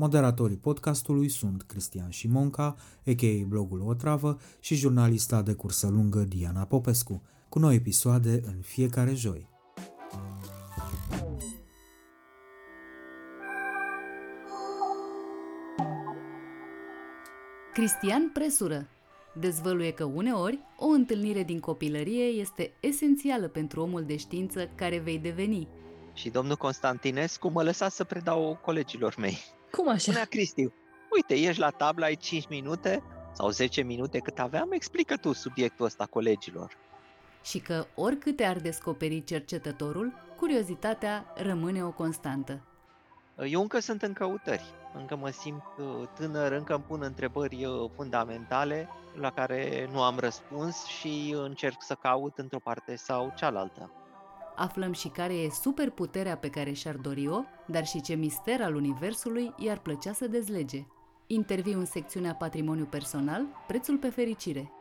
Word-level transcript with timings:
Moderatorii 0.00 0.56
podcastului 0.56 1.28
sunt 1.28 1.62
Cristian 1.62 2.10
Șimonca, 2.10 2.76
a.k.a. 3.06 3.46
blogul 3.48 3.80
Otravă 3.80 4.38
și 4.60 4.74
jurnalista 4.74 5.42
de 5.42 5.52
cursă 5.52 5.88
lungă 5.88 6.18
Diana 6.18 6.64
Popescu, 6.64 7.22
cu 7.48 7.58
noi 7.58 7.74
episoade 7.74 8.40
în 8.46 8.60
fiecare 8.60 9.14
joi. 9.14 9.48
Cristian 17.72 18.30
Presură 18.32 18.88
dezvăluie 19.40 19.92
că 19.92 20.04
uneori 20.04 20.58
o 20.76 20.86
întâlnire 20.86 21.42
din 21.42 21.60
copilărie 21.60 22.24
este 22.24 22.72
esențială 22.80 23.48
pentru 23.48 23.80
omul 23.80 24.04
de 24.04 24.16
știință 24.16 24.68
care 24.74 24.98
vei 24.98 25.18
deveni. 25.18 25.68
Și 26.14 26.30
domnul 26.30 26.56
Constantinescu 26.56 27.48
mă 27.48 27.62
lăsa 27.62 27.88
să 27.88 28.04
predau 28.04 28.58
colegilor 28.62 29.14
mei. 29.18 29.38
Cum 29.70 29.88
așa? 29.88 29.98
Spunea 29.98 30.24
Cristi, 30.24 30.72
uite, 31.10 31.34
ești 31.34 31.60
la 31.60 31.70
tabla, 31.70 32.06
ai 32.06 32.16
5 32.16 32.48
minute 32.48 33.02
sau 33.32 33.50
10 33.50 33.82
minute 33.82 34.18
cât 34.18 34.38
aveam, 34.38 34.72
explică 34.72 35.16
tu 35.16 35.32
subiectul 35.32 35.84
ăsta 35.84 36.06
colegilor. 36.06 36.76
Și 37.42 37.58
că 37.58 37.86
oricâte 37.94 38.44
ar 38.44 38.56
descoperi 38.56 39.24
cercetătorul, 39.24 40.12
curiozitatea 40.36 41.32
rămâne 41.36 41.84
o 41.84 41.90
constantă. 41.90 42.64
Eu 43.46 43.60
încă 43.60 43.78
sunt 43.78 44.02
în 44.02 44.12
căutări, 44.12 44.64
încă 44.94 45.16
mă 45.16 45.30
simt 45.30 45.62
uh, 45.78 46.08
tânăr, 46.14 46.52
încă 46.52 46.74
îmi 46.74 46.84
pun 46.84 47.02
întrebări 47.02 47.64
uh, 47.64 47.90
fundamentale 47.94 48.88
la 49.14 49.30
care 49.30 49.88
nu 49.92 50.02
am 50.02 50.18
răspuns 50.18 50.84
și 50.84 51.34
încerc 51.36 51.82
să 51.82 51.94
caut 51.94 52.38
într-o 52.38 52.58
parte 52.58 52.96
sau 52.96 53.32
cealaltă. 53.36 53.90
Aflăm 54.60 54.92
și 54.92 55.08
care 55.08 55.32
e 55.32 55.50
superputerea 55.50 56.36
pe 56.36 56.48
care 56.50 56.72
și-ar 56.72 56.96
dori-o, 56.96 57.40
dar 57.66 57.86
și 57.86 58.00
ce 58.00 58.14
mister 58.14 58.60
al 58.60 58.74
Universului 58.74 59.54
i-ar 59.56 59.78
plăcea 59.78 60.12
să 60.12 60.26
dezlege. 60.26 60.86
Interviu 61.26 61.78
în 61.78 61.84
secțiunea 61.84 62.34
Patrimoniu 62.34 62.84
Personal, 62.84 63.46
prețul 63.66 63.96
pe 63.96 64.08
fericire. 64.08 64.72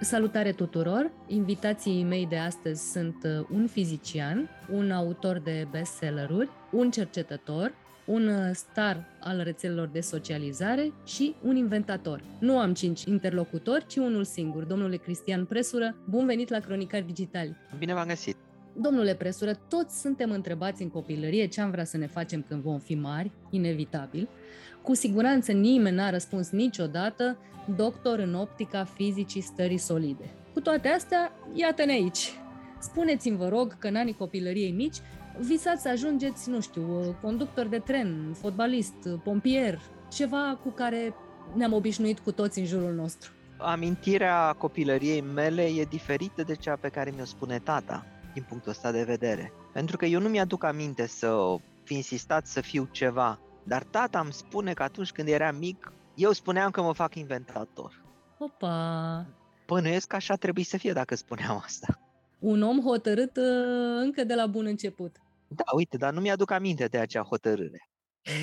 Salutare 0.00 0.52
tuturor! 0.52 1.10
Invitații 1.26 2.02
mei 2.02 2.26
de 2.26 2.36
astăzi 2.36 2.90
sunt 2.90 3.24
uh, 3.24 3.46
un 3.50 3.66
fizician, 3.66 4.48
un 4.70 4.90
autor 4.90 5.38
de 5.38 5.66
bestselleruri, 5.70 6.50
un 6.70 6.90
cercetător, 6.90 7.74
un 8.04 8.28
uh, 8.28 8.50
star 8.52 9.04
al 9.20 9.40
rețelelor 9.42 9.88
de 9.88 10.00
socializare 10.00 10.92
și 11.04 11.34
un 11.42 11.56
inventator. 11.56 12.22
Nu 12.38 12.58
am 12.58 12.74
cinci 12.74 13.04
interlocutori, 13.04 13.86
ci 13.86 13.96
unul 13.96 14.24
singur. 14.24 14.62
Domnule 14.62 14.96
Cristian 14.96 15.44
Presură, 15.44 15.96
bun 16.08 16.26
venit 16.26 16.48
la 16.48 16.58
Cronicari 16.58 17.06
Digitali! 17.06 17.56
Bine 17.78 17.94
v-am 17.94 18.06
găsit! 18.06 18.36
Domnule 18.76 19.14
Presură, 19.14 19.54
toți 19.68 20.00
suntem 20.00 20.30
întrebați 20.30 20.82
în 20.82 20.88
copilărie 20.88 21.46
ce 21.46 21.60
am 21.60 21.70
vrea 21.70 21.84
să 21.84 21.96
ne 21.96 22.06
facem 22.06 22.44
când 22.48 22.62
vom 22.62 22.78
fi 22.78 22.94
mari, 22.94 23.30
inevitabil. 23.50 24.28
Cu 24.82 24.94
siguranță 24.94 25.52
nimeni 25.52 25.96
n-a 25.96 26.10
răspuns 26.10 26.50
niciodată 26.50 27.36
doctor 27.76 28.18
în 28.18 28.34
optica 28.34 28.84
fizicii 28.84 29.40
stării 29.40 29.78
solide. 29.78 30.30
Cu 30.52 30.60
toate 30.60 30.88
astea, 30.88 31.32
iată-ne 31.54 31.92
aici. 31.92 32.32
Spuneți-mi, 32.80 33.36
vă 33.36 33.48
rog, 33.48 33.78
că 33.78 33.88
în 33.88 33.96
anii 33.96 34.14
copilăriei 34.14 34.70
mici 34.70 34.96
visați 35.38 35.82
să 35.82 35.88
ajungeți, 35.88 36.50
nu 36.50 36.60
știu, 36.60 37.16
conductor 37.22 37.66
de 37.66 37.78
tren, 37.78 38.32
fotbalist, 38.40 39.08
pompier, 39.24 39.80
ceva 40.12 40.58
cu 40.62 40.70
care 40.70 41.14
ne-am 41.54 41.72
obișnuit 41.72 42.18
cu 42.18 42.32
toți 42.32 42.58
în 42.58 42.64
jurul 42.64 42.92
nostru. 42.92 43.32
Amintirea 43.56 44.52
copilăriei 44.52 45.20
mele 45.20 45.62
e 45.62 45.84
diferită 45.84 46.42
de 46.42 46.54
cea 46.54 46.76
pe 46.76 46.88
care 46.88 47.12
mi-o 47.16 47.24
spune 47.24 47.58
tata, 47.58 48.06
din 48.32 48.44
punctul 48.48 48.70
ăsta 48.70 48.90
de 48.90 49.02
vedere. 49.02 49.52
Pentru 49.72 49.96
că 49.96 50.06
eu 50.06 50.20
nu 50.20 50.28
mi-aduc 50.28 50.64
aminte 50.64 51.06
să 51.06 51.56
fi 51.82 51.94
insistat 51.94 52.46
să 52.46 52.60
fiu 52.60 52.88
ceva, 52.90 53.38
dar 53.62 53.82
tata 53.82 54.20
îmi 54.20 54.32
spune 54.32 54.72
că 54.72 54.82
atunci 54.82 55.12
când 55.12 55.28
era 55.28 55.52
mic, 55.52 55.92
eu 56.14 56.32
spuneam 56.32 56.70
că 56.70 56.82
mă 56.82 56.92
fac 56.92 57.14
inventator. 57.14 58.02
Opa! 58.38 59.26
Bănuiesc 59.66 60.06
că 60.06 60.16
așa 60.16 60.34
trebuie 60.34 60.64
să 60.64 60.76
fie 60.76 60.92
dacă 60.92 61.14
spuneam 61.14 61.62
asta. 61.64 61.98
Un 62.38 62.62
om 62.62 62.80
hotărât 62.80 63.36
uh, 63.36 63.44
încă 64.02 64.24
de 64.24 64.34
la 64.34 64.46
bun 64.46 64.66
început. 64.66 65.16
Da, 65.54 65.64
uite, 65.74 65.96
dar 65.96 66.12
nu 66.12 66.20
mi-aduc 66.20 66.50
aminte 66.50 66.86
de 66.86 66.98
acea 66.98 67.22
hotărâre. 67.22 67.88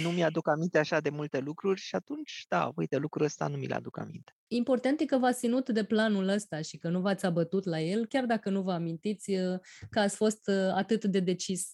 Nu 0.04 0.10
mi-aduc 0.10 0.48
aminte 0.48 0.78
așa 0.78 1.00
de 1.00 1.10
multe 1.10 1.40
lucruri 1.40 1.80
și 1.80 1.96
atunci, 1.96 2.46
da, 2.50 2.72
uite, 2.76 2.98
lucrul 2.98 3.26
ăsta 3.26 3.48
nu 3.48 3.58
mi-l 3.58 3.72
aduc 3.72 4.00
aminte. 4.00 4.36
Important 4.48 5.00
e 5.00 5.06
că 5.06 5.18
v-ați 5.18 5.40
ținut 5.40 5.70
de 5.70 5.84
planul 5.84 6.28
ăsta 6.28 6.62
și 6.62 6.78
că 6.78 6.90
nu 6.90 7.00
v-ați 7.00 7.26
abătut 7.26 7.66
la 7.66 7.80
el, 7.80 8.06
chiar 8.06 8.26
dacă 8.26 8.50
nu 8.50 8.62
vă 8.62 8.72
amintiți 8.72 9.32
uh, 9.32 9.60
că 9.90 10.00
ați 10.00 10.16
fost 10.16 10.48
uh, 10.48 10.72
atât 10.74 11.06
de 11.06 11.20
decis 11.20 11.72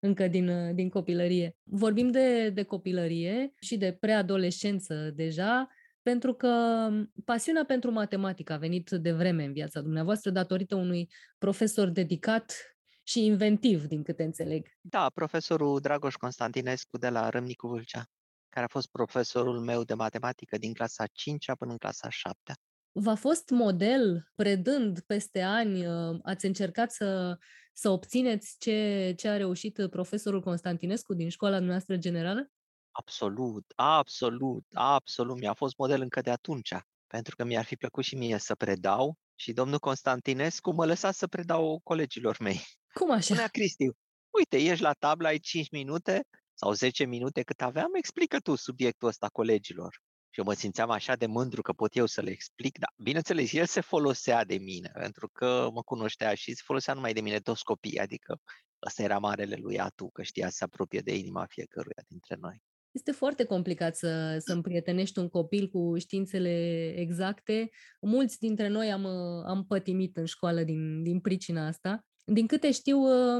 încă 0.00 0.28
din, 0.28 0.74
din 0.74 0.88
copilărie. 0.88 1.56
Vorbim 1.62 2.10
de, 2.10 2.50
de 2.50 2.62
copilărie 2.62 3.52
și 3.60 3.76
de 3.76 3.96
preadolescență 4.00 5.10
deja, 5.14 5.68
pentru 6.02 6.34
că 6.34 6.88
pasiunea 7.24 7.64
pentru 7.64 7.90
matematică 7.90 8.52
a 8.52 8.56
venit 8.56 8.90
de 8.90 9.12
vreme 9.12 9.44
în 9.44 9.52
viața 9.52 9.80
dumneavoastră 9.80 10.30
datorită 10.30 10.74
unui 10.74 11.08
profesor 11.38 11.88
dedicat 11.88 12.76
și 13.02 13.24
inventiv, 13.24 13.84
din 13.84 14.02
câte 14.02 14.22
înțeleg. 14.22 14.66
Da, 14.80 15.10
profesorul 15.14 15.80
Dragoș 15.80 16.14
Constantinescu 16.14 16.98
de 16.98 17.08
la 17.08 17.28
Râmnicu 17.28 17.66
Vâlcea, 17.68 18.04
care 18.48 18.64
a 18.64 18.68
fost 18.68 18.88
profesorul 18.90 19.60
meu 19.60 19.84
de 19.84 19.94
matematică 19.94 20.58
din 20.58 20.72
clasa 20.72 21.06
5 21.12 21.46
până 21.58 21.70
în 21.72 21.78
clasa 21.78 22.08
7. 22.08 22.52
V-a 22.92 23.14
fost 23.14 23.50
model, 23.50 24.32
predând 24.34 25.00
peste 25.00 25.40
ani, 25.40 25.86
ă, 25.86 26.18
ați 26.22 26.46
încercat 26.46 26.92
să, 26.92 27.38
să 27.72 27.90
obțineți 27.90 28.56
ce, 28.58 29.12
ce 29.16 29.28
a 29.28 29.36
reușit 29.36 29.86
profesorul 29.90 30.40
Constantinescu 30.40 31.14
din 31.14 31.28
școala 31.28 31.58
noastră 31.58 31.96
generală? 31.96 32.50
Absolut, 32.90 33.72
absolut, 33.76 34.64
absolut. 34.72 35.38
Mi-a 35.40 35.52
fost 35.52 35.76
model 35.76 36.00
încă 36.00 36.20
de 36.20 36.30
atunci, 36.30 36.74
pentru 37.06 37.36
că 37.36 37.44
mi-ar 37.44 37.64
fi 37.64 37.76
plăcut 37.76 38.04
și 38.04 38.14
mie 38.16 38.38
să 38.38 38.54
predau 38.54 39.18
și 39.42 39.52
domnul 39.52 39.78
Constantinescu 39.78 40.72
mă 40.72 40.86
lăsa 40.86 41.10
să 41.10 41.26
predau 41.26 41.80
colegilor 41.84 42.36
mei. 42.40 42.60
Cum 42.92 43.10
așa? 43.16 43.20
Spunea 43.20 43.48
Cristi, 43.48 43.90
uite, 44.30 44.56
ești 44.56 44.82
la 44.82 44.92
tabla, 44.92 45.28
ai 45.28 45.38
5 45.38 45.70
minute 45.70 46.22
sau 46.54 46.72
10 46.72 47.04
minute 47.04 47.42
cât 47.42 47.62
aveam, 47.62 47.94
explică 47.94 48.38
tu 48.38 48.54
subiectul 48.54 49.08
ăsta 49.08 49.28
colegilor. 49.28 50.00
Și 50.30 50.40
eu 50.40 50.44
mă 50.44 50.52
simțeam 50.52 50.90
așa 50.90 51.16
de 51.16 51.26
mândru 51.26 51.62
că 51.62 51.72
pot 51.72 51.96
eu 51.96 52.06
să 52.06 52.20
le 52.20 52.30
explic, 52.30 52.78
dar 52.78 52.92
bineînțeles, 52.96 53.52
el 53.52 53.66
se 53.66 53.80
folosea 53.80 54.44
de 54.44 54.58
mine, 54.58 54.90
pentru 54.94 55.28
că 55.28 55.68
mă 55.72 55.82
cunoștea 55.82 56.34
și 56.34 56.54
se 56.54 56.62
folosea 56.64 56.94
numai 56.94 57.12
de 57.12 57.20
mine 57.20 57.38
toți 57.38 57.64
copiii, 57.64 57.98
adică 57.98 58.40
ăsta 58.86 59.02
era 59.02 59.18
marele 59.18 59.56
lui 59.56 59.78
Atu, 59.78 60.10
că 60.10 60.22
știa 60.22 60.48
să 60.48 60.56
se 60.56 60.64
apropie 60.64 61.00
de 61.00 61.16
inima 61.16 61.46
fiecăruia 61.46 62.02
dintre 62.06 62.36
noi. 62.40 62.62
Este 62.92 63.12
foarte 63.12 63.44
complicat 63.44 63.96
să, 63.96 64.36
să 64.38 64.52
împrietenești 64.52 65.18
un 65.18 65.28
copil 65.28 65.68
cu 65.68 65.98
științele 65.98 66.86
exacte. 66.96 67.70
Mulți 68.00 68.38
dintre 68.38 68.68
noi 68.68 68.92
am, 68.92 69.06
am 69.46 69.64
pătimit 69.68 70.16
în 70.16 70.24
școală 70.24 70.62
din, 70.62 71.02
din 71.02 71.20
pricina 71.20 71.66
asta. 71.66 72.04
Din 72.24 72.46
câte 72.46 72.72
știu, 72.72 72.98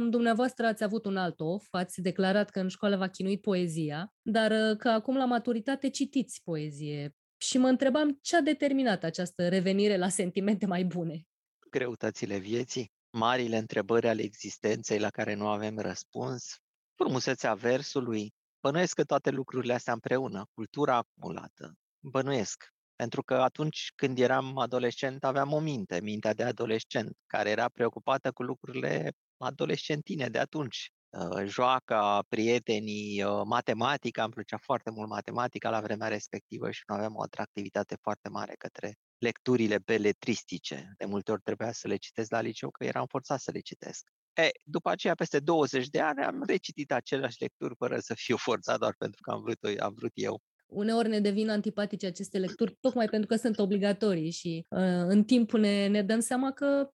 dumneavoastră 0.09 0.67
ați 0.67 0.85
avut 0.85 1.05
un 1.05 1.17
alt 1.17 1.41
of, 1.41 1.67
ați 1.71 2.01
declarat 2.01 2.51
că 2.51 2.61
în 2.61 2.69
școală 2.69 2.97
v-a 2.97 3.09
chinuit 3.09 3.41
poezia, 3.41 4.13
dar 4.23 4.77
că 4.77 4.89
acum 4.89 5.17
la 5.17 5.25
maturitate 5.25 5.91
citiți 5.91 6.41
poezie. 6.45 7.15
Și 7.37 7.59
mă 7.59 7.69
întrebam 7.69 8.19
ce 8.23 8.37
a 8.37 8.41
determinat 8.41 9.05
această 9.05 9.49
revenire 9.49 9.97
la 9.97 10.09
sentimente 10.09 10.67
mai 10.67 10.85
bune. 10.85 11.27
Greutățile 11.71 12.39
vieții, 12.39 12.93
marile 13.11 13.57
întrebări 13.57 14.09
ale 14.09 14.23
existenței 14.23 14.99
la 14.99 15.11
care 15.11 15.35
nu 15.35 15.47
avem 15.47 15.79
răspuns, 15.79 16.57
frumusețea 16.95 17.55
versului. 17.55 18.33
Bănuiesc 18.62 18.94
că 18.94 19.05
toate 19.05 19.31
lucrurile 19.31 19.73
astea 19.73 19.93
împreună, 19.93 20.47
cultura 20.55 20.97
acumulată, 20.97 21.75
bănuiesc. 22.00 22.73
Pentru 22.97 23.23
că 23.23 23.35
atunci 23.35 23.93
când 23.94 24.19
eram 24.19 24.59
adolescent 24.59 25.25
aveam 25.25 25.53
o 25.53 25.59
minte, 25.59 26.00
mintea 26.00 26.35
de 26.35 26.43
adolescent, 26.43 27.17
care 27.26 27.50
era 27.50 27.69
preocupată 27.69 28.32
cu 28.32 28.43
lucrurile 28.43 29.12
adolescentine 29.37 30.29
de 30.29 30.38
atunci. 30.38 30.91
Uh, 31.11 31.44
joaca, 31.47 32.25
prietenii, 32.29 33.23
uh, 33.23 33.43
matematica, 33.44 34.23
îmi 34.23 34.32
plăcea 34.32 34.56
foarte 34.56 34.91
mult 34.91 35.08
matematica 35.08 35.70
la 35.70 35.81
vremea 35.81 36.08
respectivă 36.08 36.70
și 36.70 36.82
nu 36.87 36.94
aveam 36.94 37.17
o 37.17 37.23
atractivitate 37.23 37.97
foarte 38.00 38.29
mare 38.29 38.55
către 38.58 38.94
lecturile 39.19 39.79
beletristice. 39.79 40.93
De 40.99 41.05
multe 41.05 41.32
ori 41.32 41.43
trebuia 41.43 41.73
să 41.73 41.88
le 41.88 41.97
citesc 41.97 42.31
la 42.31 42.41
liceu, 42.41 42.70
că 42.70 42.85
eram 42.85 43.06
forțat 43.06 43.41
să 43.41 43.50
le 43.50 43.61
citesc. 43.61 44.11
E, 44.34 44.50
după 44.64 44.90
aceea, 44.90 45.14
peste 45.14 45.38
20 45.38 45.88
de 45.88 46.00
ani, 46.00 46.23
am 46.23 46.43
recitit 46.46 46.93
aceleași 46.93 47.40
lecturi 47.40 47.75
fără 47.79 47.99
să 47.99 48.14
fiu 48.14 48.37
forțat 48.37 48.79
doar 48.79 48.94
pentru 48.99 49.20
că 49.23 49.31
am 49.31 49.40
vrut, 49.43 49.81
am 49.81 49.94
vrut 49.96 50.12
eu. 50.14 50.40
Uneori 50.67 51.08
ne 51.08 51.20
devin 51.20 51.50
antipatice 51.50 52.06
aceste 52.06 52.38
lecturi 52.38 52.76
tocmai 52.81 53.06
pentru 53.06 53.26
că 53.26 53.37
sunt 53.37 53.58
obligatorii 53.58 54.31
și 54.31 54.67
uh, 54.69 54.79
în 55.06 55.25
timp 55.25 55.52
ne, 55.52 55.87
ne 55.87 56.02
dăm 56.02 56.20
seama 56.20 56.52
că 56.52 56.90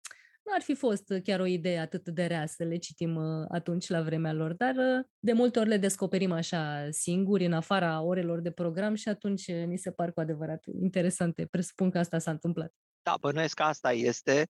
nu 0.48 0.54
ar 0.56 0.62
fi 0.62 0.76
fost 0.76 1.14
chiar 1.24 1.40
o 1.40 1.46
idee 1.46 1.80
atât 1.80 2.08
de 2.10 2.26
rea 2.26 2.46
să 2.46 2.64
le 2.64 2.78
citim 2.78 3.16
uh, 3.16 3.46
atunci 3.50 3.88
la 3.88 4.02
vremea 4.02 4.34
lor, 4.34 4.54
dar 4.54 4.76
uh, 4.76 5.06
de 5.20 5.34
multe 5.34 5.60
ori 5.60 5.70
le 5.70 5.78
descoperim 5.78 6.32
așa 6.32 6.88
singuri, 6.92 7.46
în 7.46 7.54
afara 7.54 8.02
orelor 8.02 8.40
de 8.40 8.52
program 8.52 8.96
și 8.96 9.10
atunci 9.10 9.48
uh, 9.48 9.66
ni 9.66 9.78
se 9.78 9.92
par 9.92 10.12
cu 10.12 10.20
adevărat 10.20 10.64
interesante. 10.82 11.46
Presupun 11.46 11.90
că 11.90 11.98
asta 11.98 12.20
s-a 12.20 12.32
întâmplat. 12.32 12.74
Da, 13.02 13.16
bănuiesc 13.20 13.56
că 13.56 13.64
asta 13.64 13.92
este, 13.92 14.50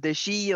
deși 0.00 0.54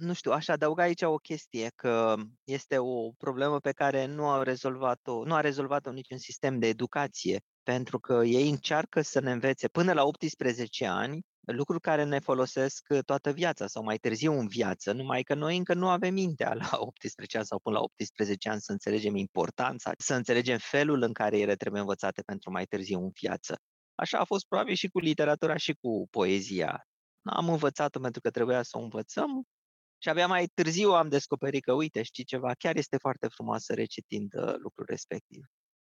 nu 0.00 0.12
știu, 0.12 0.32
aș 0.32 0.48
adăuga 0.48 0.82
aici 0.82 1.02
o 1.02 1.16
chestie, 1.16 1.70
că 1.76 2.14
este 2.44 2.78
o 2.78 3.10
problemă 3.10 3.58
pe 3.58 3.72
care 3.72 4.06
nu 4.06 4.28
au 4.28 4.42
rezolvat-o, 4.42 5.24
nu 5.24 5.34
a 5.34 5.40
rezolvat-o 5.40 5.90
niciun 5.90 6.18
sistem 6.18 6.58
de 6.58 6.66
educație, 6.66 7.40
pentru 7.62 7.98
că 7.98 8.22
ei 8.24 8.50
încearcă 8.50 9.00
să 9.00 9.20
ne 9.20 9.30
învețe 9.32 9.68
până 9.68 9.92
la 9.92 10.04
18 10.04 10.86
ani 10.86 11.20
lucruri 11.52 11.80
care 11.80 12.04
ne 12.04 12.18
folosesc 12.18 12.86
uh, 12.88 12.98
toată 13.04 13.30
viața 13.30 13.66
sau 13.66 13.82
mai 13.82 13.96
târziu 13.96 14.32
în 14.32 14.46
viață, 14.46 14.92
numai 14.92 15.22
că 15.22 15.34
noi 15.34 15.56
încă 15.56 15.74
nu 15.74 15.88
avem 15.88 16.14
mintea 16.14 16.54
la 16.70 16.70
18 16.72 17.36
ani 17.36 17.46
sau 17.46 17.58
până 17.58 17.76
la 17.76 17.82
18 17.82 18.48
ani 18.48 18.60
să 18.60 18.72
înțelegem 18.72 19.16
importanța, 19.16 19.92
să 19.98 20.14
înțelegem 20.14 20.58
felul 20.58 21.02
în 21.02 21.12
care 21.12 21.38
ele 21.38 21.56
trebuie 21.56 21.80
învățate 21.80 22.22
pentru 22.22 22.50
mai 22.50 22.64
târziu 22.64 22.98
în 22.98 23.10
viață. 23.20 23.60
Așa 23.94 24.18
a 24.18 24.24
fost 24.24 24.46
probabil 24.48 24.74
și 24.74 24.88
cu 24.88 24.98
literatura 24.98 25.56
și 25.56 25.72
cu 25.80 26.06
poezia. 26.10 26.84
Am 27.22 27.48
învățat-o 27.48 28.00
pentru 28.00 28.20
că 28.20 28.30
trebuia 28.30 28.62
să 28.62 28.78
o 28.78 28.80
învățăm 28.80 29.44
și 30.02 30.08
abia 30.08 30.26
mai 30.26 30.46
târziu 30.54 30.90
am 30.90 31.08
descoperit 31.08 31.64
că, 31.64 31.72
uite, 31.72 32.02
știi 32.02 32.24
ceva, 32.24 32.52
chiar 32.58 32.76
este 32.76 32.96
foarte 32.96 33.28
frumoasă 33.28 33.74
recitind 33.74 34.32
uh, 34.34 34.54
lucrul 34.56 34.86
respectiv. 34.88 35.44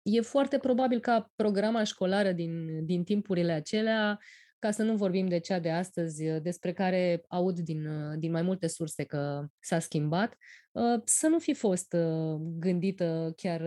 E 0.02 0.20
foarte 0.20 0.58
probabil 0.58 1.00
ca 1.00 1.30
programa 1.36 1.84
școlară 1.84 2.32
din, 2.32 2.84
din 2.86 3.04
timpurile 3.04 3.52
acelea 3.52 4.18
ca 4.64 4.70
să 4.70 4.82
nu 4.82 4.96
vorbim 4.96 5.26
de 5.26 5.38
cea 5.38 5.58
de 5.58 5.70
astăzi, 5.70 6.28
uh, 6.28 6.42
despre 6.42 6.72
care 6.72 7.24
aud 7.28 7.58
din, 7.58 7.86
uh, 7.86 8.14
din 8.18 8.30
mai 8.30 8.42
multe 8.42 8.66
surse 8.66 9.04
că 9.04 9.46
s-a 9.60 9.78
schimbat, 9.78 10.36
uh, 10.72 11.00
să 11.04 11.26
nu 11.26 11.38
fi 11.38 11.54
fost 11.54 11.96
gândită 12.40 13.32
chiar 13.36 13.60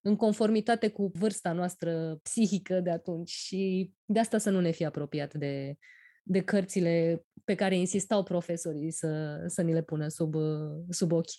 în 0.00 0.16
conformitate 0.16 0.88
cu 0.88 1.10
vârsta 1.14 1.52
noastră 1.52 2.18
psihică 2.22 2.80
de 2.80 2.90
atunci 2.90 3.30
și 3.30 3.92
de 4.04 4.18
asta 4.18 4.38
să 4.38 4.50
nu 4.50 4.60
ne 4.60 4.70
fi 4.70 4.84
apropiat 4.84 5.34
de, 5.34 5.76
de 6.28 6.40
cărțile 6.40 7.22
pe 7.44 7.54
care 7.54 7.76
insistau 7.76 8.22
profesorii 8.22 8.90
să, 8.90 9.42
să 9.46 9.62
ni 9.62 9.72
le 9.72 9.82
pună 9.82 10.08
sub, 10.08 10.34
sub 10.90 11.12
ochi. 11.12 11.30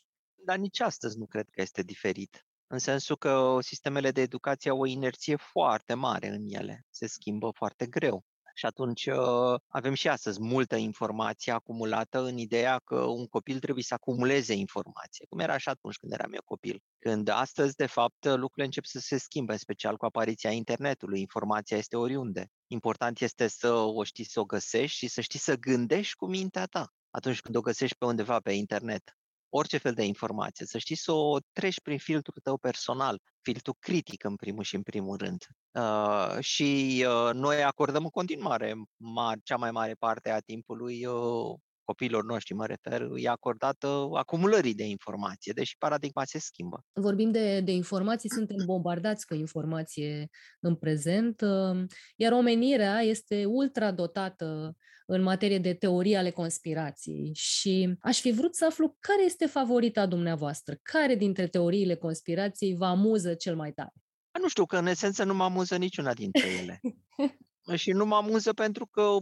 Dar 0.45 0.57
nici 0.57 0.79
astăzi 0.79 1.17
nu 1.17 1.25
cred 1.25 1.49
că 1.49 1.61
este 1.61 1.83
diferit. 1.83 2.45
În 2.67 2.77
sensul 2.77 3.17
că 3.17 3.57
sistemele 3.61 4.11
de 4.11 4.21
educație 4.21 4.71
au 4.71 4.79
o 4.79 4.85
inerție 4.85 5.35
foarte 5.35 5.93
mare 5.93 6.27
în 6.27 6.43
ele. 6.45 6.85
Se 6.89 7.07
schimbă 7.07 7.51
foarte 7.55 7.85
greu. 7.85 8.25
Și 8.59 8.65
atunci 8.65 9.05
uh, 9.05 9.59
avem 9.67 9.93
și 9.93 10.07
astăzi 10.07 10.41
multă 10.41 10.75
informație 10.75 11.51
acumulată 11.51 12.19
în 12.19 12.37
ideea 12.37 12.79
că 12.79 12.95
un 12.95 13.27
copil 13.27 13.59
trebuie 13.59 13.83
să 13.83 13.93
acumuleze 13.93 14.53
informație, 14.53 15.25
cum 15.29 15.39
era 15.39 15.57
și 15.57 15.69
atunci 15.69 15.97
când 15.97 16.11
eram 16.11 16.33
eu 16.33 16.41
copil. 16.45 16.81
Când 16.99 17.27
astăzi, 17.27 17.75
de 17.75 17.85
fapt, 17.85 18.25
lucrurile 18.25 18.65
încep 18.65 18.85
să 18.85 18.99
se 18.99 19.17
schimbe, 19.17 19.51
în 19.51 19.57
special 19.57 19.97
cu 19.97 20.05
apariția 20.05 20.51
internetului. 20.51 21.19
Informația 21.19 21.77
este 21.77 21.97
oriunde. 21.97 22.47
Important 22.67 23.19
este 23.19 23.47
să 23.47 23.73
o 23.73 24.03
știi 24.03 24.23
să 24.23 24.39
o 24.39 24.45
găsești 24.45 24.97
și 24.97 25.07
să 25.07 25.21
știi 25.21 25.39
să 25.39 25.55
gândești 25.55 26.15
cu 26.15 26.25
mintea 26.25 26.65
ta 26.65 26.93
atunci 27.09 27.41
când 27.41 27.55
o 27.55 27.61
găsești 27.61 27.97
pe 27.97 28.05
undeva 28.05 28.39
pe 28.39 28.51
internet 28.51 29.17
orice 29.49 29.77
fel 29.77 29.93
de 29.93 30.03
informație, 30.03 30.65
să 30.65 30.77
știi 30.77 30.95
să 30.95 31.11
o 31.11 31.37
treci 31.51 31.81
prin 31.81 31.97
filtrul 31.97 32.41
tău 32.43 32.57
personal, 32.57 33.21
filtrul 33.41 33.75
critic 33.79 34.23
în 34.23 34.35
primul 34.35 34.63
și 34.63 34.75
în 34.75 34.83
primul 34.83 35.17
rând. 35.17 35.45
Uh, 35.71 36.37
și 36.39 37.05
uh, 37.07 37.33
noi 37.33 37.63
acordăm 37.63 38.03
în 38.03 38.09
continuare 38.09 38.73
ma- 38.97 39.43
cea 39.43 39.55
mai 39.55 39.71
mare 39.71 39.95
parte 39.99 40.29
a 40.29 40.39
timpului 40.39 41.05
uh, 41.05 41.59
copiilor 41.83 42.23
noștri, 42.23 42.53
mă 42.53 42.65
refer, 42.65 43.07
e 43.15 43.29
acordată 43.29 44.09
acumulării 44.13 44.73
de 44.73 44.83
informație, 44.83 45.53
deși 45.55 45.77
paradigma 45.77 46.23
se 46.25 46.39
schimbă. 46.39 46.85
Vorbim 46.93 47.31
de, 47.31 47.59
de 47.59 47.71
informații, 47.71 48.29
suntem 48.29 48.57
bombardați 48.65 49.25
cu 49.25 49.33
informație 49.33 50.29
în 50.59 50.75
prezent, 50.75 51.41
uh, 51.41 51.83
iar 52.15 52.31
omenirea 52.31 52.99
este 52.99 53.45
ultra 53.45 53.91
dotată 53.91 54.75
în 55.05 55.21
materie 55.21 55.59
de 55.59 55.73
teorie 55.73 56.17
ale 56.17 56.29
conspirației 56.29 57.31
și 57.33 57.95
aș 58.01 58.19
fi 58.19 58.31
vrut 58.31 58.55
să 58.55 58.65
aflu 58.65 58.95
care 58.99 59.23
este 59.25 59.45
favorita 59.45 60.05
dumneavoastră, 60.05 60.75
care 60.81 61.15
dintre 61.15 61.47
teoriile 61.47 61.95
conspirației 61.95 62.75
vă 62.75 62.85
amuză 62.85 63.33
cel 63.33 63.55
mai 63.55 63.71
tare? 63.71 63.93
Nu 64.41 64.47
știu, 64.47 64.65
că 64.65 64.77
în 64.77 64.85
esență 64.85 65.23
nu 65.23 65.33
mă 65.33 65.43
amuză 65.43 65.77
niciuna 65.77 66.13
dintre 66.13 66.47
ele. 66.47 66.79
și 67.81 67.91
nu 67.91 68.05
mă 68.05 68.15
amuză 68.15 68.53
pentru 68.53 68.85
că 68.85 69.17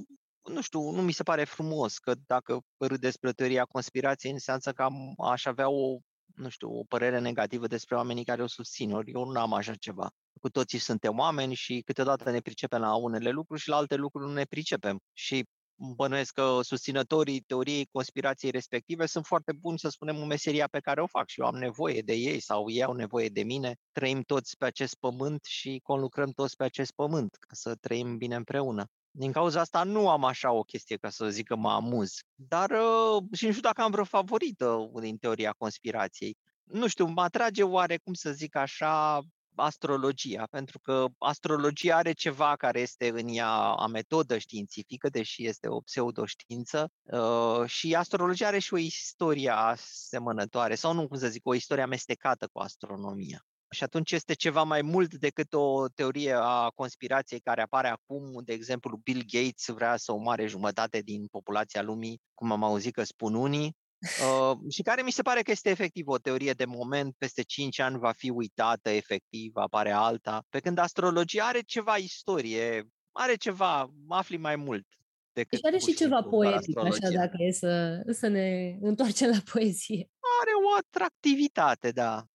nu 0.50 0.62
știu, 0.62 0.92
nu 0.92 1.01
mi 1.01 1.12
se 1.12 1.24
pare 1.24 1.44
frumos 1.44 1.98
că 1.98 2.13
dacă 2.25 2.59
râd 2.77 3.00
despre 3.00 3.31
teoria 3.31 3.65
conspirației, 3.65 4.31
înseamnă 4.31 4.71
că 4.71 4.83
am, 4.83 5.13
aș 5.18 5.45
avea 5.45 5.69
o, 5.69 5.98
nu 6.36 6.50
știu, 6.50 6.69
o 6.69 6.83
părere 6.83 7.19
negativă 7.19 7.68
despre 7.68 7.95
oamenii 7.95 8.25
care 8.25 8.44
o 8.44 8.48
susțin. 8.48 8.92
Ori 8.92 9.12
eu 9.12 9.25
nu 9.25 9.39
am 9.39 9.54
așa 9.54 9.75
ceva. 9.75 10.09
Cu 10.42 10.50
toții 10.50 10.80
suntem 10.80 11.18
oameni 11.18 11.54
și 11.54 11.81
câteodată 11.86 12.31
ne 12.31 12.39
pricepem 12.39 12.80
la 12.80 12.95
unele 12.95 13.30
lucruri 13.30 13.62
și 13.62 13.69
la 13.69 13.75
alte 13.75 13.95
lucruri 13.95 14.27
nu 14.27 14.33
ne 14.33 14.44
pricepem. 14.44 15.00
Și 15.13 15.45
bănuiesc 15.77 16.33
că 16.33 16.59
susținătorii 16.62 17.39
teoriei 17.39 17.89
conspirației 17.91 18.51
respective 18.51 19.06
sunt 19.06 19.25
foarte 19.25 19.51
buni, 19.51 19.80
să 19.80 19.90
spunem, 19.90 20.18
în 20.18 20.28
meseria 20.28 20.68
pe 20.68 20.80
care 20.80 21.01
o 21.01 21.07
fac 21.07 21.28
și 21.28 21.40
eu 21.40 21.45
am 21.45 21.56
nevoie 21.56 22.01
de 22.01 22.13
ei 22.13 22.40
sau 22.40 22.69
ei 22.69 22.83
au 22.83 22.94
nevoie 22.94 23.30
de 23.30 23.44
mine. 23.44 23.75
Trăim 23.92 24.21
toți 24.21 24.57
pe 24.57 24.66
acest 24.66 24.95
pământ 24.95 25.45
și 25.45 25.80
conlucrăm 25.83 26.31
toți 26.31 26.56
pe 26.56 26.63
acest 26.63 26.92
pământ 26.92 27.35
ca 27.40 27.54
să 27.54 27.75
trăim 27.75 28.18
bine 28.18 28.35
împreună. 28.35 28.85
Din 29.11 29.31
cauza 29.31 29.59
asta 29.59 29.83
nu 29.83 30.09
am 30.09 30.23
așa 30.23 30.51
o 30.51 30.61
chestie 30.61 30.97
ca 30.97 31.09
să 31.09 31.30
zic 31.30 31.47
că 31.47 31.56
mă 31.56 31.71
amuz. 31.71 32.13
Dar 32.35 32.69
uh, 32.69 33.23
și 33.33 33.45
nu 33.45 33.49
știu 33.49 33.61
dacă 33.61 33.81
am 33.81 33.92
vreo 33.92 34.04
favorită 34.04 34.92
din 34.99 35.18
teoria 35.18 35.51
conspirației. 35.57 36.37
Nu 36.63 36.87
știu, 36.87 37.06
mă 37.06 37.21
atrage 37.21 37.63
oare, 37.63 37.97
cum 37.97 38.13
să 38.13 38.31
zic 38.31 38.56
așa, 38.56 39.21
astrologia, 39.59 40.47
pentru 40.52 40.80
că 40.80 41.06
astrologia 41.18 41.95
are 41.95 42.11
ceva 42.11 42.56
care 42.56 42.80
este 42.80 43.09
în 43.09 43.28
ea 43.28 43.52
a 43.71 43.87
metodă 43.87 44.37
științifică, 44.37 45.09
deși 45.09 45.45
este 45.45 45.68
o 45.68 45.80
pseudoștiință, 45.80 46.92
uh, 47.04 47.66
și 47.66 47.95
astrologia 47.95 48.47
are 48.47 48.59
și 48.59 48.73
o 48.73 48.78
istorie 48.78 49.49
asemănătoare, 49.49 50.76
sau 50.76 50.94
nu, 50.94 51.07
cum 51.07 51.18
să 51.18 51.28
zic, 51.28 51.45
o 51.45 51.54
istorie 51.54 51.83
amestecată 51.83 52.47
cu 52.52 52.59
astronomia. 52.59 53.45
Și 53.69 53.83
atunci 53.83 54.11
este 54.11 54.33
ceva 54.33 54.64
mai 54.64 54.81
mult 54.81 55.14
decât 55.14 55.54
o 55.54 55.87
teorie 55.87 56.33
a 56.33 56.69
conspirației 56.76 57.40
care 57.40 57.61
apare 57.61 57.87
acum, 57.87 58.42
de 58.44 58.54
exemplu, 58.54 58.99
Bill 59.04 59.23
Gates 59.28 59.68
vrea 59.68 59.97
să 59.97 60.11
omoare 60.11 60.47
jumătate 60.47 61.02
din 61.02 61.28
populația 61.28 61.81
lumii, 61.81 62.21
cum 62.33 62.52
am 62.52 62.64
auzit 62.64 62.94
că 62.94 63.04
spun 63.04 63.33
unii, 63.33 63.76
Uh, 63.99 64.57
și 64.69 64.81
care 64.81 65.01
mi 65.01 65.11
se 65.11 65.21
pare 65.21 65.42
că 65.42 65.51
este 65.51 65.69
efectiv 65.69 66.07
o 66.07 66.18
teorie 66.18 66.51
de 66.51 66.66
moment, 66.66 67.16
peste 67.18 67.42
5 67.42 67.80
ani 67.80 67.97
va 67.97 68.11
fi 68.11 68.30
uitată 68.30 68.89
efectiv, 68.89 69.51
apare 69.56 69.92
alta, 69.92 70.44
pe 70.49 70.59
când 70.59 70.77
astrologia 70.77 71.45
are 71.45 71.59
ceva 71.61 71.95
istorie, 71.95 72.87
are 73.11 73.35
ceva, 73.35 73.94
afli 74.07 74.37
mai 74.37 74.56
mult. 74.56 74.85
Decât 75.33 75.61
deci 75.61 75.66
are 75.66 75.77
și 75.77 75.94
ceva 75.95 76.21
poetic, 76.21 76.77
așa, 76.77 77.09
dacă 77.09 77.35
e 77.37 77.51
să, 77.51 78.04
să 78.11 78.27
ne 78.27 78.77
întoarcem 78.81 79.30
la 79.30 79.39
poezie. 79.51 80.09
Are 80.42 80.51
o 80.66 80.77
atractivitate, 80.77 81.92
da. 81.92 82.25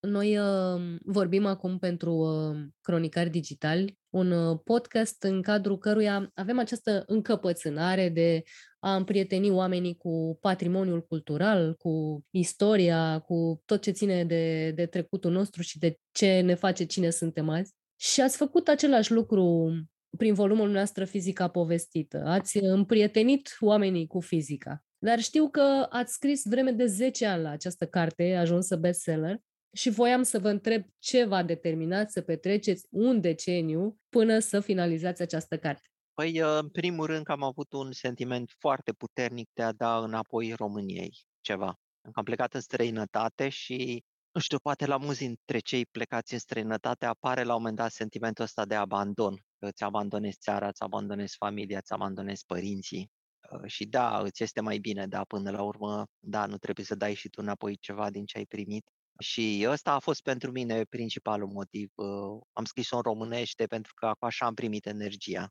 Noi 0.00 0.38
uh, 0.38 0.96
vorbim 1.04 1.46
acum 1.46 1.78
pentru 1.78 2.12
uh, 2.12 2.58
Cronicari 2.80 3.30
Digitali, 3.30 3.98
un 4.10 4.30
uh, 4.30 4.58
podcast 4.64 5.22
în 5.22 5.42
cadrul 5.42 5.78
căruia 5.78 6.30
avem 6.34 6.58
această 6.58 7.02
încăpățânare 7.06 8.08
de 8.08 8.42
a 8.78 8.96
împrieteni 8.96 9.50
oamenii 9.50 9.96
cu 9.96 10.38
patrimoniul 10.40 11.02
cultural, 11.02 11.74
cu 11.74 12.24
istoria, 12.30 13.18
cu 13.18 13.62
tot 13.64 13.82
ce 13.82 13.90
ține 13.90 14.24
de, 14.24 14.70
de 14.70 14.86
trecutul 14.86 15.32
nostru 15.32 15.62
și 15.62 15.78
de 15.78 15.98
ce 16.10 16.40
ne 16.40 16.54
face 16.54 16.84
cine 16.84 17.10
suntem 17.10 17.48
azi. 17.48 17.74
Și 17.96 18.20
ați 18.20 18.36
făcut 18.36 18.68
același 18.68 19.12
lucru 19.12 19.72
prin 20.16 20.34
volumul 20.34 20.70
noastră 20.70 21.04
Fizica 21.04 21.48
povestită. 21.48 22.22
Ați 22.26 22.58
împrietenit 22.58 23.56
oamenii 23.60 24.06
cu 24.06 24.20
fizica. 24.20 24.82
Dar 24.98 25.20
știu 25.20 25.48
că 25.48 25.86
ați 25.90 26.12
scris 26.12 26.42
vreme 26.44 26.70
de 26.70 26.86
10 26.86 27.26
ani 27.26 27.42
la 27.42 27.50
această 27.50 27.86
carte, 27.86 28.34
ajunsă 28.34 28.76
bestseller, 28.76 29.40
Și 29.72 29.90
voiam 29.90 30.22
să 30.22 30.38
vă 30.38 30.48
întreb 30.48 30.84
ce 30.98 31.24
v-a 31.24 31.42
determinat 31.42 32.10
să 32.10 32.20
petreceți 32.20 32.86
un 32.90 33.20
deceniu 33.20 33.98
până 34.08 34.38
să 34.38 34.60
finalizați 34.60 35.22
această 35.22 35.58
carte. 35.58 35.88
Păi, 36.14 36.42
uh, 36.42 36.58
în 36.60 36.68
primul 36.68 37.06
rând 37.06 37.24
că 37.24 37.32
am 37.32 37.42
avut 37.42 37.72
un 37.72 37.92
sentiment 37.92 38.54
foarte 38.58 38.92
puternic 38.92 39.50
de 39.52 39.62
a 39.62 39.72
da 39.72 39.98
înapoi 39.98 40.52
României 40.52 41.16
ceva. 41.40 41.78
Am 42.12 42.24
plecat 42.24 42.54
în 42.54 42.60
străinătate 42.60 43.48
și, 43.48 44.04
nu 44.32 44.40
știu, 44.40 44.58
poate 44.58 44.86
la 44.86 44.96
mulți 44.96 45.18
dintre 45.18 45.58
cei 45.58 45.86
plecați 45.86 46.32
în 46.32 46.38
străinătate 46.38 47.06
apare 47.06 47.42
la 47.42 47.54
un 47.54 47.60
moment 47.60 47.76
dat 47.76 47.90
sentimentul 47.90 48.44
ăsta 48.44 48.64
de 48.64 48.74
abandon. 48.74 49.34
Că 49.58 49.66
îți 49.66 49.82
abandonezi 49.82 50.38
țara, 50.38 50.68
îți 50.68 50.82
abandonezi 50.82 51.36
familia, 51.36 51.78
îți 51.78 51.92
abandonezi 51.92 52.44
părinții. 52.46 53.10
Uh, 53.52 53.66
și 53.66 53.86
da, 53.86 54.18
îți 54.18 54.42
este 54.42 54.60
mai 54.60 54.78
bine, 54.78 55.06
da, 55.06 55.24
până 55.24 55.50
la 55.50 55.62
urmă, 55.62 56.06
da, 56.18 56.46
nu 56.46 56.56
trebuie 56.56 56.86
să 56.86 56.94
dai 56.94 57.14
și 57.14 57.28
tu 57.28 57.40
înapoi 57.42 57.76
ceva 57.76 58.10
din 58.10 58.24
ce 58.24 58.38
ai 58.38 58.44
primit. 58.44 58.84
Și 59.18 59.66
ăsta 59.68 59.92
a 59.92 59.98
fost 59.98 60.22
pentru 60.22 60.50
mine 60.50 60.84
principalul 60.84 61.48
motiv. 61.48 61.92
Uh, 61.94 62.40
am 62.52 62.64
scris-o 62.64 62.96
în 62.96 63.02
românește 63.02 63.66
pentru 63.66 63.94
că 63.94 64.12
așa 64.18 64.46
am 64.46 64.54
primit 64.54 64.86
energia. 64.86 65.50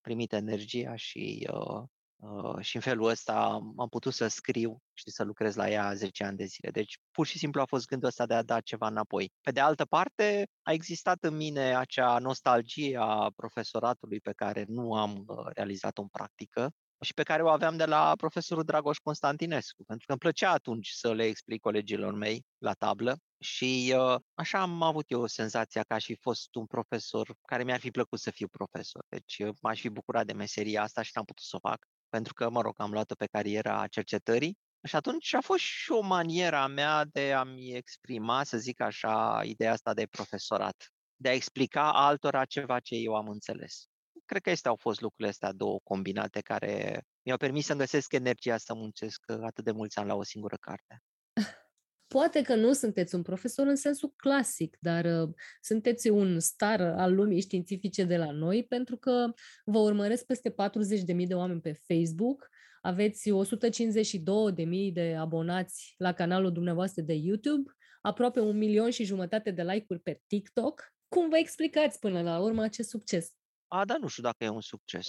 Primit 0.00 0.32
energia 0.32 0.96
și, 0.96 1.48
uh, 1.52 1.82
uh, 2.16 2.60
și 2.60 2.76
în 2.76 2.82
felul 2.82 3.08
ăsta 3.08 3.60
am 3.76 3.88
putut 3.90 4.14
să 4.14 4.26
scriu 4.26 4.78
și 4.92 5.10
să 5.10 5.22
lucrez 5.24 5.54
la 5.54 5.70
ea 5.70 5.94
10 5.94 6.24
ani 6.24 6.36
de 6.36 6.44
zile. 6.44 6.70
Deci 6.70 6.98
pur 7.10 7.26
și 7.26 7.38
simplu 7.38 7.60
a 7.60 7.64
fost 7.64 7.86
gândul 7.86 8.08
ăsta 8.08 8.26
de 8.26 8.34
a 8.34 8.42
da 8.42 8.60
ceva 8.60 8.86
înapoi. 8.86 9.32
Pe 9.40 9.50
de 9.50 9.60
altă 9.60 9.84
parte, 9.84 10.48
a 10.62 10.72
existat 10.72 11.24
în 11.24 11.36
mine 11.36 11.76
acea 11.76 12.18
nostalgie 12.18 12.96
a 13.00 13.30
profesoratului 13.36 14.20
pe 14.20 14.32
care 14.32 14.64
nu 14.68 14.94
am 14.94 15.24
realizat-o 15.54 16.02
în 16.02 16.08
practică 16.08 16.72
și 17.00 17.14
pe 17.14 17.22
care 17.22 17.42
o 17.42 17.48
aveam 17.48 17.76
de 17.76 17.84
la 17.84 18.14
profesorul 18.16 18.64
Dragoș 18.64 18.98
Constantinescu, 18.98 19.84
pentru 19.84 20.06
că 20.06 20.12
îmi 20.12 20.20
plăcea 20.20 20.50
atunci 20.50 20.88
să 20.88 21.12
le 21.12 21.24
explic 21.24 21.60
colegilor 21.60 22.14
mei 22.14 22.44
la 22.58 22.72
tablă 22.72 23.18
și 23.38 23.94
uh, 23.96 24.20
așa 24.34 24.60
am 24.60 24.82
avut 24.82 25.10
eu 25.10 25.26
senzația 25.26 25.82
că 25.82 25.94
aș 25.94 26.04
fi 26.04 26.16
fost 26.20 26.54
un 26.54 26.66
profesor 26.66 27.34
care 27.42 27.64
mi-ar 27.64 27.80
fi 27.80 27.90
plăcut 27.90 28.18
să 28.18 28.30
fiu 28.30 28.48
profesor. 28.48 29.04
Deci 29.08 29.38
uh, 29.38 29.54
m-aș 29.60 29.80
fi 29.80 29.88
bucurat 29.88 30.26
de 30.26 30.32
meseria 30.32 30.82
asta 30.82 31.02
și 31.02 31.10
n-am 31.14 31.24
putut 31.24 31.44
să 31.44 31.56
o 31.56 31.68
fac, 31.68 31.86
pentru 32.08 32.34
că, 32.34 32.50
mă 32.50 32.60
rog, 32.60 32.74
am 32.80 32.90
luat-o 32.90 33.14
pe 33.14 33.26
cariera 33.26 33.86
cercetării 33.86 34.58
și 34.86 34.96
atunci 34.96 35.34
a 35.34 35.40
fost 35.40 35.60
și 35.60 35.90
o 35.90 36.00
manieră 36.00 36.56
a 36.56 36.66
mea 36.66 37.04
de 37.04 37.32
a-mi 37.32 37.74
exprima, 37.74 38.44
să 38.44 38.58
zic 38.58 38.80
așa, 38.80 39.40
ideea 39.44 39.72
asta 39.72 39.94
de 39.94 40.06
profesorat, 40.06 40.92
de 41.16 41.28
a 41.28 41.32
explica 41.32 41.92
altora 41.92 42.44
ceva 42.44 42.80
ce 42.80 42.94
eu 42.94 43.14
am 43.14 43.28
înțeles 43.28 43.88
cred 44.28 44.42
că 44.42 44.50
astea 44.50 44.70
au 44.70 44.76
fost 44.76 45.00
lucrurile 45.00 45.28
astea 45.28 45.52
două 45.52 45.78
combinate 45.82 46.40
care 46.40 47.02
mi-au 47.22 47.36
permis 47.36 47.66
să 47.66 47.74
găsesc 47.74 48.12
energia 48.12 48.56
să 48.56 48.74
muncesc 48.74 49.22
uh, 49.28 49.38
atât 49.42 49.64
de 49.64 49.70
mulți 49.70 49.98
ani 49.98 50.08
la 50.08 50.14
o 50.14 50.22
singură 50.22 50.56
carte. 50.60 51.02
Poate 52.14 52.42
că 52.42 52.54
nu 52.54 52.72
sunteți 52.72 53.14
un 53.14 53.22
profesor 53.22 53.66
în 53.66 53.76
sensul 53.76 54.12
clasic, 54.16 54.76
dar 54.80 55.04
uh, 55.04 55.34
sunteți 55.60 56.08
un 56.08 56.40
star 56.40 56.80
al 56.80 57.14
lumii 57.14 57.40
științifice 57.40 58.04
de 58.04 58.16
la 58.16 58.30
noi 58.30 58.64
pentru 58.64 58.96
că 58.96 59.32
vă 59.64 59.78
urmăresc 59.78 60.24
peste 60.24 60.50
40.000 60.50 61.26
de 61.26 61.34
oameni 61.34 61.60
pe 61.60 61.72
Facebook, 61.72 62.48
aveți 62.80 63.30
152.000 63.30 64.92
de 64.92 65.14
abonați 65.18 65.94
la 65.96 66.12
canalul 66.12 66.52
dumneavoastră 66.52 67.02
de 67.02 67.12
YouTube, 67.14 67.72
aproape 68.00 68.40
un 68.40 68.56
milion 68.56 68.90
și 68.90 69.04
jumătate 69.04 69.50
de 69.50 69.62
like-uri 69.62 70.00
pe 70.00 70.20
TikTok. 70.26 70.92
Cum 71.08 71.28
vă 71.28 71.36
explicați 71.36 71.98
până 71.98 72.22
la 72.22 72.40
urmă 72.40 72.62
acest 72.62 72.88
succes? 72.88 73.37
A, 73.68 73.84
dar 73.84 73.98
nu 73.98 74.08
știu 74.08 74.22
dacă 74.22 74.44
e 74.44 74.48
un 74.48 74.60
succes. 74.60 75.06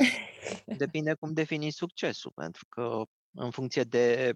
Depinde 0.65 1.13
cum 1.13 1.33
defini 1.33 1.71
succesul, 1.71 2.31
pentru 2.35 2.65
că 2.69 3.01
în 3.31 3.51
funcție 3.51 3.83
de, 3.83 4.33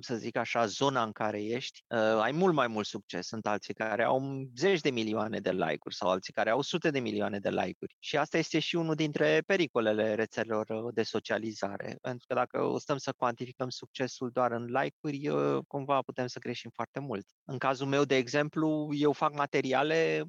să 0.00 0.16
zic 0.16 0.36
așa, 0.36 0.66
zona 0.66 1.02
în 1.02 1.12
care 1.12 1.44
ești, 1.44 1.84
uh, 1.88 1.98
ai 1.98 2.32
mult 2.32 2.54
mai 2.54 2.66
mult 2.66 2.86
succes. 2.86 3.26
Sunt 3.26 3.46
alții 3.46 3.74
care 3.74 4.04
au 4.04 4.48
zeci 4.56 4.80
de 4.80 4.90
milioane 4.90 5.40
de 5.40 5.50
like-uri 5.50 5.94
sau 5.94 6.08
alții 6.08 6.32
care 6.32 6.50
au 6.50 6.60
sute 6.60 6.90
de 6.90 6.98
milioane 6.98 7.38
de 7.38 7.50
like-uri. 7.50 7.96
Și 7.98 8.16
asta 8.16 8.38
este 8.38 8.58
și 8.58 8.76
unul 8.76 8.94
dintre 8.94 9.42
pericolele 9.46 10.14
rețelelor 10.14 10.68
uh, 10.68 10.94
de 10.94 11.02
socializare. 11.02 11.98
Pentru 12.00 12.26
că 12.26 12.34
dacă 12.34 12.74
stăm 12.78 12.96
să 12.96 13.12
cuantificăm 13.16 13.68
succesul 13.68 14.30
doar 14.30 14.52
în 14.52 14.64
like-uri, 14.64 15.28
uh, 15.28 15.58
cumva 15.66 16.00
putem 16.00 16.26
să 16.26 16.38
greșim 16.38 16.70
foarte 16.74 17.00
mult. 17.00 17.26
În 17.44 17.58
cazul 17.58 17.86
meu, 17.86 18.04
de 18.04 18.16
exemplu, 18.16 18.88
eu 18.92 19.12
fac 19.12 19.34
materiale 19.34 20.24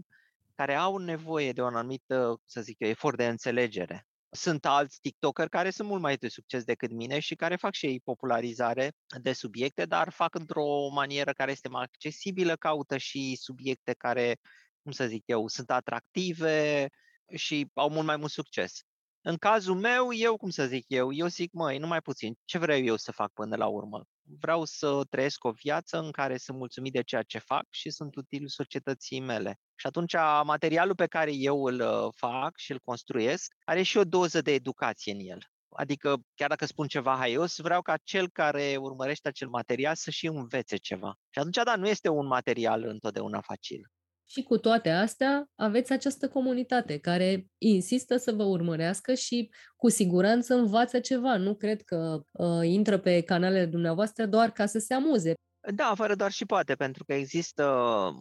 care 0.58 0.76
au 0.76 0.98
nevoie 0.98 1.52
de 1.52 1.62
un 1.62 1.76
anumit, 1.76 2.04
să 2.46 2.62
zic 2.62 2.76
eu, 2.80 2.90
efort 2.90 3.18
de 3.18 3.28
înțelegere. 3.28 4.08
Sunt 4.30 4.66
alți 4.66 5.00
TikTokeri 5.02 5.50
care 5.50 5.70
sunt 5.70 5.88
mult 5.88 6.02
mai 6.02 6.16
de 6.16 6.28
succes 6.28 6.64
decât 6.64 6.92
mine 6.92 7.20
și 7.20 7.36
care 7.36 7.56
fac 7.56 7.74
și 7.74 7.86
ei 7.86 8.00
popularizare 8.00 8.92
de 9.22 9.34
subiecte, 9.34 9.86
dar 9.86 10.10
fac 10.10 10.36
într-o 10.36 10.90
manieră 10.90 11.32
care 11.32 11.52
este 11.52 11.70
mai 11.70 11.84
accesibilă, 11.84 12.56
caută 12.56 12.98
și 12.98 13.36
subiecte 13.36 13.94
care, 13.94 14.40
cum 14.82 14.92
să 14.92 15.08
zic 15.08 15.24
eu, 15.26 15.48
sunt 15.48 15.72
atractive 15.72 16.88
și 17.36 17.72
au 17.74 17.90
mult 17.90 18.06
mai 18.06 18.18
mult 18.18 18.32
succes. 18.32 18.82
În 19.30 19.38
cazul 19.38 19.76
meu, 19.76 20.14
eu, 20.14 20.38
cum 20.38 20.50
să 20.50 20.66
zic 20.66 20.86
eu, 20.88 21.14
eu 21.14 21.28
zic, 21.28 21.52
măi, 21.54 21.78
numai 21.78 22.02
puțin, 22.02 22.34
ce 22.46 22.58
vreau 22.58 22.80
eu 22.80 22.96
să 22.96 23.12
fac 23.12 23.34
până 23.34 23.56
la 23.56 23.68
urmă? 23.68 24.04
Vreau 24.40 24.66
să 24.66 25.02
trăiesc 25.10 25.44
o 25.44 25.52
viață 25.52 25.98
în 25.98 26.12
care 26.12 26.38
sunt 26.38 26.58
mulțumit 26.58 26.94
de 26.94 27.02
ceea 27.02 27.22
ce 27.24 27.38
fac 27.38 27.64
și 27.70 27.90
sunt 27.90 28.16
util 28.16 28.48
societății 28.48 29.20
mele. 29.20 29.60
Și 29.76 29.88
atunci 29.88 30.14
materialul 30.44 30.96
pe 30.96 31.06
care 31.08 31.34
eu 31.34 31.64
îl 31.64 31.80
uh, 31.80 32.14
fac 32.16 32.58
și 32.58 32.72
îl 32.72 32.80
construiesc 32.84 33.54
are 33.66 33.82
și 33.82 33.98
o 33.98 34.04
doză 34.04 34.42
de 34.42 34.54
educație 34.54 35.14
în 35.14 35.20
el. 35.20 35.40
Adică, 35.70 36.18
chiar 36.36 36.50
dacă 36.50 36.66
spun 36.66 36.88
ceva 36.88 37.16
haios, 37.16 37.58
vreau 37.58 37.82
ca 37.82 37.98
cel 38.04 38.30
care 38.30 38.76
urmărește 38.80 39.28
acel 39.28 39.48
material 39.48 39.96
să 39.96 40.10
și 40.12 40.28
învețe 40.28 40.78
ceva. 40.78 41.16
Și 41.30 41.40
atunci, 41.40 41.56
da, 41.64 41.76
nu 41.76 41.88
este 41.88 42.10
un 42.10 42.28
material 42.28 42.84
întotdeauna 42.84 43.42
facil. 43.42 43.92
Și 44.30 44.44
cu 44.44 44.58
toate 44.58 44.90
astea, 44.90 45.50
aveți 45.56 45.92
această 45.92 46.30
comunitate 46.30 46.98
care 46.98 47.48
insistă 47.58 48.18
să 48.18 48.32
vă 48.32 48.44
urmărească 48.44 49.14
și 49.14 49.50
cu 49.76 49.90
siguranță 49.90 50.54
învață 50.54 51.00
ceva. 51.00 51.38
Nu 51.38 51.56
cred 51.56 51.82
că 51.82 52.22
uh, 52.32 52.64
intră 52.64 52.98
pe 52.98 53.22
canalele 53.22 53.66
dumneavoastră 53.66 54.26
doar 54.26 54.52
ca 54.52 54.66
să 54.66 54.80
se 54.80 54.94
amuze. 54.94 55.34
Da, 55.74 55.94
fără 55.96 56.16
doar 56.16 56.32
și 56.32 56.46
poate, 56.46 56.76
pentru 56.76 57.04
că 57.04 57.14
există 57.14 57.64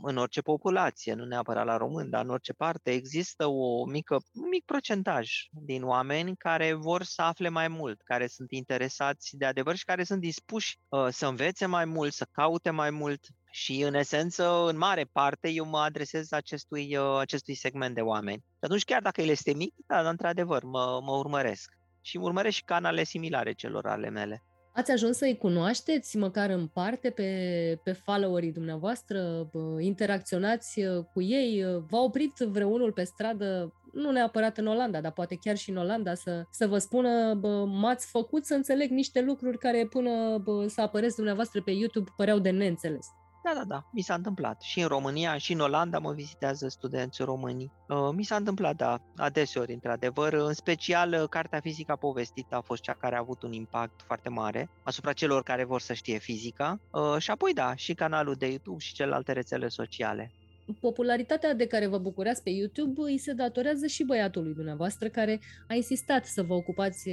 în 0.02 0.16
orice 0.16 0.40
populație, 0.40 1.14
nu 1.14 1.24
neapărat 1.24 1.64
la 1.64 1.76
român, 1.76 2.10
dar 2.10 2.24
în 2.24 2.30
orice 2.30 2.52
parte, 2.52 2.90
există 2.90 3.46
o 3.46 3.86
mică, 3.86 4.14
un 4.14 4.48
mic 4.48 4.64
procentaj 4.64 5.30
din 5.50 5.82
oameni 5.82 6.36
care 6.36 6.72
vor 6.72 7.02
să 7.02 7.22
afle 7.22 7.48
mai 7.48 7.68
mult, 7.68 8.02
care 8.02 8.26
sunt 8.26 8.50
interesați 8.50 9.36
de 9.36 9.44
adevăr 9.44 9.76
și 9.76 9.84
care 9.84 10.04
sunt 10.04 10.20
dispuși 10.20 10.78
uh, 10.88 11.06
să 11.10 11.26
învețe 11.26 11.66
mai 11.66 11.84
mult, 11.84 12.12
să 12.12 12.26
caute 12.32 12.70
mai 12.70 12.90
mult. 12.90 13.20
Și 13.58 13.82
în 13.82 13.94
esență, 13.94 14.66
în 14.68 14.76
mare 14.76 15.08
parte, 15.12 15.48
eu 15.48 15.64
mă 15.64 15.78
adresez 15.78 16.32
acestui, 16.32 16.96
uh, 16.96 17.18
acestui 17.20 17.54
segment 17.54 17.94
de 17.94 18.00
oameni. 18.00 18.38
Și 18.38 18.58
atunci, 18.60 18.84
chiar 18.84 19.02
dacă 19.02 19.20
el 19.20 19.28
este 19.28 19.54
mic, 19.54 19.74
da, 19.86 20.08
într-adevăr, 20.08 20.62
mă, 20.62 21.00
mă 21.02 21.12
urmăresc. 21.12 21.72
Și 22.00 22.16
urmăresc 22.16 22.56
și 22.56 22.64
canale 22.64 23.04
similare 23.04 23.52
celor 23.52 23.86
ale 23.86 24.10
mele. 24.10 24.42
Ați 24.72 24.90
ajuns 24.90 25.16
să-i 25.16 25.36
cunoașteți 25.36 26.16
măcar 26.16 26.50
în 26.50 26.66
parte 26.66 27.10
pe, 27.10 27.80
pe 27.82 27.92
followerii 27.92 28.52
dumneavoastră? 28.52 29.50
Interacționați 29.78 30.80
uh, 30.80 31.04
cu 31.12 31.22
ei? 31.22 31.64
V-a 31.88 32.00
oprit 32.00 32.36
vreunul 32.38 32.92
pe 32.92 33.04
stradă, 33.04 33.72
nu 33.92 34.10
neapărat 34.10 34.58
în 34.58 34.66
Olanda, 34.66 35.00
dar 35.00 35.12
poate 35.12 35.36
chiar 35.40 35.56
și 35.56 35.70
în 35.70 35.76
Olanda, 35.76 36.14
să, 36.14 36.42
să 36.50 36.66
vă 36.66 36.78
spună 36.78 37.34
bă, 37.34 37.64
m-ați 37.64 38.06
făcut 38.10 38.44
să 38.44 38.54
înțeleg 38.54 38.90
niște 38.90 39.20
lucruri 39.20 39.58
care 39.58 39.86
până 39.86 40.38
bă, 40.38 40.66
să 40.68 40.80
apăreți 40.80 41.16
dumneavoastră 41.16 41.62
pe 41.62 41.70
YouTube 41.70 42.10
păreau 42.16 42.38
de 42.38 42.50
neînțeles. 42.50 43.06
Da, 43.46 43.54
da, 43.54 43.64
da, 43.64 43.88
mi 43.92 44.00
s-a 44.00 44.14
întâmplat. 44.14 44.60
Și 44.60 44.80
în 44.80 44.86
România, 44.86 45.38
și 45.38 45.52
în 45.52 45.60
Olanda 45.60 45.98
mă 45.98 46.12
vizitează 46.12 46.68
studenți 46.68 47.22
români. 47.22 47.72
Uh, 47.88 48.08
mi 48.12 48.24
s-a 48.24 48.36
întâmplat, 48.36 48.76
da, 48.76 49.00
adeseori, 49.16 49.72
într-adevăr. 49.72 50.32
În 50.32 50.52
special, 50.52 51.12
uh, 51.12 51.28
cartea 51.28 51.60
fizică 51.60 51.96
povestită 52.00 52.54
a 52.54 52.60
fost 52.60 52.82
cea 52.82 52.92
care 52.92 53.14
a 53.14 53.18
avut 53.18 53.42
un 53.42 53.52
impact 53.52 54.02
foarte 54.06 54.28
mare 54.28 54.70
asupra 54.82 55.12
celor 55.12 55.42
care 55.42 55.64
vor 55.64 55.80
să 55.80 55.92
știe 55.92 56.18
fizica. 56.18 56.80
Uh, 56.90 57.16
și 57.18 57.30
apoi, 57.30 57.52
da, 57.52 57.74
și 57.74 57.94
canalul 57.94 58.34
de 58.34 58.46
YouTube 58.46 58.78
și 58.78 58.94
celelalte 58.94 59.32
rețele 59.32 59.68
sociale 59.68 60.32
popularitatea 60.80 61.54
de 61.54 61.66
care 61.66 61.86
vă 61.86 61.98
bucurați 61.98 62.42
pe 62.42 62.50
YouTube 62.50 63.00
îi 63.00 63.18
se 63.18 63.32
datorează 63.32 63.86
și 63.86 64.04
băiatului 64.04 64.54
dumneavoastră 64.54 65.08
care 65.08 65.40
a 65.68 65.74
insistat 65.74 66.24
să 66.24 66.42
vă 66.42 66.54
ocupați 66.54 67.10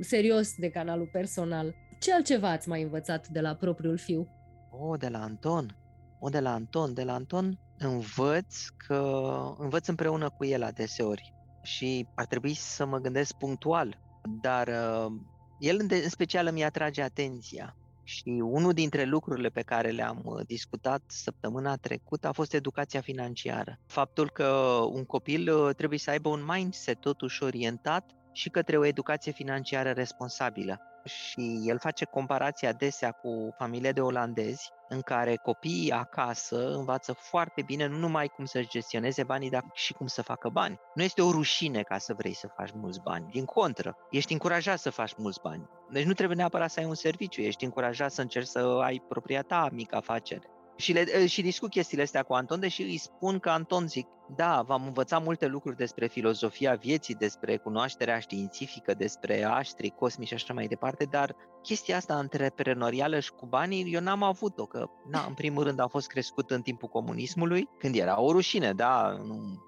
serios 0.00 0.54
de 0.56 0.70
canalul 0.70 1.08
personal. 1.12 1.74
Ce 2.00 2.12
altceva 2.12 2.50
ați 2.50 2.68
mai 2.68 2.82
învățat 2.82 3.28
de 3.28 3.40
la 3.40 3.54
propriul 3.54 3.98
fiu? 3.98 4.35
O, 4.78 4.96
de 4.96 5.08
la 5.08 5.22
Anton. 5.22 5.76
O, 6.18 6.28
de 6.28 6.40
la 6.40 6.52
Anton. 6.52 6.94
De 6.94 7.04
la 7.04 7.12
Anton 7.14 7.58
învăț 7.78 8.66
că 8.86 9.32
învăț 9.58 9.86
împreună 9.86 10.30
cu 10.30 10.44
el 10.44 10.62
adeseori 10.62 11.34
și 11.62 12.06
ar 12.14 12.26
trebui 12.26 12.54
să 12.54 12.86
mă 12.86 12.98
gândesc 12.98 13.34
punctual, 13.34 13.98
dar 14.40 14.68
uh, 14.68 15.12
el 15.58 15.76
în, 15.80 15.86
de, 15.86 15.96
în 15.96 16.08
special 16.08 16.46
îmi 16.46 16.64
atrage 16.64 17.02
atenția. 17.02 17.76
Și 18.02 18.28
unul 18.42 18.72
dintre 18.72 19.04
lucrurile 19.04 19.48
pe 19.48 19.62
care 19.62 19.90
le-am 19.90 20.20
uh, 20.24 20.46
discutat 20.46 21.02
săptămâna 21.06 21.76
trecută 21.76 22.28
a 22.28 22.32
fost 22.32 22.54
educația 22.54 23.00
financiară. 23.00 23.78
Faptul 23.86 24.30
că 24.30 24.46
un 24.92 25.04
copil 25.04 25.52
uh, 25.52 25.74
trebuie 25.74 25.98
să 25.98 26.10
aibă 26.10 26.28
un 26.28 26.44
mindset 26.46 27.00
totuși 27.00 27.42
orientat 27.42 28.10
și 28.36 28.50
către 28.50 28.76
o 28.76 28.84
educație 28.84 29.32
financiară 29.32 29.90
responsabilă. 29.90 30.80
Și 31.04 31.62
el 31.64 31.78
face 31.78 32.04
comparația 32.04 32.68
adesea 32.68 33.10
cu 33.10 33.54
familie 33.58 33.92
de 33.92 34.00
olandezi, 34.00 34.70
în 34.88 35.00
care 35.00 35.36
copiii 35.36 35.90
acasă 35.90 36.74
învață 36.74 37.12
foarte 37.12 37.62
bine 37.62 37.86
nu 37.86 37.96
numai 37.96 38.26
cum 38.26 38.44
să-și 38.44 38.68
gestioneze 38.68 39.24
banii, 39.24 39.50
dar 39.50 39.62
și 39.72 39.92
cum 39.92 40.06
să 40.06 40.22
facă 40.22 40.48
bani. 40.48 40.78
Nu 40.94 41.02
este 41.02 41.22
o 41.22 41.30
rușine 41.30 41.82
ca 41.82 41.98
să 41.98 42.14
vrei 42.14 42.34
să 42.34 42.48
faci 42.56 42.70
mulți 42.74 43.00
bani. 43.02 43.26
Din 43.30 43.44
contră, 43.44 43.96
ești 44.10 44.32
încurajat 44.32 44.78
să 44.78 44.90
faci 44.90 45.14
mulți 45.16 45.40
bani. 45.42 45.68
Deci 45.90 46.04
nu 46.04 46.12
trebuie 46.12 46.36
neapărat 46.36 46.70
să 46.70 46.80
ai 46.80 46.86
un 46.86 46.94
serviciu, 46.94 47.40
ești 47.40 47.64
încurajat 47.64 48.12
să 48.12 48.20
încerci 48.20 48.46
să 48.46 48.58
ai 48.58 49.02
propria 49.08 49.42
ta 49.42 49.68
mică 49.72 49.96
afacere. 49.96 50.55
Și, 50.76 50.92
le, 50.92 51.26
și 51.26 51.42
discut 51.42 51.70
chestiile 51.70 52.02
astea 52.02 52.22
cu 52.22 52.32
Anton, 52.32 52.60
deși 52.60 52.82
îi 52.82 52.96
spun 52.96 53.38
că 53.38 53.50
Anton 53.50 53.88
zic, 53.88 54.06
da, 54.36 54.62
v-am 54.66 54.86
învățat 54.86 55.24
multe 55.24 55.46
lucruri 55.46 55.76
despre 55.76 56.06
filozofia 56.06 56.74
vieții, 56.74 57.14
despre 57.14 57.56
cunoașterea 57.56 58.18
științifică, 58.18 58.94
despre 58.94 59.44
aștri, 59.44 59.94
cosmici 59.98 60.28
și 60.28 60.34
așa 60.34 60.52
mai 60.52 60.66
departe, 60.66 61.04
dar 61.10 61.36
chestia 61.62 61.96
asta 61.96 62.14
antreprenorială 62.14 63.20
și 63.20 63.32
cu 63.32 63.46
banii, 63.46 63.92
eu 63.92 64.00
n-am 64.00 64.22
avut-o, 64.22 64.66
că, 64.66 64.86
na, 65.10 65.24
în 65.28 65.34
primul 65.34 65.62
rând 65.62 65.80
am 65.80 65.88
fost 65.88 66.06
crescut 66.06 66.50
în 66.50 66.62
timpul 66.62 66.88
comunismului, 66.88 67.68
când 67.78 67.94
era 67.94 68.20
o 68.20 68.32
rușine, 68.32 68.72
da, 68.72 69.20
nu, 69.26 69.62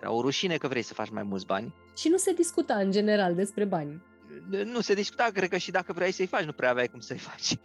era 0.00 0.12
o 0.12 0.20
rușine 0.20 0.56
că 0.56 0.68
vrei 0.68 0.82
să 0.82 0.94
faci 0.94 1.10
mai 1.10 1.22
mulți 1.22 1.46
bani. 1.46 1.74
Și 1.96 2.08
nu 2.08 2.16
se 2.16 2.32
discuta 2.32 2.74
în 2.74 2.90
general 2.90 3.34
despre 3.34 3.64
bani 3.64 4.02
nu 4.64 4.80
se 4.80 4.94
discuta, 4.94 5.30
cred 5.32 5.48
că 5.48 5.56
și 5.56 5.70
dacă 5.70 5.92
vrei 5.92 6.12
să-i 6.12 6.26
faci, 6.26 6.44
nu 6.44 6.52
prea 6.52 6.70
aveai 6.70 6.86
cum 6.86 7.00
să-i 7.00 7.18
faci. 7.18 7.56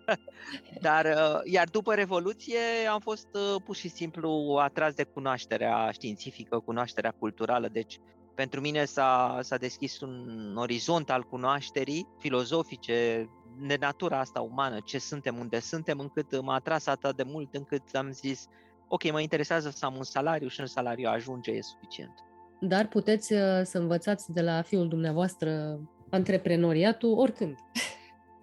Dar, 0.86 1.04
uh, 1.04 1.40
iar 1.44 1.68
după 1.68 1.94
Revoluție 1.94 2.58
am 2.90 3.00
fost 3.00 3.28
uh, 3.32 3.62
pur 3.64 3.76
și 3.76 3.88
simplu 3.88 4.58
atras 4.60 4.94
de 4.94 5.02
cunoașterea 5.02 5.90
științifică, 5.90 6.58
cunoașterea 6.58 7.14
culturală, 7.18 7.68
deci 7.68 7.98
pentru 8.34 8.60
mine 8.60 8.84
s-a, 8.84 9.38
s-a 9.42 9.56
deschis 9.56 10.00
un 10.00 10.54
orizont 10.56 11.10
al 11.10 11.22
cunoașterii 11.22 12.08
filozofice, 12.18 13.28
de 13.66 13.76
natura 13.80 14.18
asta 14.18 14.40
umană, 14.40 14.80
ce 14.84 14.98
suntem, 14.98 15.38
unde 15.38 15.60
suntem, 15.60 15.98
încât 15.98 16.40
m-a 16.40 16.54
atras 16.54 16.86
atât 16.86 17.16
de 17.16 17.22
mult 17.22 17.54
încât 17.54 17.82
am 17.92 18.10
zis, 18.10 18.46
ok, 18.88 19.12
mă 19.12 19.20
interesează 19.20 19.70
să 19.70 19.84
am 19.84 19.96
un 19.96 20.02
salariu 20.02 20.48
și 20.48 20.60
un 20.60 20.66
salariu 20.66 21.08
ajunge, 21.08 21.50
e 21.50 21.62
suficient 21.62 22.24
dar 22.60 22.88
puteți 22.88 23.32
uh, 23.32 23.38
să 23.62 23.78
învățați 23.78 24.32
de 24.32 24.42
la 24.42 24.62
fiul 24.62 24.88
dumneavoastră 24.88 25.80
antreprenoriatul 26.10 27.18
oricând. 27.18 27.56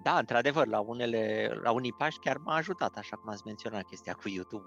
Da, 0.04 0.18
într-adevăr, 0.18 0.68
la, 0.68 0.80
unele, 0.80 1.52
la 1.64 1.72
unii 1.72 1.94
pași 1.98 2.20
chiar 2.20 2.38
m-a 2.38 2.56
ajutat, 2.56 2.96
așa 2.98 3.16
cum 3.16 3.32
ați 3.32 3.42
menționat 3.46 3.84
chestia 3.84 4.14
cu 4.14 4.30
YouTube. 4.30 4.66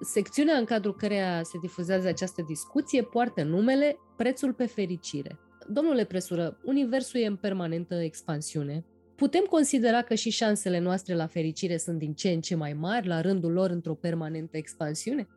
Secțiunea 0.00 0.56
în 0.56 0.64
cadrul 0.64 0.94
căreia 0.94 1.42
se 1.42 1.58
difuzează 1.58 2.08
această 2.08 2.42
discuție 2.42 3.02
poartă 3.02 3.42
numele 3.42 3.98
Prețul 4.16 4.52
pe 4.52 4.66
fericire. 4.66 5.38
Domnule 5.66 6.04
Presură, 6.04 6.58
universul 6.64 7.20
e 7.20 7.26
în 7.26 7.36
permanentă 7.36 7.94
expansiune. 7.94 8.84
Putem 9.16 9.44
considera 9.44 10.02
că 10.02 10.14
și 10.14 10.30
șansele 10.30 10.78
noastre 10.78 11.14
la 11.14 11.26
fericire 11.26 11.76
sunt 11.76 11.98
din 11.98 12.14
ce 12.14 12.28
în 12.30 12.40
ce 12.40 12.54
mai 12.54 12.72
mari, 12.72 13.06
la 13.06 13.20
rândul 13.20 13.52
lor 13.52 13.70
într-o 13.70 13.94
permanentă 13.94 14.56
expansiune? 14.56 15.28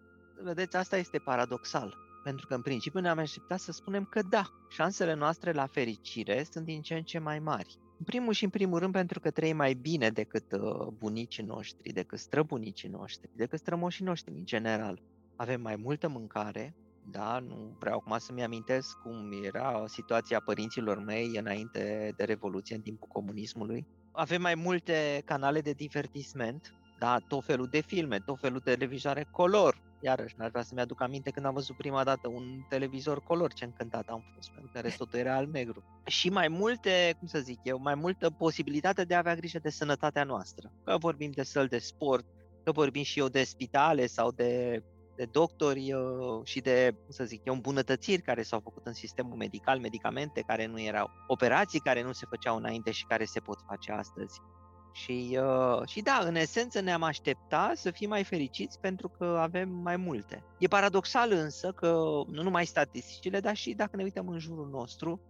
Vedeți, 0.43 0.75
asta 0.75 0.97
este 0.97 1.17
paradoxal. 1.17 1.97
Pentru 2.23 2.47
că 2.47 2.53
în 2.53 2.61
principiu 2.61 2.99
ne-am 2.99 3.17
așteptat 3.17 3.59
să 3.59 3.71
spunem 3.71 4.03
că 4.03 4.21
da, 4.21 4.43
șansele 4.69 5.13
noastre 5.13 5.51
la 5.51 5.65
fericire 5.65 6.45
sunt 6.51 6.65
din 6.65 6.81
ce 6.81 6.95
în 6.95 7.03
ce 7.03 7.19
mai 7.19 7.39
mari. 7.39 7.77
În 7.97 8.05
primul 8.05 8.33
și 8.33 8.43
în 8.43 8.49
primul 8.49 8.79
rând 8.79 8.93
pentru 8.93 9.19
că 9.19 9.31
trăim 9.31 9.55
mai 9.55 9.73
bine 9.73 10.09
decât 10.09 10.51
uh, 10.51 10.87
bunicii 10.97 11.43
noștri, 11.43 11.93
decât 11.93 12.19
străbunicii 12.19 12.89
noștri, 12.89 13.29
decât 13.35 13.59
strămoșii 13.59 14.05
noștri 14.05 14.33
în 14.33 14.45
general. 14.45 15.01
Avem 15.35 15.61
mai 15.61 15.75
multă 15.75 16.07
mâncare, 16.07 16.75
da, 17.11 17.39
nu 17.39 17.75
vreau 17.79 17.97
acum 17.97 18.17
să-mi 18.17 18.43
amintesc 18.43 18.97
cum 18.97 19.31
era 19.43 19.83
situația 19.87 20.39
părinților 20.39 21.03
mei 21.03 21.35
înainte 21.37 22.13
de 22.15 22.23
Revoluție, 22.23 22.75
în 22.75 22.81
timpul 22.81 23.07
comunismului. 23.07 23.87
Avem 24.11 24.41
mai 24.41 24.55
multe 24.55 25.21
canale 25.25 25.61
de 25.61 25.71
divertisment, 25.71 26.73
da, 26.99 27.17
tot 27.27 27.45
felul 27.45 27.67
de 27.67 27.81
filme, 27.81 28.19
tot 28.19 28.39
felul 28.39 28.61
de 28.63 28.71
televizoare 28.71 29.27
color, 29.31 29.81
iarăși, 30.01 30.35
n-aș 30.37 30.49
vrea 30.49 30.63
să-mi 30.63 30.81
aduc 30.81 31.01
aminte 31.01 31.29
când 31.29 31.45
am 31.45 31.53
văzut 31.53 31.75
prima 31.75 32.03
dată 32.03 32.27
un 32.27 32.65
televizor 32.69 33.23
color, 33.23 33.53
ce 33.53 33.65
încântat 33.65 34.07
am 34.07 34.23
fost, 34.35 34.51
pentru 34.51 34.71
că 34.73 34.79
restul 34.79 35.07
era 35.11 35.35
al-negru. 35.35 35.83
Și 36.05 36.29
mai 36.29 36.47
multe, 36.47 37.15
cum 37.19 37.27
să 37.27 37.39
zic 37.39 37.59
eu, 37.63 37.79
mai 37.79 37.95
multă 37.95 38.29
posibilitate 38.29 39.03
de 39.03 39.15
a 39.15 39.17
avea 39.17 39.35
grijă 39.35 39.59
de 39.59 39.69
sănătatea 39.69 40.23
noastră. 40.23 40.71
Că 40.83 40.97
vorbim 40.99 41.31
de 41.31 41.43
săl 41.43 41.67
de 41.67 41.77
sport, 41.77 42.25
că 42.63 42.71
vorbim 42.71 43.03
și 43.03 43.19
eu 43.19 43.27
de 43.27 43.43
spitale 43.43 44.05
sau 44.05 44.31
de 44.31 44.83
de 45.21 45.27
doctori 45.31 45.93
uh, 45.93 46.41
și 46.43 46.59
de, 46.59 46.95
cum 47.03 47.11
să 47.11 47.23
zic 47.23 47.41
eu, 47.45 47.53
îmbunătățiri 47.53 48.21
care 48.21 48.41
s-au 48.41 48.59
făcut 48.59 48.85
în 48.85 48.93
sistemul 48.93 49.35
medical, 49.35 49.79
medicamente 49.79 50.43
care 50.47 50.65
nu 50.65 50.81
erau, 50.81 51.09
operații 51.27 51.79
care 51.79 52.03
nu 52.03 52.11
se 52.11 52.25
făceau 52.29 52.57
înainte 52.57 52.91
și 52.91 53.05
care 53.05 53.25
se 53.25 53.39
pot 53.39 53.59
face 53.67 53.91
astăzi. 53.91 54.41
Și, 54.91 55.39
uh, 55.41 55.87
și 55.87 56.01
da, 56.01 56.21
în 56.23 56.35
esență 56.35 56.79
ne-am 56.79 57.03
aștepta 57.03 57.71
să 57.75 57.91
fim 57.91 58.09
mai 58.09 58.23
fericiți 58.23 58.79
pentru 58.79 59.09
că 59.09 59.37
avem 59.39 59.69
mai 59.69 59.97
multe. 59.97 60.43
E 60.59 60.67
paradoxal 60.67 61.31
însă 61.31 61.71
că 61.71 61.87
nu 62.27 62.43
numai 62.43 62.65
statisticile, 62.65 63.39
dar 63.39 63.55
și 63.55 63.73
dacă 63.73 63.95
ne 63.95 64.03
uităm 64.03 64.27
în 64.27 64.39
jurul 64.39 64.69
nostru, 64.69 65.21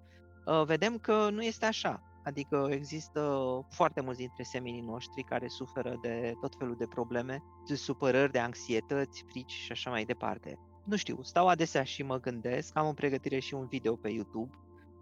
uh, 0.46 0.64
vedem 0.66 0.98
că 0.98 1.30
nu 1.30 1.42
este 1.42 1.66
așa. 1.66 2.02
Adică 2.24 2.68
există 2.70 3.40
foarte 3.70 4.02
mulți 4.02 4.20
dintre 4.20 4.44
seminii 4.44 4.82
noștri 4.82 5.24
care 5.24 5.48
suferă 5.48 5.98
de 6.02 6.34
tot 6.42 6.56
felul 6.58 6.76
de 6.78 6.88
probleme, 6.88 7.44
de 7.68 7.76
supărări, 7.76 8.32
de 8.32 8.40
anxietăți, 8.40 9.24
frici 9.28 9.52
și 9.52 9.72
așa 9.72 9.90
mai 9.90 10.06
departe. 10.06 10.60
Nu 10.86 10.96
știu, 10.96 11.20
stau 11.24 11.48
adesea 11.48 11.84
și 11.84 12.04
mă 12.04 12.20
gândesc, 12.20 12.78
am 12.78 12.88
în 12.88 12.94
pregătire 12.94 13.40
și 13.40 13.54
un 13.54 13.68
video 13.68 13.96
pe 13.96 14.10
YouTube 14.10 14.56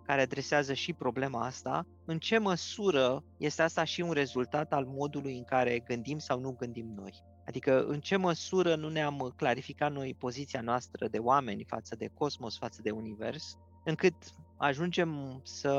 care 0.09 0.21
adresează 0.21 0.73
și 0.73 0.93
problema 0.93 1.45
asta, 1.45 1.85
în 2.05 2.19
ce 2.19 2.37
măsură 2.37 3.23
este 3.37 3.61
asta 3.61 3.83
și 3.83 4.01
un 4.01 4.11
rezultat 4.11 4.73
al 4.73 4.85
modului 4.85 5.37
în 5.37 5.43
care 5.43 5.79
gândim 5.79 6.17
sau 6.17 6.39
nu 6.39 6.55
gândim 6.59 6.93
noi. 6.95 7.23
Adică 7.45 7.85
în 7.85 7.99
ce 7.99 8.15
măsură 8.15 8.75
nu 8.75 8.89
ne-am 8.89 9.33
clarificat 9.35 9.91
noi 9.91 10.15
poziția 10.19 10.61
noastră 10.61 11.07
de 11.07 11.17
oameni 11.17 11.65
față 11.67 11.95
de 11.95 12.09
cosmos, 12.13 12.57
față 12.57 12.79
de 12.81 12.91
univers, 12.91 13.57
încât 13.85 14.13
ajungem 14.57 15.41
să 15.43 15.73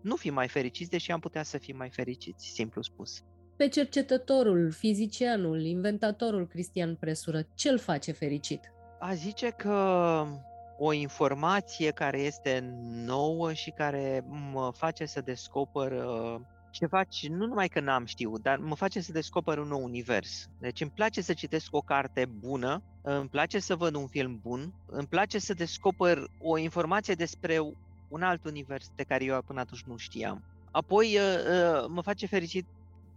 nu 0.00 0.16
fim 0.16 0.34
mai 0.34 0.48
fericiți, 0.48 0.90
deși 0.90 1.12
am 1.12 1.20
putea 1.20 1.42
să 1.42 1.58
fim 1.58 1.76
mai 1.76 1.90
fericiți, 1.90 2.46
simplu 2.46 2.82
spus. 2.82 3.22
Pe 3.56 3.68
cercetătorul, 3.68 4.72
fizicianul, 4.72 5.60
inventatorul 5.60 6.46
Cristian 6.46 6.96
Presură, 6.96 7.46
ce 7.54 7.68
îl 7.68 7.78
face 7.78 8.12
fericit? 8.12 8.72
A 9.00 9.14
zice 9.14 9.48
că 9.48 10.26
o 10.78 10.92
informație 10.92 11.90
care 11.90 12.18
este 12.18 12.74
nouă 13.06 13.52
și 13.52 13.70
care 13.70 14.24
mă 14.52 14.70
face 14.74 15.06
să 15.06 15.20
descoper 15.20 15.92
uh, 15.92 16.40
ceva 16.70 17.04
ce 17.04 17.28
nu 17.28 17.46
numai 17.46 17.68
că 17.68 17.80
n-am 17.80 18.04
știut, 18.04 18.42
dar 18.42 18.58
mă 18.58 18.74
face 18.74 19.00
să 19.00 19.12
descoper 19.12 19.58
un 19.58 19.68
nou 19.68 19.82
univers. 19.84 20.48
Deci 20.58 20.80
îmi 20.80 20.90
place 20.90 21.20
să 21.20 21.32
citesc 21.32 21.74
o 21.74 21.80
carte 21.80 22.26
bună, 22.38 22.82
îmi 23.02 23.28
place 23.28 23.58
să 23.58 23.76
văd 23.76 23.94
un 23.94 24.06
film 24.06 24.38
bun, 24.42 24.72
îmi 24.86 25.06
place 25.06 25.38
să 25.38 25.54
descoper 25.54 26.30
o 26.40 26.58
informație 26.58 27.14
despre 27.14 27.60
un 28.08 28.22
alt 28.22 28.44
univers 28.44 28.90
de 28.94 29.02
care 29.02 29.24
eu 29.24 29.42
până 29.42 29.60
atunci 29.60 29.82
nu 29.82 29.96
știam. 29.96 30.42
Apoi 30.70 31.16
uh, 31.16 31.22
uh, 31.22 31.86
mă 31.88 32.00
face 32.00 32.26
fericit 32.26 32.66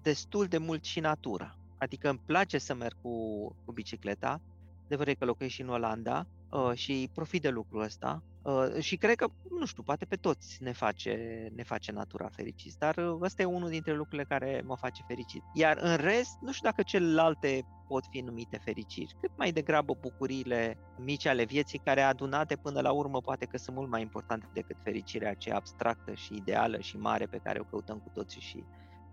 destul 0.01 0.45
de 0.45 0.57
mult 0.57 0.83
și 0.83 0.99
natura. 0.99 1.55
Adică 1.77 2.09
îmi 2.09 2.21
place 2.25 2.57
să 2.57 2.73
merg 2.73 2.95
cu, 3.01 3.45
cu 3.65 3.71
bicicleta, 3.71 4.41
de 4.87 5.15
că 5.19 5.25
locuiesc 5.25 5.53
și 5.53 5.61
în 5.61 5.69
Olanda, 5.69 6.27
uh, 6.49 6.71
și 6.73 7.10
profit 7.13 7.41
de 7.41 7.49
lucrul 7.49 7.81
ăsta 7.81 8.23
uh, 8.41 8.79
și 8.79 8.95
cred 8.95 9.15
că, 9.15 9.27
nu 9.60 9.65
știu, 9.65 9.83
poate 9.83 10.05
pe 10.05 10.15
toți 10.15 10.57
ne 10.63 10.71
face, 10.71 11.47
ne 11.55 11.63
face 11.63 11.91
natura 11.91 12.27
fericiți, 12.27 12.77
dar 12.77 12.97
uh, 12.97 13.17
ăsta 13.21 13.41
e 13.41 13.45
unul 13.45 13.69
dintre 13.69 13.93
lucrurile 13.93 14.23
care 14.23 14.62
mă 14.65 14.75
face 14.75 15.03
fericit. 15.07 15.43
Iar 15.53 15.77
în 15.81 15.95
rest, 15.95 16.38
nu 16.41 16.51
știu 16.51 16.69
dacă 16.69 16.81
celelalte 16.81 17.65
pot 17.88 18.03
fi 18.10 18.19
numite 18.19 18.57
fericiri, 18.57 19.15
cât 19.21 19.31
mai 19.36 19.51
degrabă 19.51 19.97
bucuriile 20.01 20.77
mici 20.97 21.25
ale 21.25 21.43
vieții 21.43 21.79
care 21.79 22.01
adunate 22.01 22.55
până 22.55 22.81
la 22.81 22.91
urmă 22.91 23.21
poate 23.21 23.45
că 23.45 23.57
sunt 23.57 23.75
mult 23.75 23.89
mai 23.89 24.01
importante 24.01 24.47
decât 24.53 24.75
fericirea 24.83 25.29
aceea 25.29 25.55
abstractă 25.55 26.13
și 26.13 26.36
ideală 26.36 26.79
și 26.79 26.97
mare 26.97 27.25
pe 27.25 27.39
care 27.43 27.60
o 27.60 27.63
căutăm 27.63 27.97
cu 27.97 28.10
toții 28.13 28.41
și 28.41 28.63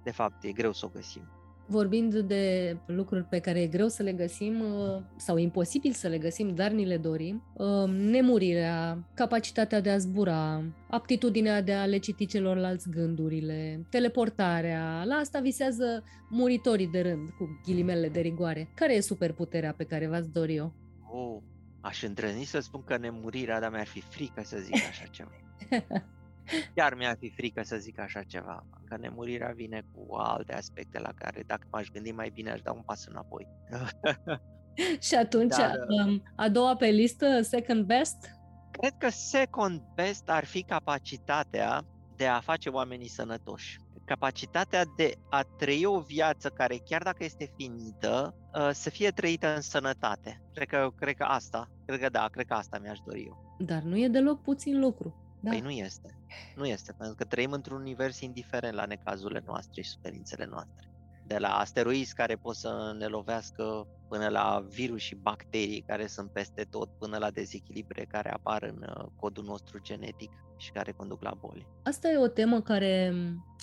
de 0.04 0.10
fapt 0.10 0.44
e 0.44 0.52
greu 0.52 0.72
să 0.72 0.86
o 0.86 0.88
găsim. 0.88 1.43
Vorbind 1.66 2.18
de 2.18 2.76
lucruri 2.86 3.24
pe 3.24 3.38
care 3.38 3.60
e 3.60 3.66
greu 3.66 3.88
să 3.88 4.02
le 4.02 4.12
găsim 4.12 4.60
uh, 4.60 5.02
sau 5.16 5.36
imposibil 5.36 5.92
să 5.92 6.08
le 6.08 6.18
găsim, 6.18 6.54
dar 6.54 6.70
ni 6.70 6.84
le 6.84 6.96
dorim, 6.96 7.42
uh, 7.54 7.84
nemurirea, 7.86 9.08
capacitatea 9.14 9.80
de 9.80 9.90
a 9.90 9.96
zbura, 9.96 10.64
aptitudinea 10.90 11.62
de 11.62 11.72
a 11.72 11.84
le 11.84 11.98
citi 11.98 12.26
celorlalți 12.26 12.90
gândurile, 12.90 13.86
teleportarea, 13.90 15.02
la 15.04 15.14
asta 15.14 15.40
visează 15.40 16.04
muritorii 16.30 16.88
de 16.88 17.00
rând, 17.00 17.30
cu 17.30 17.60
ghilimele 17.64 18.08
de 18.08 18.20
rigoare. 18.20 18.70
Care 18.74 18.94
e 18.94 19.00
superputerea 19.00 19.72
pe 19.72 19.84
care 19.84 20.06
v-ați 20.06 20.32
dori 20.32 20.54
eu? 20.54 20.72
Oh, 21.12 21.42
aș 21.80 22.02
îndrăzni 22.02 22.44
să 22.44 22.60
spun 22.60 22.82
că 22.84 22.96
nemurirea, 22.96 23.60
dar 23.60 23.70
mi-ar 23.70 23.86
fi 23.86 24.00
frică 24.00 24.42
să 24.44 24.58
zic 24.58 24.74
așa 24.74 25.06
ceva. 25.10 25.30
Chiar 26.74 26.94
mi-ar 26.94 27.16
fi 27.18 27.30
frică 27.30 27.62
să 27.62 27.76
zic 27.76 27.98
așa 27.98 28.22
ceva, 28.22 28.66
că 28.84 28.96
nemurirea 28.96 29.52
vine 29.54 29.82
cu 29.92 30.14
alte 30.14 30.54
aspecte 30.54 30.98
la 30.98 31.12
care 31.14 31.42
dacă 31.46 31.66
m-aș 31.70 31.88
gândi 31.88 32.12
mai 32.12 32.30
bine 32.34 32.50
aș 32.50 32.60
da 32.60 32.72
un 32.72 32.82
pas 32.82 33.06
înapoi. 33.06 33.48
Și 35.00 35.14
atunci, 35.14 35.56
Dar, 35.56 35.76
um, 35.88 36.22
a 36.36 36.48
doua 36.48 36.76
pe 36.76 36.86
listă, 36.86 37.42
second 37.42 37.84
best? 37.84 38.30
Cred 38.70 38.92
că 38.98 39.08
second 39.08 39.80
best 39.94 40.28
ar 40.28 40.44
fi 40.44 40.62
capacitatea 40.62 41.84
de 42.16 42.26
a 42.26 42.40
face 42.40 42.68
oamenii 42.68 43.08
sănătoși. 43.08 43.78
Capacitatea 44.04 44.84
de 44.96 45.14
a 45.30 45.42
trăi 45.58 45.84
o 45.84 46.00
viață 46.00 46.48
care, 46.48 46.76
chiar 46.84 47.02
dacă 47.02 47.24
este 47.24 47.52
finită, 47.56 48.34
uh, 48.54 48.70
să 48.72 48.90
fie 48.90 49.10
trăită 49.10 49.54
în 49.54 49.60
sănătate. 49.60 50.42
Cred 50.54 50.68
că, 50.68 50.90
cred 50.96 51.14
că 51.14 51.24
asta, 51.24 51.70
cred 51.86 52.00
că 52.00 52.08
da, 52.08 52.28
cred 52.30 52.46
că 52.46 52.54
asta 52.54 52.78
mi-aș 52.82 52.98
dori 53.06 53.22
eu. 53.22 53.56
Dar 53.58 53.82
nu 53.82 53.98
e 53.98 54.08
deloc 54.08 54.42
puțin 54.42 54.80
lucru. 54.80 55.23
Da. 55.44 55.50
Păi 55.50 55.60
nu 55.60 55.70
este. 55.70 56.18
Nu 56.56 56.66
este, 56.66 56.92
pentru 56.92 57.14
că 57.14 57.24
trăim 57.24 57.52
într-un 57.52 57.80
univers 57.80 58.20
indiferent 58.20 58.74
la 58.74 58.84
necazurile 58.84 59.42
noastre 59.46 59.82
și 59.82 59.90
suferințele 59.90 60.46
noastre. 60.50 60.88
De 61.26 61.38
la 61.38 61.48
asteroizi 61.48 62.14
care 62.14 62.36
pot 62.36 62.54
să 62.54 62.94
ne 62.98 63.06
lovească 63.06 63.86
până 64.08 64.28
la 64.28 64.64
virus 64.68 65.00
și 65.00 65.14
bacterii 65.14 65.84
care 65.86 66.06
sunt 66.06 66.30
peste 66.30 66.66
tot, 66.70 66.88
până 66.98 67.18
la 67.18 67.30
dezechilibre 67.30 68.04
care 68.04 68.32
apar 68.32 68.62
în 68.62 68.86
uh, 68.88 69.06
codul 69.16 69.44
nostru 69.44 69.78
genetic 69.82 70.30
și 70.56 70.70
care 70.70 70.92
conduc 70.92 71.22
la 71.22 71.34
boli. 71.40 71.66
Asta 71.82 72.08
e 72.08 72.16
o 72.16 72.28
temă 72.28 72.60
care 72.60 73.14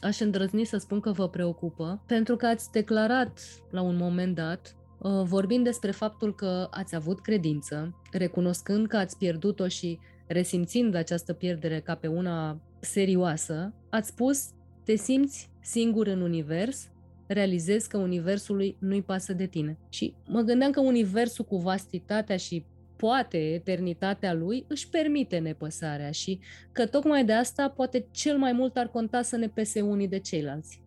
aș 0.01 0.19
îndrăzni 0.19 0.65
să 0.65 0.77
spun 0.77 0.99
că 0.99 1.11
vă 1.11 1.29
preocupă, 1.29 2.03
pentru 2.05 2.35
că 2.35 2.45
ați 2.45 2.71
declarat 2.71 3.39
la 3.69 3.81
un 3.81 3.95
moment 3.95 4.35
dat, 4.35 4.75
uh, 4.97 5.21
vorbind 5.23 5.63
despre 5.63 5.91
faptul 5.91 6.35
că 6.35 6.67
ați 6.71 6.95
avut 6.95 7.21
credință, 7.21 8.01
recunoscând 8.11 8.87
că 8.87 8.97
ați 8.97 9.17
pierdut-o 9.17 9.67
și 9.67 9.99
resimțind 10.27 10.95
această 10.95 11.33
pierdere 11.33 11.79
ca 11.79 11.95
pe 11.95 12.07
una 12.07 12.61
serioasă, 12.79 13.73
ați 13.89 14.09
spus, 14.09 14.49
te 14.83 14.95
simți 14.95 15.49
singur 15.61 16.07
în 16.07 16.21
univers, 16.21 16.89
realizezi 17.27 17.89
că 17.89 17.97
universului 17.97 18.75
nu-i 18.79 19.01
pasă 19.01 19.33
de 19.33 19.45
tine. 19.45 19.77
Și 19.89 20.13
mă 20.27 20.41
gândeam 20.41 20.71
că 20.71 20.79
universul 20.79 21.45
cu 21.45 21.57
vastitatea 21.57 22.37
și 22.37 22.65
poate 22.95 23.53
eternitatea 23.53 24.33
lui 24.33 24.65
își 24.67 24.89
permite 24.89 25.37
nepăsarea 25.37 26.11
și 26.11 26.39
că 26.71 26.87
tocmai 26.87 27.25
de 27.25 27.33
asta 27.33 27.69
poate 27.69 28.07
cel 28.11 28.37
mai 28.37 28.51
mult 28.51 28.77
ar 28.77 28.87
conta 28.87 29.21
să 29.21 29.35
ne 29.35 29.47
pese 29.47 29.81
unii 29.81 30.07
de 30.07 30.19
ceilalți. 30.19 30.81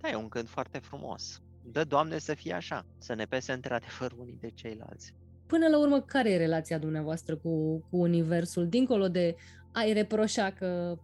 Da, 0.00 0.10
e 0.10 0.14
un 0.14 0.28
gând 0.28 0.48
foarte 0.48 0.78
frumos. 0.78 1.42
Dă, 1.72 1.84
Doamne, 1.84 2.18
să 2.18 2.34
fie 2.34 2.52
așa, 2.52 2.86
să 2.98 3.14
ne 3.14 3.24
pese 3.24 3.52
într-adevăr 3.52 4.12
unii 4.18 4.36
de 4.40 4.50
ceilalți. 4.54 5.14
Până 5.50 5.68
la 5.68 5.78
urmă, 5.78 6.00
care 6.00 6.30
e 6.30 6.36
relația 6.36 6.78
dumneavoastră 6.78 7.36
cu, 7.36 7.78
cu 7.90 7.96
Universul, 7.96 8.68
dincolo 8.68 9.08
de 9.08 9.36
ai 9.72 9.92
reproșa 9.92 10.50
că, 10.50 10.98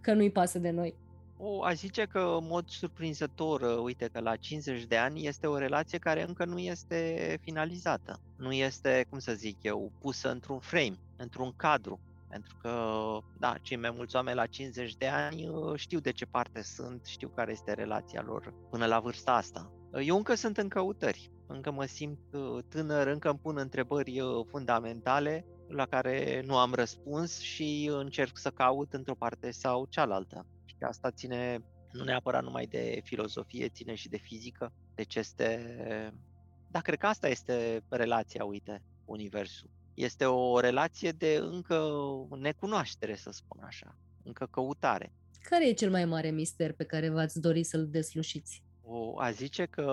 că 0.00 0.12
nu-i 0.12 0.30
pasă 0.30 0.58
de 0.58 0.70
noi? 0.70 0.94
O, 1.36 1.62
aș 1.62 1.74
zice 1.74 2.04
că, 2.04 2.36
în 2.40 2.46
mod 2.48 2.68
surprinzător, 2.68 3.60
uh, 3.60 3.82
uite 3.82 4.08
că 4.12 4.20
la 4.20 4.36
50 4.36 4.84
de 4.84 4.96
ani 4.96 5.26
este 5.26 5.46
o 5.46 5.58
relație 5.58 5.98
care 5.98 6.24
încă 6.26 6.44
nu 6.44 6.58
este 6.58 7.38
finalizată. 7.42 8.20
Nu 8.36 8.52
este, 8.52 9.06
cum 9.08 9.18
să 9.18 9.32
zic 9.32 9.56
eu, 9.62 9.92
pusă 10.00 10.30
într-un 10.30 10.58
frame, 10.58 10.98
într-un 11.16 11.52
cadru. 11.56 12.00
Pentru 12.28 12.56
că, 12.62 12.72
da, 13.38 13.54
cei 13.62 13.76
mai 13.76 13.92
mulți 13.96 14.16
oameni 14.16 14.36
la 14.36 14.46
50 14.46 14.96
de 14.96 15.06
ani 15.06 15.48
uh, 15.48 15.72
știu 15.74 15.98
de 15.98 16.12
ce 16.12 16.26
parte 16.26 16.62
sunt, 16.62 17.04
știu 17.04 17.28
care 17.28 17.52
este 17.52 17.72
relația 17.72 18.22
lor 18.26 18.54
până 18.70 18.86
la 18.86 19.00
vârsta 19.00 19.32
asta. 19.32 19.72
Uh, 19.92 20.06
eu 20.06 20.16
încă 20.16 20.34
sunt 20.34 20.58
în 20.58 20.68
căutări, 20.68 21.30
încă 21.52 21.70
mă 21.70 21.84
simt 21.84 22.18
tânăr, 22.68 23.06
încă 23.06 23.28
îmi 23.28 23.38
pun 23.38 23.56
întrebări 23.56 24.20
fundamentale 24.48 25.44
la 25.68 25.86
care 25.86 26.42
nu 26.46 26.56
am 26.56 26.74
răspuns 26.74 27.40
și 27.40 27.90
încerc 27.92 28.38
să 28.38 28.50
caut 28.50 28.92
într-o 28.92 29.14
parte 29.14 29.50
sau 29.50 29.86
cealaltă. 29.88 30.46
Și 30.64 30.76
asta 30.80 31.10
ține 31.10 31.64
nu 31.92 32.04
neapărat 32.04 32.42
numai 32.42 32.66
de 32.66 33.00
filozofie, 33.04 33.68
ține 33.68 33.94
și 33.94 34.08
de 34.08 34.16
fizică. 34.16 34.72
Deci 34.94 35.14
este... 35.14 35.76
Da, 36.70 36.80
cred 36.80 36.98
că 36.98 37.06
asta 37.06 37.28
este 37.28 37.82
relația, 37.88 38.44
uite, 38.44 38.82
Universul. 39.04 39.70
Este 39.94 40.24
o 40.24 40.60
relație 40.60 41.10
de 41.10 41.38
încă 41.40 41.90
necunoaștere, 42.38 43.16
să 43.16 43.30
spun 43.30 43.60
așa, 43.64 43.96
încă 44.22 44.48
căutare. 44.50 45.12
Care 45.42 45.68
e 45.68 45.72
cel 45.72 45.90
mai 45.90 46.04
mare 46.04 46.30
mister 46.30 46.72
pe 46.72 46.84
care 46.84 47.08
v-ați 47.08 47.40
dori 47.40 47.62
să-l 47.62 47.88
deslușiți? 47.88 48.62
O, 48.84 49.20
a 49.20 49.30
zice 49.30 49.64
că 49.64 49.92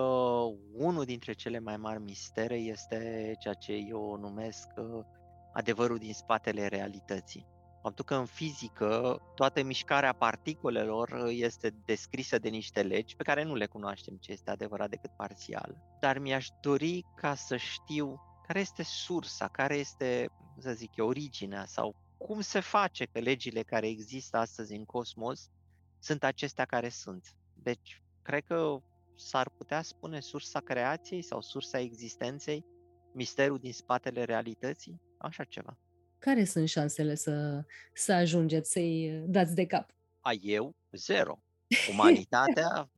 unul 0.72 1.04
dintre 1.04 1.32
cele 1.32 1.58
mai 1.58 1.76
mari 1.76 2.02
mistere 2.02 2.56
este 2.56 3.32
ceea 3.40 3.54
ce 3.54 3.72
eu 3.72 4.16
numesc 4.16 4.68
uh, 4.76 5.04
adevărul 5.52 5.98
din 5.98 6.12
spatele 6.12 6.66
realității. 6.66 7.46
Faptul 7.82 8.04
că 8.04 8.14
în 8.14 8.26
fizică 8.26 9.20
toată 9.34 9.62
mișcarea 9.62 10.12
particulelor 10.12 11.08
uh, 11.08 11.36
este 11.36 11.74
descrisă 11.84 12.38
de 12.38 12.48
niște 12.48 12.82
legi 12.82 13.16
pe 13.16 13.22
care 13.22 13.42
nu 13.42 13.54
le 13.54 13.66
cunoaștem 13.66 14.16
ce 14.16 14.32
este 14.32 14.50
adevărat 14.50 14.90
decât 14.90 15.10
parțial. 15.16 15.76
Dar 16.00 16.18
mi-aș 16.18 16.48
dori 16.60 17.04
ca 17.14 17.34
să 17.34 17.56
știu 17.56 18.20
care 18.46 18.60
este 18.60 18.82
sursa, 18.82 19.48
care 19.48 19.74
este, 19.74 20.30
să 20.58 20.72
zic 20.72 20.96
eu, 20.96 21.06
originea 21.06 21.64
sau 21.66 21.94
cum 22.18 22.40
se 22.40 22.60
face 22.60 23.04
că 23.04 23.18
legile 23.18 23.62
care 23.62 23.88
există 23.88 24.36
astăzi 24.36 24.74
în 24.74 24.84
cosmos 24.84 25.50
sunt 25.98 26.24
acestea 26.24 26.64
care 26.64 26.88
sunt. 26.88 27.34
Deci, 27.54 28.02
cred 28.30 28.44
că 28.44 28.76
s-ar 29.16 29.48
putea 29.48 29.82
spune 29.82 30.20
sursa 30.20 30.60
creației 30.60 31.22
sau 31.22 31.40
sursa 31.40 31.78
existenței, 31.78 32.64
misterul 33.12 33.58
din 33.58 33.72
spatele 33.72 34.24
realității, 34.24 35.00
așa 35.18 35.44
ceva. 35.44 35.78
Care 36.18 36.44
sunt 36.44 36.68
șansele 36.68 37.14
să, 37.14 37.64
să 37.94 38.12
ajungeți 38.12 38.70
să-i 38.70 39.24
dați 39.26 39.54
de 39.54 39.66
cap? 39.66 39.90
A 40.20 40.30
eu? 40.42 40.74
Zero. 40.90 41.42
Umanitatea 41.92 42.90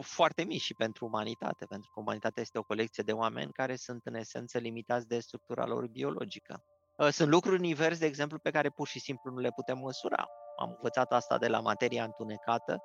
foarte 0.00 0.42
mici 0.42 0.60
și 0.60 0.74
pentru 0.74 1.04
umanitate, 1.04 1.64
pentru 1.64 1.90
că 1.94 2.00
umanitatea 2.00 2.42
este 2.42 2.58
o 2.58 2.62
colecție 2.62 3.02
de 3.06 3.12
oameni 3.12 3.52
care 3.52 3.76
sunt 3.76 4.06
în 4.06 4.14
esență 4.14 4.58
limitați 4.58 5.08
de 5.08 5.18
structura 5.18 5.66
lor 5.66 5.86
biologică. 5.86 6.64
Ă, 6.98 7.10
sunt 7.10 7.28
lucruri 7.28 7.58
univers, 7.58 7.98
de 7.98 8.06
exemplu, 8.06 8.38
pe 8.38 8.50
care 8.50 8.70
pur 8.70 8.86
și 8.86 9.00
simplu 9.00 9.30
nu 9.30 9.38
le 9.38 9.50
putem 9.54 9.78
măsura. 9.78 10.26
Am 10.56 10.68
învățat 10.68 11.12
asta 11.12 11.38
de 11.38 11.48
la 11.48 11.60
materia 11.60 12.04
întunecată. 12.04 12.82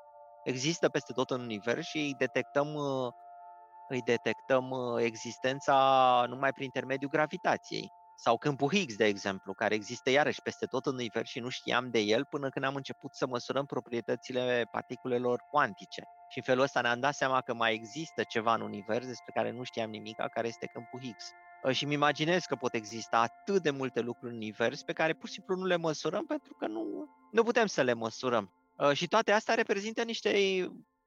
Există 0.48 0.90
peste 0.90 1.14
tot 1.14 1.30
în 1.30 1.42
univers 1.42 1.88
și 1.88 1.98
îi 1.98 2.16
detectăm, 2.18 2.76
ă, 2.76 3.12
îi 3.90 4.02
detectăm 4.02 4.72
ă, 4.72 5.02
existența 5.02 5.76
numai 6.28 6.52
prin 6.52 6.66
intermediul 6.66 7.10
gravitației. 7.10 7.92
Sau 8.16 8.38
câmpul 8.38 8.70
Higgs, 8.70 8.96
de 8.96 9.06
exemplu, 9.06 9.54
care 9.54 9.76
există 9.76 10.10
iarăși 10.10 10.42
peste 10.42 10.66
tot 10.66 10.86
în 10.86 10.94
univers 10.94 11.30
și 11.30 11.40
nu 11.40 11.50
știam 11.50 11.90
de 11.90 12.00
el 12.00 12.26
până 12.26 12.50
când 12.50 12.66
am 12.66 12.76
început 12.76 13.16
să 13.16 13.28
măsurăm 13.28 13.66
proprietățile 13.66 14.68
particulelor 14.72 15.44
cuantice. 15.50 16.04
Și 16.30 16.38
în 16.38 16.44
felul 16.44 16.64
ăsta 16.64 16.82
ne-am 16.82 17.00
dat 17.00 17.14
seama 17.14 17.42
că 17.42 17.54
mai 17.54 17.74
există 17.74 18.24
ceva 18.24 18.54
în 18.54 18.62
univers 18.62 19.06
despre 19.06 19.32
care 19.34 19.52
nu 19.52 19.64
știam 19.64 19.90
nimic, 19.90 20.16
care 20.34 20.48
este 20.48 20.70
câmpul 20.74 21.00
Higgs. 21.02 21.32
Ă, 21.64 21.72
și 21.72 21.84
îmi 21.84 21.94
imaginez 21.94 22.44
că 22.44 22.56
pot 22.56 22.74
exista 22.74 23.20
atât 23.20 23.62
de 23.62 23.70
multe 23.70 24.00
lucruri 24.00 24.32
în 24.32 24.38
univers 24.38 24.84
pe 24.84 24.94
care 24.94 25.14
pur 25.14 25.28
și 25.28 25.34
simplu 25.34 25.56
nu 25.56 25.66
le 25.66 25.76
măsurăm 25.76 26.26
pentru 26.26 26.54
că 26.54 26.68
nu, 26.68 27.08
nu 27.32 27.44
putem 27.44 27.66
să 27.66 27.82
le 27.82 27.94
măsurăm. 27.94 28.52
Ă, 28.80 28.94
și 28.94 29.08
toate 29.08 29.32
astea 29.32 29.56
reprezintă 29.56 30.04
niște, 30.04 30.32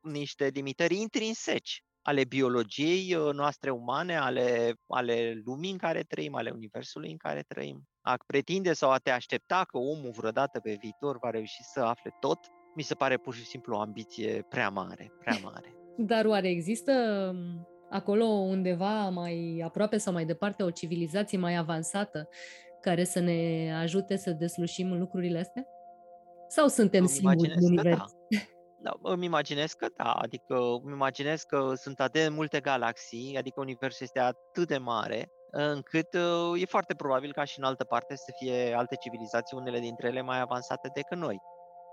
niște 0.01 0.51
limitări 0.53 0.97
intrinseci 0.97 1.85
ale 2.03 2.25
biologiei 2.25 3.15
uh, 3.15 3.35
noastre 3.35 3.71
umane, 3.71 4.17
ale, 4.17 4.75
ale 4.87 5.41
lumii 5.45 5.71
în 5.71 5.77
care 5.77 6.03
trăim, 6.03 6.35
ale 6.35 6.51
universului 6.51 7.11
în 7.11 7.17
care 7.17 7.45
trăim. 7.49 7.89
A 8.01 8.15
pretinde 8.27 8.73
sau 8.73 8.91
a 8.91 8.99
te 8.99 9.11
aștepta 9.11 9.65
că 9.65 9.79
omul 9.79 10.11
vreodată 10.11 10.61
pe 10.61 10.77
viitor 10.81 11.19
va 11.19 11.31
reuși 11.31 11.63
să 11.63 11.81
afle 11.81 12.11
tot, 12.21 12.39
mi 12.75 12.83
se 12.83 12.95
pare 12.95 13.17
pur 13.17 13.35
și 13.35 13.45
simplu 13.45 13.77
o 13.77 13.81
ambiție 13.81 14.47
prea 14.49 14.69
mare, 14.69 15.13
prea 15.21 15.39
mare. 15.43 15.75
Dar 15.97 16.25
oare 16.25 16.49
există 16.49 16.93
um, 17.35 17.69
acolo 17.91 18.25
undeva 18.25 19.09
mai 19.09 19.63
aproape 19.65 19.97
sau 19.97 20.13
mai 20.13 20.25
departe 20.25 20.63
o 20.63 20.71
civilizație 20.71 21.39
mai 21.39 21.57
avansată 21.57 22.29
care 22.81 23.05
să 23.05 23.21
ne 23.21 23.73
ajute 23.81 24.17
să 24.17 24.31
deslușim 24.31 24.99
lucrurile 24.99 25.39
astea? 25.39 25.67
Sau 26.51 26.69
suntem 26.69 27.07
singuri 27.07 27.53
în 27.57 27.65
univers? 27.65 27.97
Da. 27.97 28.05
Da, 28.83 28.93
îmi 29.03 29.25
imaginez 29.25 29.73
că 29.73 29.87
da, 29.97 30.13
adică 30.13 30.55
îmi 30.55 30.93
imaginez 30.93 31.43
că 31.43 31.73
sunt 31.75 32.01
atât 32.01 32.23
de 32.23 32.29
multe 32.29 32.61
galaxii, 32.61 33.37
adică 33.39 33.61
universul 33.61 34.07
este 34.07 34.21
atât 34.21 34.69
de 34.69 34.79
mare, 34.79 35.31
încât 35.51 36.15
uh, 36.15 36.63
e 36.63 36.65
foarte 36.65 36.95
probabil 36.95 37.33
ca 37.33 37.45
și 37.45 37.59
în 37.59 37.65
altă 37.65 37.85
parte 37.85 38.17
să 38.17 38.33
fie 38.39 38.75
alte 38.77 38.97
civilizații, 38.97 39.57
unele 39.57 39.79
dintre 39.79 40.09
ele 40.09 40.21
mai 40.21 40.41
avansate 40.41 40.91
decât 40.95 41.17
noi. 41.17 41.39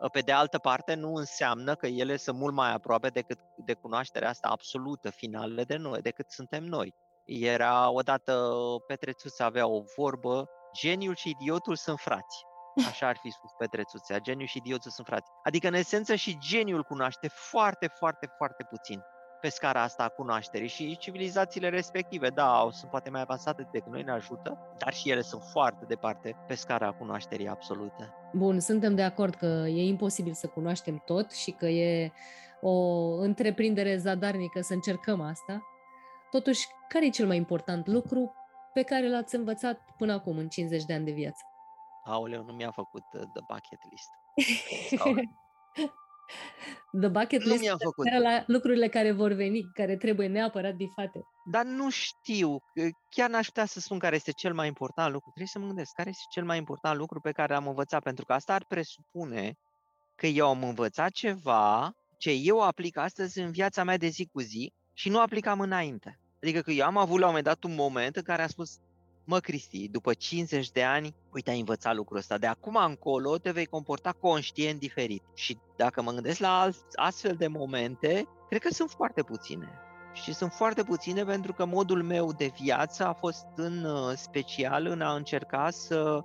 Uh, 0.02 0.10
pe 0.12 0.20
de 0.20 0.32
altă 0.32 0.58
parte, 0.58 0.94
nu 0.94 1.14
înseamnă 1.14 1.76
că 1.76 1.88
ele 1.88 2.16
sunt 2.16 2.38
mult 2.38 2.54
mai 2.54 2.74
aproape 2.74 3.08
decât 3.08 3.38
de 3.66 3.74
cunoașterea 3.74 4.30
asta 4.30 4.48
absolută, 4.48 5.10
finală 5.10 5.64
de 5.64 5.76
noi, 5.76 6.02
decât 6.02 6.30
suntem 6.30 6.64
noi. 6.64 6.94
Era 7.26 7.92
odată 7.92 8.52
Petrețuț 8.88 9.40
avea 9.40 9.68
o 9.68 9.82
vorbă, 9.98 10.50
geniul 10.80 11.16
și 11.16 11.36
idiotul 11.40 11.76
sunt 11.76 12.00
frați. 12.00 12.47
Așa 12.88 13.08
ar 13.08 13.18
fi 13.22 13.30
spus 13.30 13.52
Petrețuțea, 13.58 14.20
geniul 14.20 14.48
și 14.48 14.58
idiotul 14.58 14.92
sunt 14.92 15.08
frați. 15.08 15.32
Adică, 15.44 15.68
în 15.68 15.74
esență, 15.74 16.16
și 16.16 16.38
geniul 16.38 16.84
cunoaște 16.84 17.28
foarte, 17.28 17.88
foarte, 17.88 18.30
foarte 18.38 18.64
puțin 18.70 19.04
pe 19.42 19.50
scara 19.50 19.82
asta 19.82 20.04
a 20.04 20.08
cunoașterii 20.08 20.68
și 20.68 20.98
civilizațiile 20.98 21.70
respective, 21.70 22.30
da, 22.30 22.58
au, 22.58 22.72
sunt 22.72 22.92
poate 22.92 23.10
mai 23.10 23.22
avansate 23.22 23.68
decât 23.72 23.92
noi, 23.92 24.04
ne 24.04 24.12
ajută, 24.12 24.58
dar 24.78 24.94
și 24.94 25.10
ele 25.10 25.22
sunt 25.22 25.42
foarte 25.42 25.86
departe 25.88 26.36
pe 26.48 26.54
scara 26.54 26.92
cunoașterii 26.92 27.48
absolute. 27.48 28.14
Bun, 28.34 28.60
suntem 28.60 28.96
de 28.96 29.04
acord 29.04 29.36
că 29.36 29.46
e 29.46 29.84
imposibil 29.84 30.34
să 30.34 30.48
cunoaștem 30.48 31.02
tot 31.06 31.32
și 31.32 31.52
că 31.52 31.66
e 31.66 32.12
o 32.62 32.74
întreprindere 33.18 33.98
zadarnică 33.98 34.62
să 34.62 34.74
încercăm 34.74 35.22
asta. 35.22 35.62
Totuși, 36.32 36.68
care 36.88 37.06
e 37.06 37.10
cel 37.10 37.28
mai 37.28 37.38
important 37.38 37.88
lucru 37.88 38.34
pe 38.74 38.82
care 38.82 39.10
l-ați 39.10 39.36
învățat 39.36 39.80
până 39.98 40.14
acum, 40.14 40.38
în 40.38 40.48
50 40.48 40.84
de 40.84 40.94
ani 40.94 41.06
de 41.06 41.12
viață? 41.12 41.42
Aoleu, 42.08 42.44
nu 42.44 42.54
mi-a 42.54 42.72
făcut 42.72 43.04
uh, 43.14 43.22
the 43.22 43.44
bucket 43.48 43.80
list. 43.90 44.10
The 47.00 47.08
bucket 47.08 47.44
Nu 47.44 47.52
list 47.52 47.62
mi-am 47.62 47.78
se 47.78 47.84
făcut. 47.84 48.06
referă 48.06 48.24
la 48.24 48.44
lucrurile 48.48 48.88
care 48.88 49.12
vor 49.12 49.32
veni, 49.32 49.70
care 49.74 49.98
trebuie 49.98 50.28
neapărat 50.28 50.74
bifate. 50.74 51.20
Dar 51.52 51.66
nu 51.66 51.90
știu, 51.90 52.58
că 52.74 52.88
chiar 53.10 53.30
n-aș 53.30 53.46
putea 53.46 53.66
să 53.66 53.80
spun 53.80 54.00
care 54.00 54.16
este 54.16 54.32
cel 54.32 54.54
mai 54.54 54.68
important 54.68 55.12
lucru. 55.14 55.30
Trebuie 55.30 55.48
să 55.48 55.60
mă 55.60 55.66
gândesc 55.66 55.94
care 55.94 56.10
este 56.10 56.24
cel 56.30 56.44
mai 56.46 56.58
important 56.58 56.98
lucru 56.98 57.20
pe 57.20 57.32
care 57.32 57.54
l-am 57.54 57.68
învățat, 57.68 58.04
pentru 58.04 58.26
că 58.26 58.34
asta 58.34 58.54
ar 58.54 58.66
presupune 58.68 59.58
că 60.16 60.28
eu 60.28 60.48
am 60.48 60.64
învățat 60.64 61.12
ceva 61.12 61.92
ce 62.18 62.32
eu 62.32 62.62
aplic 62.62 62.98
astăzi 62.98 63.40
în 63.40 63.52
viața 63.52 63.84
mea 63.84 63.98
de 63.98 64.08
zi 64.08 64.30
cu 64.32 64.40
zi 64.40 64.74
și 64.94 65.10
nu 65.10 65.20
aplicam 65.20 65.60
înainte. 65.60 66.20
Adică 66.42 66.62
că 66.62 66.72
eu 66.72 66.86
am 66.86 66.98
avut 66.98 67.20
la 67.20 67.28
un 67.28 67.34
moment 67.34 67.44
dat 67.46 67.64
un 67.64 67.76
moment 67.76 68.16
în 68.16 68.24
care 68.24 68.42
am 68.42 68.48
spus, 68.48 68.78
mă 69.28 69.40
Cristi, 69.40 69.88
după 69.88 70.14
50 70.14 70.72
de 70.72 70.84
ani, 70.84 71.16
uite, 71.34 71.50
ai 71.50 71.60
învățat 71.60 71.96
lucrul 71.96 72.18
ăsta, 72.18 72.38
de 72.38 72.48
acum 72.48 72.76
încolo 72.76 73.38
te 73.38 73.52
vei 73.52 73.66
comporta 73.66 74.12
conștient 74.12 74.80
diferit. 74.80 75.24
Și 75.34 75.58
dacă 75.76 76.02
mă 76.02 76.12
gândesc 76.12 76.40
la 76.40 76.60
alt- 76.60 76.86
astfel 76.96 77.36
de 77.36 77.48
momente, 77.48 78.28
cred 78.50 78.62
că 78.62 78.74
sunt 78.74 78.90
foarte 78.90 79.22
puține. 79.22 79.70
Și 80.14 80.34
sunt 80.34 80.52
foarte 80.52 80.84
puține 80.84 81.24
pentru 81.24 81.54
că 81.54 81.66
modul 81.66 82.04
meu 82.04 82.32
de 82.34 82.52
viață 82.62 83.06
a 83.06 83.14
fost 83.14 83.46
în 83.56 83.84
uh, 83.84 84.14
special 84.16 84.86
în 84.86 85.02
a 85.02 85.14
încerca 85.14 85.70
să, 85.70 86.20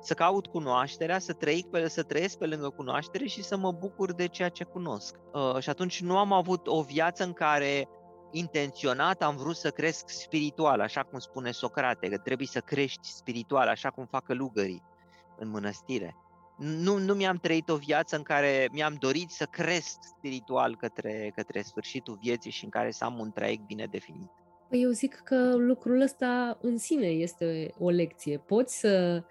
să 0.00 0.14
caut 0.14 0.46
cunoașterea, 0.46 1.18
să, 1.18 1.32
trăic 1.32 1.66
pe, 1.66 1.88
să 1.88 2.02
trăiesc 2.02 2.38
pe 2.38 2.46
lângă 2.46 2.68
cunoaștere 2.68 3.26
și 3.26 3.42
să 3.42 3.56
mă 3.56 3.72
bucur 3.72 4.12
de 4.12 4.26
ceea 4.26 4.48
ce 4.48 4.64
cunosc. 4.64 5.14
Uh, 5.32 5.58
și 5.58 5.70
atunci 5.70 6.02
nu 6.02 6.18
am 6.18 6.32
avut 6.32 6.66
o 6.66 6.82
viață 6.82 7.24
în 7.24 7.32
care 7.32 7.88
intenționat 8.30 9.22
am 9.22 9.36
vrut 9.36 9.56
să 9.56 9.70
cresc 9.70 10.08
spiritual, 10.08 10.80
așa 10.80 11.02
cum 11.02 11.18
spune 11.18 11.50
Socrate, 11.50 12.08
că 12.08 12.18
trebuie 12.18 12.46
să 12.46 12.60
crești 12.60 13.08
spiritual, 13.08 13.68
așa 13.68 13.90
cum 13.90 14.04
fac 14.04 14.24
călugării 14.24 14.82
în 15.38 15.48
mănăstire. 15.48 16.16
Nu, 16.58 16.98
nu 16.98 17.14
mi-am 17.14 17.36
trăit 17.36 17.68
o 17.68 17.76
viață 17.76 18.16
în 18.16 18.22
care 18.22 18.68
mi-am 18.72 18.96
dorit 18.98 19.30
să 19.30 19.44
cresc 19.44 19.98
spiritual 20.00 20.76
către, 20.76 21.32
către 21.34 21.62
sfârșitul 21.62 22.18
vieții 22.22 22.50
și 22.50 22.64
în 22.64 22.70
care 22.70 22.90
să 22.90 23.04
am 23.04 23.18
un 23.18 23.32
traiect 23.32 23.66
bine 23.66 23.86
definit. 23.90 24.30
Păi 24.68 24.82
eu 24.82 24.90
zic 24.90 25.14
că 25.14 25.54
lucrul 25.56 26.00
ăsta 26.00 26.58
în 26.60 26.78
sine 26.78 27.06
este 27.06 27.74
o 27.78 27.88
lecție. 27.88 28.38
Poți 28.38 28.78
să, 28.78 29.22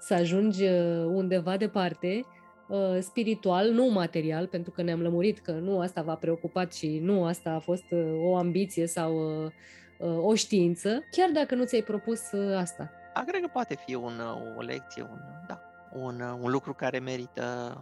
să 0.00 0.14
ajungi 0.14 0.62
uh, 0.62 1.04
undeva 1.04 1.56
departe, 1.56 2.24
uh, 2.68 2.98
spiritual, 3.00 3.70
nu 3.70 3.86
material, 3.86 4.46
pentru 4.46 4.70
că 4.70 4.82
ne-am 4.82 5.02
lămurit 5.02 5.38
că 5.38 5.52
nu 5.52 5.80
asta 5.80 6.02
v-a 6.02 6.14
preocupat 6.14 6.72
și 6.72 6.98
nu 6.98 7.24
asta 7.24 7.50
a 7.50 7.58
fost 7.58 7.84
uh, 7.90 8.22
o 8.22 8.36
ambiție 8.36 8.86
sau 8.86 9.44
uh, 9.44 9.50
uh, 9.98 10.18
o 10.24 10.34
știință, 10.34 11.02
chiar 11.10 11.30
dacă 11.30 11.54
nu 11.54 11.64
ți-ai 11.64 11.82
propus 11.82 12.32
uh, 12.32 12.56
asta. 12.56 12.90
A, 13.14 13.24
cred 13.26 13.40
că 13.40 13.48
poate 13.52 13.74
fi 13.86 13.94
un, 13.94 14.20
o 14.58 14.60
lecție, 14.60 15.02
un, 15.02 15.18
da, 15.46 15.60
un, 15.92 16.20
un 16.20 16.50
lucru 16.50 16.74
care 16.74 16.98
merită, 16.98 17.76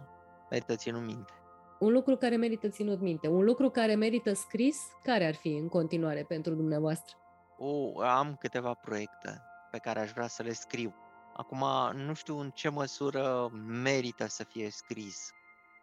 merită 0.49 0.75
ținut 0.75 1.01
minte. 1.05 1.31
Un 1.79 1.91
lucru 1.91 2.15
care 2.15 2.35
merită 2.35 2.67
ținut 2.69 3.01
minte, 3.01 3.27
un 3.27 3.43
lucru 3.43 3.69
care 3.69 3.95
merită 3.95 4.33
scris, 4.33 4.77
care 5.03 5.27
ar 5.27 5.33
fi 5.33 5.47
în 5.47 5.67
continuare 5.67 6.25
pentru 6.27 6.53
dumneavoastră? 6.53 7.15
O, 7.57 7.99
am 8.01 8.35
câteva 8.39 8.73
proiecte 8.73 9.41
pe 9.71 9.77
care 9.77 9.99
aș 9.99 10.11
vrea 10.11 10.27
să 10.27 10.43
le 10.43 10.53
scriu. 10.53 10.93
Acum, 11.33 11.63
nu 11.93 12.13
știu 12.13 12.37
în 12.39 12.51
ce 12.51 12.69
măsură 12.69 13.49
merită 13.65 14.25
să 14.27 14.43
fie 14.43 14.69
scris, 14.69 15.31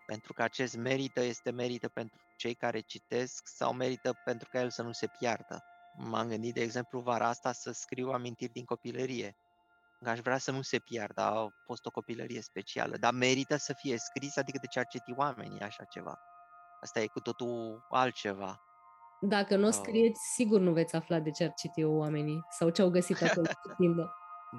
pentru 0.07 0.33
că 0.33 0.43
acest 0.43 0.77
merită 0.77 1.21
este 1.21 1.51
merită 1.51 1.89
pentru 1.89 2.19
cei 2.37 2.55
care 2.55 2.81
citesc 2.81 3.47
sau 3.47 3.73
merită 3.73 4.21
pentru 4.25 4.49
ca 4.51 4.61
el 4.61 4.71
să 4.71 4.83
nu 4.83 4.93
se 4.93 5.07
piardă. 5.19 5.65
M-am 5.97 6.29
gândit, 6.29 6.55
de 6.55 6.61
exemplu, 6.61 7.01
vara 7.01 7.29
asta 7.29 7.53
să 7.53 7.71
scriu 7.73 8.11
amintiri 8.11 8.53
din 8.53 8.65
copilărie. 8.65 9.37
Aș 10.07 10.19
vrea 10.21 10.39
să 10.39 10.51
nu 10.51 10.63
se 10.63 10.79
piardă, 10.79 11.21
a 11.21 11.49
fost 11.65 11.87
o 11.87 11.91
copilărie 11.91 12.41
specială, 12.43 12.97
dar 12.97 13.13
merită 13.13 13.57
să 13.57 13.73
fie 13.73 13.97
scris, 13.99 14.37
adică 14.37 14.59
de 14.61 14.67
ce 14.67 14.79
ar 14.79 14.87
citi 14.87 15.13
oamenii 15.17 15.61
așa 15.61 15.85
ceva. 15.85 16.19
Asta 16.81 17.01
e 17.01 17.07
cu 17.07 17.21
totul 17.21 17.87
altceva. 17.91 18.61
Dacă 19.21 19.57
nu 19.57 19.65
o 19.67 19.71
Oh. 19.71 19.73
scrieți, 19.73 20.21
sigur 20.35 20.61
nu 20.61 20.73
veți 20.73 20.97
afla 20.97 21.21
de 21.21 21.31
ce 21.31 21.45
ar 21.45 21.53
citi 21.55 21.85
oamenii 21.85 22.41
sau 22.51 22.71
ce 22.71 22.83
au 22.83 22.91
găsit 22.91 23.23
acolo 23.23 23.47
citind-o. 23.67 24.05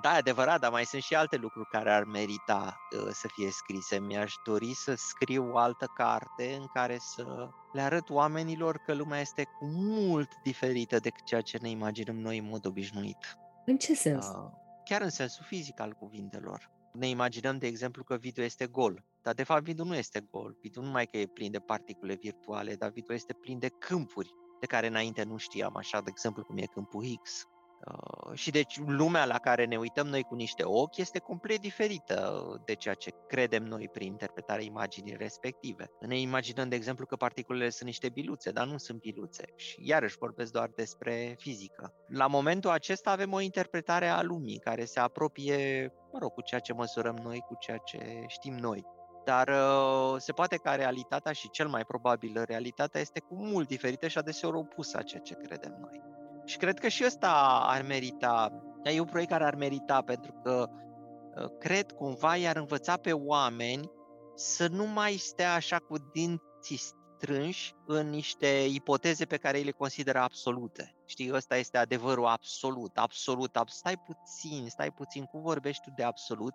Da, 0.01 0.13
e 0.13 0.17
adevărat, 0.17 0.59
dar 0.59 0.71
mai 0.71 0.85
sunt 0.85 1.01
și 1.01 1.15
alte 1.15 1.35
lucruri 1.35 1.69
care 1.69 1.91
ar 1.91 2.03
merita 2.03 2.77
uh, 2.91 3.07
să 3.11 3.27
fie 3.27 3.51
scrise. 3.51 3.99
Mi-aș 3.99 4.33
dori 4.43 4.73
să 4.73 4.93
scriu 4.95 5.51
o 5.51 5.57
altă 5.57 5.91
carte 5.95 6.55
în 6.59 6.65
care 6.73 6.97
să 6.99 7.49
le 7.73 7.81
arăt 7.81 8.09
oamenilor 8.09 8.77
că 8.77 8.93
lumea 8.93 9.19
este 9.19 9.43
cu 9.43 9.65
mult 9.65 10.29
diferită 10.43 10.99
decât 10.99 11.23
ceea 11.23 11.41
ce 11.41 11.57
ne 11.61 11.69
imaginăm 11.69 12.15
noi 12.15 12.37
în 12.37 12.47
mod 12.47 12.65
obișnuit. 12.65 13.37
În 13.65 13.77
ce 13.77 13.95
sens? 13.95 14.25
Uh, 14.25 14.51
chiar 14.85 15.01
în 15.01 15.09
sensul 15.09 15.45
fizic 15.47 15.79
al 15.79 15.93
cuvintelor. 15.93 16.71
Ne 16.93 17.07
imaginăm, 17.07 17.57
de 17.57 17.67
exemplu, 17.67 18.03
că 18.03 18.15
video 18.15 18.43
este 18.43 18.67
gol, 18.67 19.05
dar 19.21 19.33
de 19.33 19.43
fapt 19.43 19.63
video 19.63 19.85
nu 19.85 19.95
este 19.95 20.27
gol. 20.31 20.57
Video 20.61 20.81
nu 20.81 20.87
numai 20.87 21.05
că 21.05 21.17
e 21.17 21.25
plin 21.25 21.51
de 21.51 21.59
particule 21.59 22.15
virtuale, 22.15 22.75
dar 22.75 22.89
video 22.89 23.15
este 23.15 23.33
plin 23.33 23.59
de 23.59 23.67
câmpuri 23.67 24.33
de 24.59 24.65
care 24.65 24.87
înainte 24.87 25.23
nu 25.23 25.37
știam, 25.37 25.75
așa, 25.75 26.01
de 26.01 26.09
exemplu, 26.09 26.43
cum 26.43 26.57
e 26.57 26.65
câmpul 26.65 27.03
Higgs. 27.03 27.45
Uh, 27.87 28.33
și 28.33 28.51
deci 28.51 28.79
lumea 28.85 29.25
la 29.25 29.37
care 29.37 29.65
ne 29.65 29.77
uităm 29.77 30.07
noi 30.07 30.23
cu 30.23 30.35
niște 30.35 30.63
ochi 30.65 30.97
este 30.97 31.19
complet 31.19 31.59
diferită 31.59 32.43
de 32.65 32.73
ceea 32.73 32.93
ce 32.93 33.11
credem 33.27 33.63
noi 33.63 33.89
prin 33.91 34.07
interpretarea 34.07 34.63
imaginii 34.63 35.15
respective. 35.17 35.91
Ne 35.99 36.19
imaginăm, 36.19 36.69
de 36.69 36.75
exemplu, 36.75 37.05
că 37.05 37.15
particulele 37.15 37.69
sunt 37.69 37.85
niște 37.85 38.09
biluțe, 38.09 38.51
dar 38.51 38.67
nu 38.67 38.77
sunt 38.77 38.99
biluțe. 38.99 39.45
Și 39.55 39.79
iarăși 39.87 40.17
vorbesc 40.17 40.51
doar 40.51 40.69
despre 40.75 41.35
fizică. 41.39 41.93
La 42.07 42.27
momentul 42.27 42.69
acesta 42.69 43.11
avem 43.11 43.33
o 43.33 43.39
interpretare 43.39 44.07
a 44.07 44.21
lumii 44.21 44.59
care 44.59 44.85
se 44.85 44.99
apropie, 44.99 45.91
mă 46.11 46.19
rog, 46.19 46.31
cu 46.31 46.41
ceea 46.41 46.59
ce 46.59 46.73
măsurăm 46.73 47.15
noi, 47.23 47.39
cu 47.39 47.55
ceea 47.59 47.77
ce 47.77 48.23
știm 48.27 48.53
noi. 48.53 48.85
Dar 49.25 49.47
uh, 49.47 50.15
se 50.17 50.31
poate 50.31 50.55
ca 50.55 50.75
realitatea 50.75 51.31
și 51.31 51.49
cel 51.49 51.67
mai 51.67 51.85
probabil 51.85 52.43
realitatea 52.45 53.01
este 53.01 53.19
cu 53.19 53.35
mult 53.35 53.67
diferită 53.67 54.07
și 54.07 54.17
adeseori 54.17 54.57
opusă 54.57 54.97
a 54.97 55.01
ceea 55.01 55.21
ce 55.21 55.33
credem 55.33 55.77
noi. 55.79 56.10
Și 56.45 56.57
cred 56.57 56.79
că 56.79 56.87
și 56.87 57.03
ăsta 57.05 57.61
ar 57.67 57.81
merita, 57.81 58.51
e 58.83 58.99
un 58.99 59.05
proiect 59.05 59.31
care 59.31 59.45
ar 59.45 59.55
merita 59.55 60.01
pentru 60.01 60.31
că 60.43 60.67
uh, 60.69 61.45
cred 61.59 61.91
cumva 61.91 62.35
i-ar 62.35 62.55
învăța 62.55 62.97
pe 62.97 63.13
oameni 63.13 63.91
să 64.35 64.67
nu 64.67 64.85
mai 64.85 65.11
stea 65.13 65.53
așa 65.53 65.77
cu 65.77 65.95
dinții 66.13 66.77
strânși 67.21 67.75
în 67.85 68.09
niște 68.09 68.65
ipoteze 68.69 69.25
pe 69.25 69.37
care 69.37 69.57
ei 69.57 69.63
le 69.63 69.71
consideră 69.71 70.19
absolute. 70.19 70.95
Știi, 71.05 71.33
ăsta 71.33 71.55
este 71.55 71.77
adevărul 71.77 72.25
absolut, 72.25 72.97
absolut, 72.97 73.57
ab- 73.57 73.69
stai 73.69 73.97
puțin, 73.97 74.67
stai 74.69 74.91
puțin, 74.91 75.23
cum 75.23 75.41
vorbești 75.41 75.83
tu 75.83 75.91
de 75.95 76.03
absolut 76.03 76.53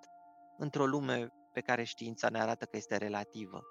într-o 0.58 0.86
lume 0.86 1.28
pe 1.52 1.60
care 1.60 1.84
știința 1.84 2.28
ne 2.28 2.40
arată 2.40 2.64
că 2.64 2.76
este 2.76 2.96
relativă, 2.96 3.62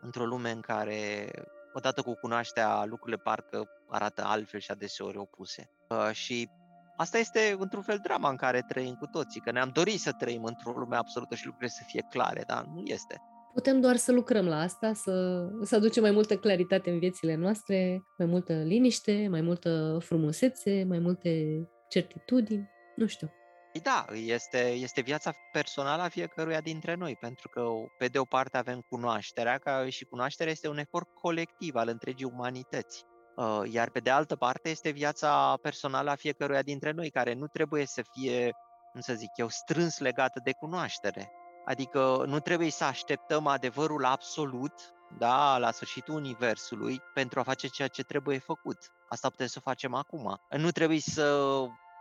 într-o 0.00 0.24
lume 0.24 0.50
în 0.50 0.60
care 0.60 1.30
odată 1.72 2.02
cu 2.02 2.14
cunoașterea 2.14 2.84
lucrurile 2.84 3.22
parcă 3.22 3.68
arată 3.88 4.24
altfel 4.24 4.60
și 4.60 4.70
adeseori 4.70 5.16
opuse. 5.16 5.70
Uh, 5.88 6.10
și 6.12 6.48
asta 6.96 7.18
este 7.18 7.56
într-un 7.58 7.82
fel 7.82 8.00
drama 8.02 8.28
în 8.28 8.36
care 8.36 8.64
trăim 8.68 8.94
cu 8.94 9.06
toții, 9.06 9.40
că 9.40 9.50
ne-am 9.50 9.70
dorit 9.72 10.00
să 10.00 10.12
trăim 10.12 10.44
într-o 10.44 10.70
lume 10.70 10.96
absolută 10.96 11.34
și 11.34 11.44
lucrurile 11.44 11.72
să 11.76 11.82
fie 11.86 12.06
clare, 12.10 12.42
dar 12.46 12.64
nu 12.64 12.82
este. 12.84 13.20
Putem 13.54 13.80
doar 13.80 13.96
să 13.96 14.12
lucrăm 14.12 14.46
la 14.46 14.60
asta, 14.60 14.92
să, 14.92 15.46
să 15.62 15.74
aducem 15.74 16.02
mai 16.02 16.10
multă 16.10 16.36
claritate 16.36 16.90
în 16.90 16.98
viețile 16.98 17.34
noastre, 17.34 18.02
mai 18.18 18.26
multă 18.26 18.52
liniște, 18.52 19.26
mai 19.30 19.40
multă 19.40 19.98
frumusețe, 20.00 20.84
mai 20.88 20.98
multe 20.98 21.62
certitudini, 21.88 22.70
nu 22.96 23.06
știu. 23.06 23.32
Da, 23.80 24.04
este, 24.12 24.68
este 24.68 25.00
viața 25.00 25.32
personală 25.52 26.02
a 26.02 26.08
fiecăruia 26.08 26.60
dintre 26.60 26.94
noi, 26.94 27.16
pentru 27.16 27.48
că 27.48 27.62
pe 27.98 28.06
de 28.06 28.18
o 28.18 28.24
parte 28.24 28.56
avem 28.56 28.80
cunoașterea, 28.88 29.58
ca 29.58 29.88
și 29.88 30.04
cunoașterea 30.04 30.52
este 30.52 30.68
un 30.68 30.78
efort 30.78 31.08
colectiv 31.14 31.74
al 31.74 31.88
întregii 31.88 32.30
umanități. 32.32 33.04
Uh, 33.36 33.60
Iar 33.70 33.90
pe 33.90 34.00
de 34.00 34.10
altă 34.10 34.36
parte 34.36 34.68
este 34.68 34.90
viața 34.90 35.56
personală 35.62 36.10
a 36.10 36.14
fiecăruia 36.14 36.62
dintre 36.62 36.90
noi, 36.90 37.10
care 37.10 37.32
nu 37.32 37.46
trebuie 37.46 37.86
să 37.86 38.02
fie, 38.12 38.52
cum 38.92 39.00
să 39.00 39.14
zic 39.14 39.30
eu, 39.36 39.48
strâns 39.48 39.98
legată 39.98 40.40
de 40.44 40.52
cunoaștere. 40.52 41.32
Adică 41.64 42.24
nu 42.26 42.40
trebuie 42.40 42.70
să 42.70 42.84
așteptăm 42.84 43.46
adevărul 43.46 44.04
absolut, 44.04 44.72
da, 45.18 45.58
la 45.58 45.70
sfârșitul 45.70 46.14
universului, 46.14 47.00
pentru 47.14 47.40
a 47.40 47.42
face 47.42 47.68
ceea 47.68 47.88
ce 47.88 48.02
trebuie 48.02 48.38
făcut. 48.38 48.78
Asta 49.08 49.28
putem 49.28 49.46
să 49.46 49.56
o 49.58 49.68
facem 49.68 49.94
acum. 49.94 50.40
Nu 50.56 50.70
trebuie 50.70 51.00
să 51.00 51.38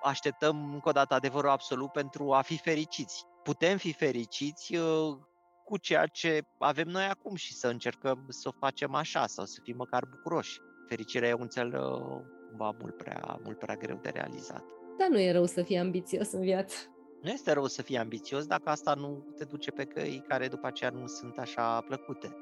așteptăm 0.03 0.73
încă 0.73 0.89
o 0.89 0.91
dată 0.91 1.13
adevărul 1.13 1.49
absolut 1.49 1.91
pentru 1.91 2.33
a 2.33 2.41
fi 2.41 2.57
fericiți. 2.57 3.25
Putem 3.43 3.77
fi 3.77 3.93
fericiți 3.93 4.75
uh, 4.75 5.17
cu 5.63 5.77
ceea 5.77 6.05
ce 6.05 6.41
avem 6.57 6.87
noi 6.87 7.03
acum 7.03 7.35
și 7.35 7.53
să 7.53 7.67
încercăm 7.67 8.25
să 8.29 8.47
o 8.47 8.57
facem 8.59 8.95
așa 8.95 9.27
sau 9.27 9.45
să 9.45 9.59
fim 9.63 9.75
măcar 9.75 10.05
bucuroși. 10.09 10.59
Fericirea 10.87 11.29
e 11.29 11.33
un 11.33 11.47
cel 11.47 11.67
uh, 11.67 12.21
cumva 12.47 12.75
mult 12.79 12.97
prea, 12.97 13.39
mult 13.43 13.57
prea 13.57 13.75
greu 13.75 13.99
de 14.01 14.09
realizat. 14.09 14.63
Dar 14.97 15.07
nu 15.09 15.19
e 15.19 15.31
rău 15.31 15.45
să 15.45 15.63
fii 15.63 15.77
ambițios 15.77 16.31
în 16.31 16.41
viață. 16.41 16.75
Nu 17.21 17.29
este 17.29 17.51
rău 17.51 17.65
să 17.65 17.81
fii 17.81 17.97
ambițios 17.97 18.45
dacă 18.45 18.69
asta 18.69 18.93
nu 18.93 19.33
te 19.35 19.43
duce 19.43 19.71
pe 19.71 19.83
căi 19.83 20.23
care 20.27 20.47
după 20.47 20.67
aceea 20.67 20.89
nu 20.89 21.07
sunt 21.07 21.37
așa 21.37 21.81
plăcute. 21.81 22.35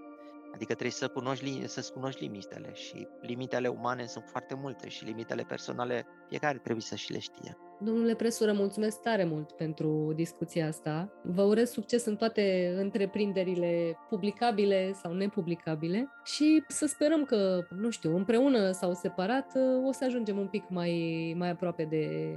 Adică 0.54 0.74
trebuie 0.74 0.92
să 0.92 1.08
cunoști, 1.08 1.68
să-ți 1.68 1.94
cunoști 1.94 2.22
limitele 2.22 2.74
și 2.74 3.08
limitele 3.22 3.68
umane 3.68 4.06
sunt 4.06 4.24
foarte 4.28 4.56
multe 4.56 4.90
și 4.90 5.06
limitele 5.06 5.44
personale 5.48 6.06
fiecare 6.28 6.58
trebuie 6.58 6.82
să 6.82 6.96
și 6.96 7.12
le 7.12 7.20
știe. 7.20 7.58
Domnule 7.82 8.16
Presură, 8.16 8.54
mulțumesc 8.54 9.02
tare 9.02 9.26
mult 9.26 9.52
pentru 9.52 10.12
discuția 10.16 10.68
asta. 10.68 11.12
Vă 11.24 11.42
urez 11.42 11.72
succes 11.72 12.06
în 12.06 12.16
toate 12.16 12.74
întreprinderile 12.78 13.98
publicabile 14.10 14.92
sau 14.94 15.14
nepublicabile 15.14 16.12
și 16.24 16.64
să 16.68 16.86
sperăm 16.86 17.24
că, 17.24 17.60
nu 17.70 17.90
știu, 17.90 18.16
împreună 18.16 18.72
sau 18.72 18.94
separat 18.94 19.52
o 19.88 19.92
să 19.92 20.06
ajungem 20.06 20.38
un 20.38 20.48
pic 20.48 20.64
mai, 20.70 21.34
mai 21.38 21.50
aproape 21.50 21.84
de, 21.84 22.36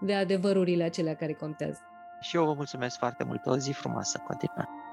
de 0.00 0.14
adevărurile 0.14 0.84
acelea 0.84 1.14
care 1.14 1.32
contează. 1.32 1.80
Și 2.20 2.36
eu 2.36 2.44
vă 2.44 2.52
mulțumesc 2.52 2.98
foarte 2.98 3.24
mult. 3.24 3.46
O 3.46 3.56
zi 3.56 3.72
frumoasă. 3.72 4.22
Continuă. 4.26 4.83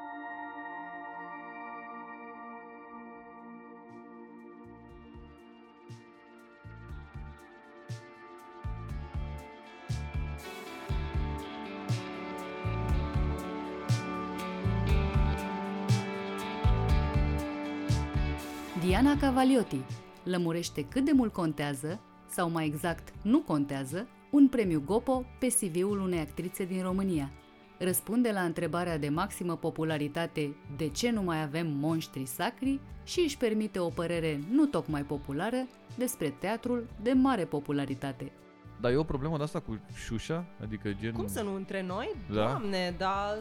Cavaliotti 19.21 19.81
lămurește 20.23 20.85
cât 20.85 21.05
de 21.05 21.11
mult 21.11 21.33
contează, 21.33 21.99
sau 22.29 22.49
mai 22.49 22.65
exact 22.65 23.13
nu 23.21 23.39
contează, 23.39 24.07
un 24.31 24.47
premiu 24.47 24.83
Gopo 24.85 25.25
pe 25.39 25.47
CV-ul 25.47 25.99
unei 25.99 26.19
actrițe 26.19 26.65
din 26.65 26.81
România. 26.81 27.31
Răspunde 27.79 28.31
la 28.31 28.41
întrebarea 28.41 28.97
de 28.97 29.09
maximă 29.09 29.55
popularitate 29.55 30.55
de 30.77 30.87
ce 30.87 31.11
nu 31.11 31.21
mai 31.21 31.41
avem 31.41 31.67
monștri 31.67 32.25
sacri 32.25 32.79
și 33.03 33.19
își 33.19 33.37
permite 33.37 33.79
o 33.79 33.89
părere 33.89 34.39
nu 34.51 34.65
tocmai 34.65 35.01
populară 35.01 35.67
despre 35.97 36.29
teatrul 36.29 36.87
de 37.01 37.11
mare 37.11 37.45
popularitate. 37.45 38.31
Dar 38.79 38.91
e 38.91 38.95
o 38.95 39.03
problemă 39.03 39.37
de 39.37 39.43
asta 39.43 39.59
cu 39.59 39.79
șușa? 40.05 40.45
Adică 40.61 40.93
gen... 40.99 41.11
Cum 41.13 41.27
să 41.27 41.41
nu 41.41 41.55
între 41.55 41.83
noi? 41.83 42.15
Da? 42.27 42.33
Doamne, 42.33 42.95
dar 42.97 43.37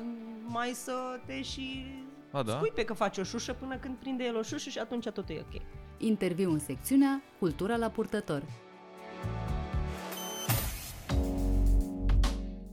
mai 0.46 0.70
să 0.74 0.92
te 1.26 1.42
și 1.42 1.84
A, 2.32 2.42
da? 2.42 2.52
spui 2.52 2.72
pe 2.74 2.84
că 2.84 2.94
faci 2.94 3.18
o 3.18 3.22
șușă 3.22 3.52
până 3.52 3.76
când 3.76 3.94
prinde 3.96 4.24
el 4.24 4.36
o 4.36 4.42
șușă 4.42 4.68
și 4.68 4.78
atunci 4.78 5.08
totul 5.08 5.34
e 5.34 5.40
ok. 5.40 5.62
Interviu 5.98 6.50
în 6.50 6.58
secțiunea 6.58 7.22
Cultura 7.38 7.76
la 7.76 7.88
purtător. 7.88 8.42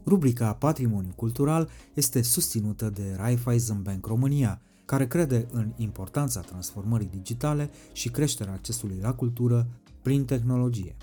Rubrica 0.05 0.53
Patrimoniu 0.53 1.11
Cultural 1.15 1.69
este 1.93 2.21
susținută 2.21 2.89
de 2.89 3.13
Raiffeisen 3.17 3.81
Bank 3.81 4.05
România, 4.05 4.61
care 4.85 5.07
crede 5.07 5.47
în 5.51 5.71
importanța 5.75 6.41
transformării 6.41 7.09
digitale 7.11 7.69
și 7.91 8.09
creșterea 8.09 8.53
accesului 8.53 8.99
la 9.01 9.13
cultură 9.13 9.67
prin 10.01 10.25
tehnologie. 10.25 10.95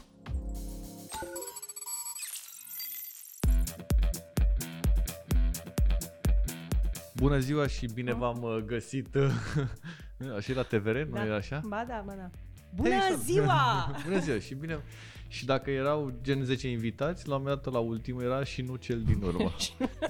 Bună 7.17 7.39
ziua 7.39 7.67
și 7.67 7.87
bine 7.95 8.13
v-am 8.15 8.43
uh, 8.43 8.57
găsit. 8.67 9.09
Așa 10.37 10.53
e 10.53 10.55
la 10.55 10.63
TVR, 10.63 10.97
nu 11.03 11.15
Da. 11.15 11.27
e 11.27 11.31
așa? 11.35 11.61
Ba 11.69 11.85
da, 11.89 12.03
ba 12.07 12.13
da. 12.17 12.31
Bună 12.75 12.89
Hey, 12.89 13.17
ziua! 13.23 13.91
Bună 14.09 14.19
ziua 14.21 14.39
și 14.39 14.55
bine. 14.55 14.83
Și 15.29 15.45
dacă 15.45 15.71
erau 15.71 16.13
gen 16.23 16.45
10 16.45 16.69
invitați, 16.69 17.29
la 17.29 17.35
un 17.37 17.43
moment 17.43 17.63
dat 17.63 17.73
la 17.73 17.79
ultimul 17.79 18.23
era 18.23 18.45
și 18.45 18.63
nu 18.63 18.77
cel 18.77 19.03
din 19.03 19.23
urmă. 19.27 19.53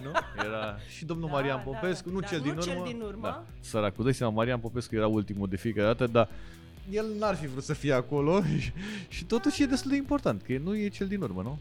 nu? 0.03 0.11
Era 0.45 0.77
și 0.97 1.05
domnul 1.05 1.27
Da, 1.29 1.33
Marian 1.35 1.57
da, 1.57 1.63
Popescu, 1.63 2.11
nu 2.11 2.21
da, 2.21 2.27
cel 2.27 2.39
nu 2.39 2.45
din 2.53 2.61
cel 2.61 2.73
urmă. 2.77 2.87
din 2.87 3.01
urmă. 3.01 3.27
Da. 3.27 3.45
Săracul, 3.61 4.05
dai 4.05 4.15
seama, 4.15 4.33
Marian 4.33 4.61
Popescu 4.61 4.95
era 4.95 5.07
ultimul 5.07 5.49
de 5.49 5.57
fiecare 5.57 5.87
dată, 5.87 6.07
dar 6.07 6.29
el 6.91 7.07
n-ar 7.19 7.35
fi 7.37 7.47
vrut 7.47 7.63
să 7.63 7.73
fie 7.73 7.93
acolo 7.93 8.43
și, 8.59 8.73
și 9.09 9.25
totuși 9.25 9.63
e 9.63 9.67
destul 9.67 9.91
de 9.91 9.97
important, 9.97 10.43
că 10.43 10.59
nu 10.63 10.77
e 10.77 10.89
cel 10.89 11.07
din 11.07 11.21
urmă, 11.23 11.43
nu? 11.43 11.59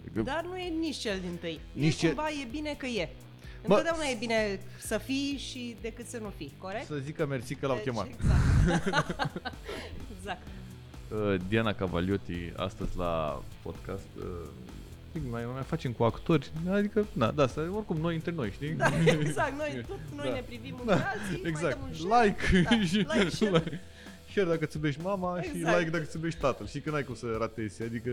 Adică, 0.00 0.22
Dar 0.22 0.44
nu 0.44 0.56
e 0.56 0.68
nici 0.80 0.96
cel 0.96 1.18
din 1.20 1.36
tâi. 1.40 1.60
Nici 1.72 1.92
e 1.94 1.96
ce- 1.96 2.06
cumva, 2.06 2.28
e 2.30 2.48
bine 2.50 2.74
că 2.78 2.86
e. 2.86 3.08
Bă- 3.60 3.66
Întotdeauna 3.66 4.04
e 4.04 4.16
bine 4.18 4.60
să 4.78 4.98
fii 4.98 5.36
și 5.38 5.76
decât 5.80 6.06
să 6.06 6.18
nu 6.18 6.32
fii, 6.36 6.52
corect? 6.58 6.86
Să 6.86 6.94
zică 7.04 7.26
mersi 7.26 7.54
că 7.54 7.66
l-au 7.66 7.76
Deci, 7.76 7.84
chemat. 7.84 8.06
Exact. 8.06 9.06
exact. 10.18 10.46
Uh, 11.12 11.34
Diana 11.48 11.72
Cavaliotti 11.74 12.52
astăzi 12.56 12.96
la 12.96 13.42
podcast 13.62 14.06
uh, 14.18 14.24
mai, 15.30 15.44
mai 15.52 15.62
facem 15.62 15.92
cu 15.92 16.02
actori, 16.04 16.50
adică, 16.70 17.06
na, 17.12 17.30
da, 17.30 17.42
asta, 17.42 17.60
oricum 17.74 17.96
noi 17.96 18.14
între 18.14 18.30
noi, 18.32 18.50
știi? 18.50 18.70
Da, 18.70 18.86
exact. 19.20 19.56
Noi, 19.58 19.84
tot, 19.88 19.98
noi 20.16 20.26
Da. 20.28 20.32
ne 20.34 20.42
privim 20.46 20.76
în 20.80 20.86
Da, 20.86 20.92
alții, 20.94 21.42
Exact, 21.48 21.78
mai 21.80 21.88
dăm 21.90 22.08
un 22.08 22.08
share. 22.08 22.24
like, 22.26 22.68
Da, 22.70 22.84
și 22.90 22.96
like, 22.96 23.28
share. 23.28 23.50
like. 23.64 23.80
Share 24.30 24.48
dacă 24.48 24.64
îți 24.64 24.76
iubești 24.76 25.00
mama 25.02 25.42
și 25.42 25.50
Exact. 25.54 25.78
like 25.78 25.90
dacă 25.90 26.02
îți 26.04 26.16
iubești 26.16 26.40
tatăl. 26.40 26.66
Și 26.66 26.80
că 26.80 26.90
n-ai 26.90 27.04
cum 27.04 27.14
să 27.14 27.26
ratezi. 27.38 27.82
Adică, 27.82 28.10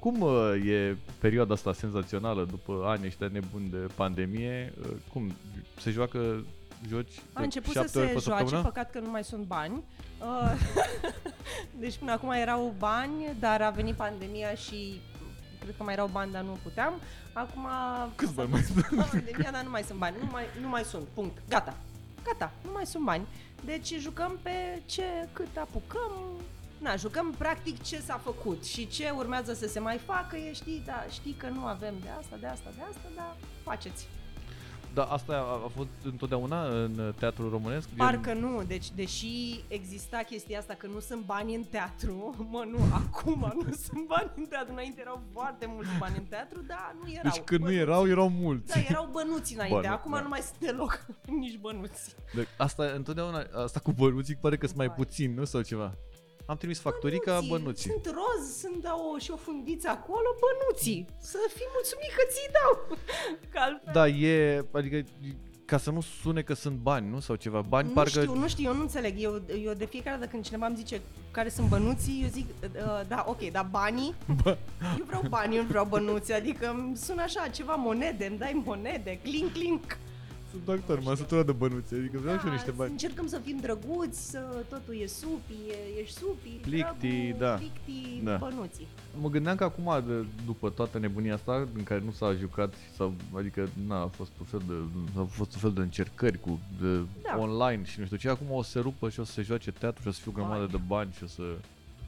cum 0.00 0.20
uh, 0.20 0.66
e 0.66 0.96
perioada 1.18 1.54
asta 1.54 1.72
senzațională 1.72 2.44
după 2.44 2.82
ani 2.86 3.06
ăștia 3.06 3.28
nebuni 3.32 3.68
de 3.68 3.86
pandemie? 3.94 4.72
Uh, 4.80 4.90
cum? 5.12 5.32
Se 5.78 5.90
joacă 5.90 6.44
joci 6.88 7.12
A 7.32 7.38
de 7.38 7.44
început 7.44 7.72
să 7.72 7.78
șapte 7.78 7.98
ori 7.98 8.08
se 8.08 8.12
pe 8.12 8.20
joace, 8.20 8.40
săptămână? 8.40 8.68
păcat 8.68 8.90
că 8.90 9.00
nu 9.00 9.10
mai 9.10 9.24
sunt 9.24 9.44
bani. 9.44 9.82
Uh, 10.20 10.52
deci 11.80 11.96
până 11.96 12.12
acum 12.12 12.30
erau 12.30 12.74
bani, 12.78 13.36
dar 13.38 13.62
a 13.62 13.70
venit 13.70 13.94
pandemia 13.94 14.54
și 14.54 15.00
cred 15.60 15.74
că 15.76 15.82
mai 15.82 15.92
erau 15.92 16.06
bani, 16.12 16.32
dar 16.32 16.42
nu 16.42 16.58
puteam. 16.62 16.92
Acum 17.32 17.66
Câți 18.14 18.32
s-a 18.32 18.44
bani 18.44 18.50
mai 18.50 18.64
dus 18.96 19.06
pandemia, 19.10 19.50
dar 19.50 19.62
nu 19.62 19.70
mai 19.70 19.82
sunt 19.82 19.98
bani. 19.98 20.16
Nu 20.20 20.28
mai, 20.30 20.44
nu 20.60 20.68
mai 20.68 20.82
sunt. 20.82 21.06
Punct. 21.14 21.42
Gata. 21.48 21.76
Gata. 22.24 22.52
Nu 22.64 22.70
mai 22.72 22.86
sunt 22.86 23.04
bani. 23.04 23.26
Deci 23.64 23.94
jucăm 23.98 24.38
pe 24.42 24.82
ce, 24.86 25.28
cât 25.32 25.56
apucăm. 25.56 26.12
Na, 26.80 26.96
jucăm 26.96 27.34
practic 27.38 27.82
ce 27.82 27.98
s-a 28.00 28.20
făcut 28.24 28.64
și 28.64 28.86
ce 28.86 29.10
urmează 29.16 29.52
să 29.52 29.66
se 29.66 29.78
mai 29.80 29.98
facă 29.98 30.36
e, 30.36 30.52
știi, 30.52 30.82
da, 30.86 31.06
știi 31.10 31.32
că 31.38 31.48
nu 31.48 31.64
avem 31.64 31.94
de 32.02 32.08
asta, 32.18 32.36
de 32.40 32.46
asta, 32.46 32.70
de 32.76 32.82
asta, 32.88 33.08
dar 33.16 33.36
faceți. 33.62 34.08
Dar 34.94 35.06
asta 35.10 35.32
a, 35.32 35.64
a 35.64 35.70
fost 35.76 35.88
întotdeauna 36.04 36.66
în 36.68 37.14
teatrul 37.18 37.50
românesc? 37.50 37.88
Gen- 37.88 37.96
Parcă 37.96 38.32
nu, 38.32 38.62
deci 38.66 38.90
deși 38.90 39.64
exista 39.68 40.18
chestia 40.18 40.58
asta 40.58 40.74
că 40.74 40.86
nu 40.86 41.00
sunt 41.00 41.24
bani 41.24 41.54
în 41.54 41.62
teatru, 41.62 42.34
mă 42.52 42.64
nu, 42.70 42.78
acum 42.92 43.52
nu 43.64 43.72
sunt 43.72 44.06
bani 44.06 44.30
în 44.36 44.44
teatru, 44.46 44.72
înainte 44.72 45.00
erau 45.00 45.22
foarte 45.32 45.66
mulți 45.68 45.90
bani 45.98 46.14
în 46.16 46.24
teatru, 46.24 46.62
dar 46.66 46.94
nu 47.02 47.10
erau. 47.10 47.22
Deci 47.32 47.42
când 47.44 47.60
nu 47.60 47.66
bănuți. 47.66 47.82
erau, 47.82 48.08
erau 48.08 48.28
mulți. 48.28 48.74
Da, 48.74 48.80
erau 48.88 49.08
bănuți 49.12 49.54
înainte, 49.54 49.80
Bănu- 49.80 49.92
acum 49.92 50.12
da. 50.12 50.20
nu 50.20 50.28
mai 50.28 50.40
sunt 50.40 50.58
deloc 50.58 51.06
nici 51.40 51.56
bănuți. 51.58 52.14
De, 52.34 52.46
asta 52.56 52.84
întotdeauna, 52.84 53.46
asta 53.64 53.80
cu 53.80 53.92
bănuții 53.92 54.36
pare 54.36 54.56
că 54.56 54.66
sunt 54.66 54.78
mai 54.78 54.86
Vai. 54.86 54.96
puțin, 54.96 55.34
nu? 55.34 55.44
Sau 55.44 55.60
ceva. 55.62 55.94
Am 56.50 56.56
trimis 56.56 56.80
factorica 56.80 57.40
bănuții. 57.48 57.90
Sunt 57.90 58.06
roz, 58.06 58.56
sunt 58.58 58.82
da, 58.82 58.94
o, 59.12 59.18
și 59.18 59.30
o 59.30 59.36
fundiță 59.36 59.88
acolo, 59.88 60.28
bănuții. 60.40 61.06
Să 61.20 61.38
fii 61.54 61.66
mulțumit 61.74 62.10
că 62.16 62.22
ți 62.28 62.50
dau. 62.52 62.98
Că 63.52 63.58
altfel... 63.58 63.92
Da, 63.92 64.08
e, 64.08 64.64
adică 64.70 65.08
ca 65.64 65.78
să 65.78 65.90
nu 65.90 66.00
sune 66.00 66.42
că 66.42 66.54
sunt 66.54 66.76
bani, 66.76 67.08
nu? 67.08 67.20
Sau 67.20 67.36
ceva. 67.36 67.60
Bani 67.60 67.88
nu 67.88 67.94
parcă... 67.94 68.20
știu, 68.20 68.34
nu 68.34 68.48
știu, 68.48 68.64
eu 68.64 68.74
nu 68.74 68.80
înțeleg. 68.80 69.14
Eu, 69.18 69.42
eu 69.64 69.72
de 69.72 69.84
fiecare 69.86 70.16
dată 70.16 70.30
când 70.30 70.44
cineva 70.44 70.66
îmi 70.66 70.76
zice 70.76 71.00
care 71.30 71.48
sunt 71.48 71.68
bănuții, 71.68 72.20
eu 72.22 72.28
zic, 72.28 72.46
uh, 72.62 73.00
da, 73.08 73.24
ok, 73.28 73.50
dar 73.50 73.68
banii? 73.70 74.14
Bă. 74.42 74.56
Eu 74.98 75.04
vreau 75.04 75.22
bani, 75.28 75.56
eu 75.56 75.62
nu 75.62 75.68
vreau 75.68 75.84
bănuți, 75.84 76.32
adică 76.32 76.70
îmi 76.70 76.96
sună 76.96 77.22
așa, 77.22 77.48
ceva 77.48 77.74
monede, 77.74 78.26
îmi 78.26 78.38
dai 78.38 78.62
monede, 78.64 79.18
clink, 79.22 79.52
clink. 79.52 79.98
Sunt 80.50 80.64
doctor, 80.64 81.00
m-am 81.00 81.14
săturat 81.14 81.46
de 81.46 81.52
bănuți, 81.52 81.94
adică 81.94 82.18
vreau 82.18 82.38
și 82.38 82.46
eu 82.46 82.52
niște 82.52 82.66
să 82.70 82.74
bani. 82.76 82.90
Încercăm 82.90 83.26
să 83.26 83.38
fim 83.44 83.56
drăguți, 83.60 84.30
să 84.30 84.64
totul 84.68 84.94
e 85.00 85.06
supi, 85.06 85.52
e, 85.68 86.00
ești 86.00 86.14
supi, 86.18 86.48
Plicti, 86.48 87.08
drăguț, 87.08 87.38
da. 87.38 87.54
plicti, 87.54 88.20
Da. 88.24 88.36
bănuții. 88.36 88.86
Mă 89.20 89.28
gândeam 89.28 89.56
că 89.56 89.64
acum, 89.64 90.02
de, 90.06 90.26
după 90.46 90.70
toată 90.70 90.98
nebunia 90.98 91.34
asta, 91.34 91.68
în 91.74 91.82
care 91.82 92.02
nu 92.04 92.10
s-a 92.10 92.32
jucat, 92.32 92.74
sau, 92.96 93.14
adică 93.36 93.68
n-a 93.86 94.06
fost 94.06 94.30
un 94.40 94.46
fel 94.46 94.62
de, 94.66 94.72
au 95.18 95.24
fost 95.24 95.52
un 95.54 95.60
fel 95.60 95.72
de 95.72 95.80
încercări 95.80 96.40
cu 96.40 96.60
de, 96.80 96.98
Da. 97.22 97.38
online 97.38 97.84
și 97.84 97.98
nu 97.98 98.04
știu 98.04 98.16
ce, 98.16 98.28
acum 98.28 98.46
o 98.50 98.62
să 98.62 98.70
se 98.70 98.78
rupă 98.78 99.08
și 99.08 99.20
o 99.20 99.24
să 99.24 99.32
se 99.32 99.42
joace 99.42 99.70
teatru 99.72 100.02
și 100.02 100.08
o 100.08 100.12
să 100.12 100.20
fie 100.20 100.30
o 100.32 100.34
grămadă 100.34 100.58
Vai. 100.64 100.70
de 100.70 100.80
bani 100.86 101.12
și 101.16 101.24
o 101.24 101.26
să... 101.26 101.42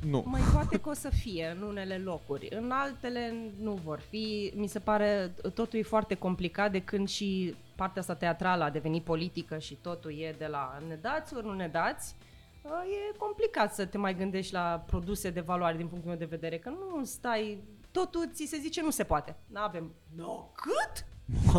Nu. 0.08 0.24
Mai 0.26 0.40
poate 0.52 0.76
că 0.78 0.88
o 0.88 0.94
să 0.94 1.08
fie 1.12 1.56
în 1.56 1.62
unele 1.68 2.00
locuri, 2.04 2.48
în 2.50 2.70
altele 2.70 3.34
nu 3.60 3.80
vor 3.84 4.00
fi. 4.10 4.52
Mi 4.56 4.66
se 4.66 4.78
pare 4.78 5.34
totul 5.54 5.78
e 5.78 5.82
foarte 5.82 6.14
complicat 6.14 6.72
de 6.72 6.80
când 6.80 7.08
și 7.08 7.54
partea 7.74 8.00
asta 8.00 8.14
teatrală 8.14 8.64
a 8.64 8.70
devenit 8.70 9.04
politică 9.04 9.58
și 9.58 9.74
totul 9.74 10.18
e 10.18 10.34
de 10.38 10.46
la 10.46 10.78
ne 10.88 10.94
dați 10.94 11.34
ori 11.34 11.46
nu 11.46 11.54
ne 11.54 11.68
dați. 11.68 12.14
Uh, 12.62 12.70
E 12.70 13.16
complicat 13.16 13.74
să 13.74 13.86
te 13.86 13.98
mai 13.98 14.16
gândești 14.16 14.52
la 14.52 14.84
produse 14.86 15.30
de 15.30 15.40
valoare 15.40 15.76
din 15.76 15.86
punctul 15.86 16.10
meu 16.10 16.18
de 16.18 16.24
vedere, 16.24 16.58
că 16.58 16.70
nu 16.70 17.04
stai, 17.04 17.62
totul 17.90 18.30
ți 18.32 18.46
se 18.46 18.56
zice 18.56 18.82
nu 18.82 18.90
se 18.90 19.04
poate. 19.04 19.36
Nu 19.46 19.60
avem. 19.60 19.94
No, 20.16 20.50
cât? 20.54 21.06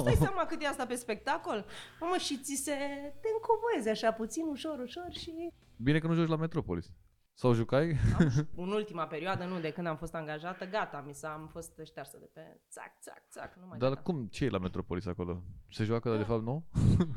Stai 0.01 0.15
seama 0.15 0.45
cât 0.45 0.61
e 0.61 0.67
asta 0.67 0.85
pe 0.85 0.95
spectacol? 0.95 1.65
Mamă, 1.99 2.17
și 2.17 2.38
ți 2.38 2.55
se 2.55 2.73
te 3.21 3.27
încovoiezi 3.33 3.89
așa 3.89 4.11
puțin, 4.11 4.45
ușor, 4.49 4.79
ușor 4.79 5.07
și 5.11 5.49
Bine 5.77 5.99
că 5.99 6.07
nu 6.07 6.13
joci 6.13 6.27
la 6.27 6.35
Metropolis. 6.35 6.91
Sau 7.34 7.53
jucai? 7.53 7.95
am, 8.19 8.47
în 8.65 8.71
ultima 8.71 9.07
perioadă, 9.07 9.43
nu, 9.43 9.59
de 9.59 9.71
când 9.71 9.88
am 9.88 9.97
fost 9.97 10.15
angajată, 10.15 10.65
gata, 10.65 11.03
mi 11.07 11.13
s-a 11.13 11.34
am 11.34 11.47
fost 11.47 11.81
ștearsă 11.86 12.17
de 12.19 12.29
pe 12.34 12.41
țac, 12.69 12.91
țac, 13.01 13.23
țac, 13.29 13.55
nu 13.55 13.65
mai 13.67 13.77
Dar 13.77 13.89
gata. 13.89 14.01
cum? 14.01 14.27
Ce 14.27 14.45
e 14.45 14.49
la 14.49 14.57
Metropolis 14.57 15.05
acolo? 15.05 15.43
Se 15.69 15.84
joacă, 15.84 16.09
dar 16.09 16.17
de 16.17 16.23
fapt 16.23 16.43
nu? 16.43 16.65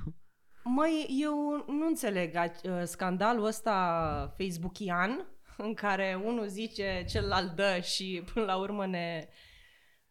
Măi, 0.76 1.06
eu 1.20 1.64
nu 1.66 1.86
înțeleg 1.86 2.34
uh, 2.36 2.82
scandalul 2.84 3.44
ăsta 3.44 4.34
facebookian 4.36 5.26
în 5.56 5.74
care 5.74 6.22
unul 6.24 6.46
zice, 6.46 7.04
celălalt 7.08 7.56
dă 7.56 7.80
și 7.82 8.24
până 8.32 8.46
la 8.46 8.56
urmă 8.56 8.86
ne... 8.86 9.28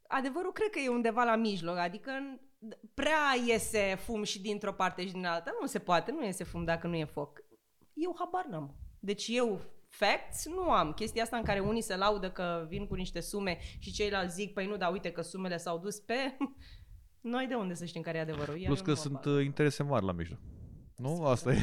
adevărul 0.08 0.52
cred 0.52 0.70
că 0.70 0.80
e 0.80 0.90
undeva 0.90 1.24
la 1.24 1.36
mijloc, 1.36 1.78
adică 1.78 2.12
prea 2.94 3.34
iese 3.48 3.96
fum 4.00 4.24
și 4.24 4.42
dintr-o 4.42 4.74
parte 4.74 5.06
și 5.06 5.12
din 5.12 5.26
alta. 5.26 5.52
Nu 5.62 5.68
se 5.68 5.80
poate, 5.80 6.12
nu 6.12 6.26
iese 6.26 6.44
fum 6.44 6.64
dacă 6.64 6.88
nu 6.88 6.96
e 6.96 7.06
foc. 7.06 7.44
Eu 7.94 8.16
habar 8.20 8.46
n-am. 8.46 8.76
Deci 9.00 9.28
eu 9.28 9.62
facts 9.98 10.46
nu 10.46 10.72
am. 10.72 10.94
Chestia 10.94 11.24
asta 11.24 11.38
în 11.38 11.44
care 11.44 11.60
unii 11.60 11.82
se 11.82 11.96
laudă 11.96 12.32
că 12.32 12.66
vin 12.68 12.88
cu 12.88 12.96
niște 12.96 13.20
sume 13.20 13.58
și 13.80 13.92
ceilalți 13.92 14.36
zic, 14.36 14.54
păi 14.54 14.66
nu, 14.66 14.78
dar 14.78 14.92
uite 14.92 15.12
că 15.12 15.22
sumele 15.22 15.58
s-au 15.58 15.80
dus 15.80 16.00
pe... 16.00 16.38
Noi 17.22 17.48
de 17.48 17.56
unde 17.56 17.74
să 17.74 17.86
știm 17.86 18.02
care 18.02 18.18
e 18.18 18.22
adevărul? 18.22 18.62
Plus 18.66 18.82
că 18.82 18.94
sunt 18.94 19.16
apar. 19.16 19.34
Uh, 19.34 19.44
interese 19.44 19.84
mari 19.84 20.06
la 20.06 20.12
mijloc. 20.12 20.40
Nu? 20.96 21.10
Sigur, 21.10 21.28
Asta 21.28 21.54
e. 21.54 21.60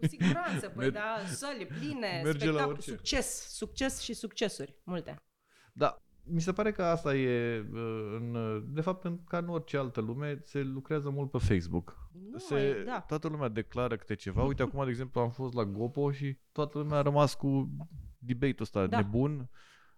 Cu 0.00 0.06
siguranță, 0.06 0.68
păi 0.68 0.90
da, 0.90 1.16
săli 1.26 1.66
pline, 1.66 2.20
Merge 2.24 2.50
la 2.50 2.66
orice. 2.66 2.90
succes, 2.90 3.48
succes 3.54 4.00
și 4.00 4.12
succesuri, 4.12 4.76
multe. 4.84 5.22
Da, 5.72 6.02
mi 6.30 6.40
se 6.40 6.52
pare 6.52 6.72
că 6.72 6.84
asta 6.84 7.14
e, 7.14 7.58
uh, 7.72 8.16
în, 8.16 8.62
de 8.74 8.80
fapt, 8.80 9.04
în, 9.04 9.24
ca 9.24 9.38
în 9.38 9.48
orice 9.48 9.76
altă 9.76 10.00
lume, 10.00 10.40
se 10.44 10.62
lucrează 10.62 11.10
mult 11.10 11.30
pe 11.30 11.38
Facebook. 11.38 12.08
Nu, 12.30 12.38
se, 12.38 12.82
da. 12.86 13.00
Toată 13.00 13.28
lumea 13.28 13.48
declară 13.48 13.96
câte 13.96 14.14
ceva. 14.14 14.42
Uite, 14.42 14.62
acum, 14.62 14.84
de 14.84 14.90
exemplu, 14.90 15.20
am 15.20 15.30
fost 15.30 15.54
la 15.54 15.64
Gopo 15.64 16.10
și 16.10 16.38
toată 16.52 16.78
lumea 16.78 16.98
a 16.98 17.02
rămas 17.02 17.34
cu 17.34 17.70
debate-ul 18.18 18.60
ăsta 18.60 18.86
da. 18.86 18.96
nebun. 18.96 19.48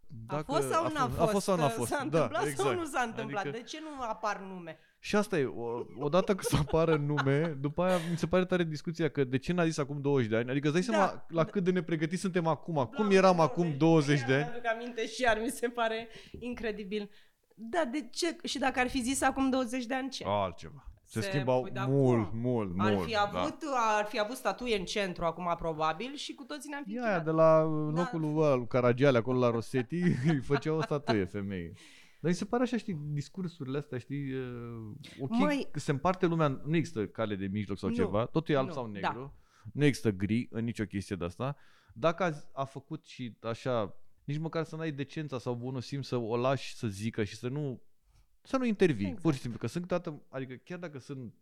Dacă 0.07 0.45
a 0.53 0.55
fost 0.55 0.69
sau 0.69 0.93
n-a 0.93 1.07
fost? 1.07 1.21
A 1.21 1.27
fost 1.27 1.45
sau 1.45 1.57
n-a 1.57 1.69
fost? 1.69 1.89
S-a 1.91 1.97
da, 1.97 2.03
întâmplat 2.03 2.43
exact. 2.43 2.69
sau 2.69 2.75
nu 2.75 2.85
s-a 2.85 3.01
întâmplat? 3.01 3.43
Adică... 3.43 3.57
De 3.59 3.63
ce 3.63 3.79
nu 3.81 4.03
apar 4.03 4.41
nume? 4.41 4.79
Și 5.03 5.17
asta 5.17 5.39
e, 5.39 5.45
o, 5.45 5.85
odată 5.99 6.35
că 6.35 6.43
să 6.43 6.57
apară 6.57 6.97
nume, 6.97 7.57
după 7.61 7.83
aia 7.83 7.97
mi 8.11 8.17
se 8.17 8.27
pare 8.27 8.45
tare 8.45 8.65
discuția 8.65 9.09
că 9.09 9.25
de 9.25 9.39
ce 9.39 9.53
n-a 9.53 9.65
zis 9.65 9.79
acum 9.79 10.01
20 10.01 10.29
de 10.31 10.37
ani, 10.37 10.51
adică 10.51 10.69
îți 10.69 10.77
dai 10.77 10.87
da, 10.87 10.93
seama 10.93 11.27
la 11.29 11.45
da. 11.45 11.51
cât 11.51 11.65
de 11.65 11.71
nepregătiți 11.71 12.21
suntem 12.21 12.47
acum, 12.47 12.75
da, 12.75 12.85
cum 12.85 13.11
eram 13.11 13.41
acum 13.41 13.75
20 13.77 14.23
de 14.23 14.35
ani. 14.35 14.43
Aduc 14.43 14.67
aminte 14.75 15.07
și 15.07 15.23
iar 15.23 15.41
mi 15.43 15.51
se 15.51 15.69
pare 15.69 16.09
incredibil. 16.39 17.11
Da, 17.55 17.85
de 17.93 18.09
ce? 18.11 18.37
Și 18.45 18.59
dacă 18.59 18.81
ar 18.81 18.89
fi 18.89 19.03
zis 19.03 19.23
acum 19.23 19.51
20 19.51 19.87
de 19.87 19.95
ani 19.95 20.09
ce? 20.09 20.25
Altceva. 20.27 20.85
Se, 21.05 21.21
se 21.21 21.29
schimbau 21.29 21.63
păi, 21.63 21.73
mult, 21.87 22.33
mult, 22.33 22.77
mult, 22.77 22.97
ar 22.97 23.05
fi, 23.05 23.13
da. 23.13 23.21
avut, 23.21 23.59
da. 23.61 23.97
ar 23.99 24.05
fi 24.05 24.21
avut 24.21 24.37
statuie 24.37 24.77
în 24.77 24.85
centru 24.85 25.25
acum 25.25 25.55
probabil 25.59 26.15
și 26.15 26.35
cu 26.35 26.45
toții 26.45 26.71
ne-am 26.71 26.83
fi 26.87 26.93
Ia 26.93 27.21
de 27.21 27.31
la 27.31 27.59
da. 27.59 28.01
locul 28.01 28.41
da. 28.41 28.55
lui 28.55 28.67
Caragiale 28.67 29.19
acolo 29.19 29.39
la 29.39 29.51
Rosetti 29.51 30.03
îi 30.29 30.41
făceau 30.41 30.77
o 30.77 30.83
statuie 30.83 31.25
femei. 31.25 31.73
Dar 32.21 32.31
mi 32.31 32.37
se 32.37 32.45
pare 32.45 32.63
așa, 32.63 32.77
știi, 32.77 32.95
discursurile 32.95 33.79
astea, 33.79 33.99
știi, 33.99 34.33
uh, 34.33 34.93
ok, 35.21 35.31
Mai... 35.31 35.69
se 35.75 35.91
împarte 35.91 36.27
lumea, 36.27 36.49
nu 36.49 36.77
există 36.77 37.07
cale 37.07 37.35
de 37.35 37.47
mijloc 37.47 37.79
sau 37.79 37.89
nu. 37.89 37.95
ceva, 37.95 38.27
totul 38.27 38.55
e 38.55 38.59
alb 38.59 38.69
nu. 38.69 38.75
sau 38.75 38.87
negru, 38.87 39.35
da. 39.65 39.71
nu 39.73 39.85
există 39.85 40.11
gri 40.11 40.49
în 40.51 40.65
nicio 40.65 40.85
chestie 40.85 41.17
de 41.17 41.25
asta. 41.25 41.57
Dacă 41.95 42.23
a, 42.23 42.33
a 42.53 42.65
făcut 42.65 43.05
și 43.05 43.37
așa, 43.41 43.97
nici 44.25 44.39
măcar 44.39 44.65
să 44.65 44.77
n-ai 44.77 44.93
decența 44.93 45.39
sau 45.39 45.55
bunul 45.55 45.81
simț 45.81 46.07
să 46.07 46.17
o 46.17 46.37
lași 46.37 46.75
să 46.75 46.87
zică 46.87 47.25
și 47.25 47.37
să 47.37 47.49
nu 47.49 47.83
să 48.43 48.57
nu 48.57 48.65
intervii, 48.65 49.05
exact. 49.05 49.23
pur 49.23 49.35
și 49.35 49.41
simplu, 49.41 49.59
că 49.59 49.67
sunt 49.67 49.87
câteodată, 49.87 50.23
adică 50.29 50.55
chiar 50.55 50.79
dacă 50.79 50.99
sunt 50.99 51.35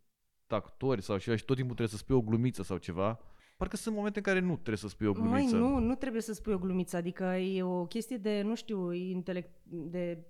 actori 0.47 1.01
sau 1.01 1.17
ceva 1.17 1.35
și 1.35 1.45
tot 1.45 1.55
timpul 1.55 1.75
trebuie 1.75 1.97
să 1.97 2.03
spui 2.03 2.15
o 2.15 2.21
glumiță 2.21 2.63
sau 2.63 2.77
ceva, 2.77 3.19
Parcă 3.59 3.75
sunt 3.75 3.95
momente 3.95 4.17
în 4.17 4.23
care 4.23 4.39
nu 4.39 4.53
trebuie 4.53 4.77
să 4.77 4.87
spui 4.87 5.07
o 5.07 5.11
glumiță. 5.11 5.55
Mai, 5.55 5.69
nu, 5.69 5.77
nu 5.77 5.95
trebuie 5.95 6.21
să 6.21 6.33
spui 6.33 6.53
o 6.53 6.57
glumiță. 6.57 6.97
Adică 6.97 7.23
e 7.23 7.63
o 7.63 7.85
chestie 7.85 8.17
de, 8.17 8.41
nu 8.41 8.55
știu, 8.55 8.91
intelect, 8.91 9.49
de 9.63 10.25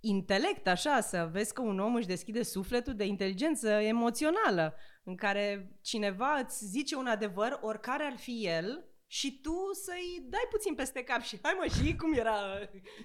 intelect, 0.00 0.66
așa, 0.66 1.00
să 1.00 1.28
vezi 1.32 1.52
că 1.52 1.62
un 1.62 1.78
om 1.78 1.94
își 1.94 2.06
deschide 2.06 2.42
sufletul 2.42 2.94
de 2.94 3.04
inteligență 3.04 3.68
emoțională, 3.68 4.74
în 5.04 5.14
care 5.14 5.76
cineva 5.80 6.38
îți 6.44 6.66
zice 6.66 6.96
un 6.96 7.06
adevăr, 7.06 7.58
oricare 7.60 8.04
ar 8.04 8.16
fi 8.16 8.46
el, 8.46 8.84
și 9.06 9.40
tu 9.40 9.54
să-i 9.72 10.26
dai 10.30 10.46
puțin 10.50 10.74
peste 10.74 11.02
cap 11.02 11.20
și 11.20 11.38
hai 11.42 11.56
mă, 11.58 11.84
și 11.84 11.96
cum 11.96 12.12
era 12.12 12.36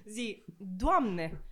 zi, 0.05 0.45
Doamne, 0.57 1.43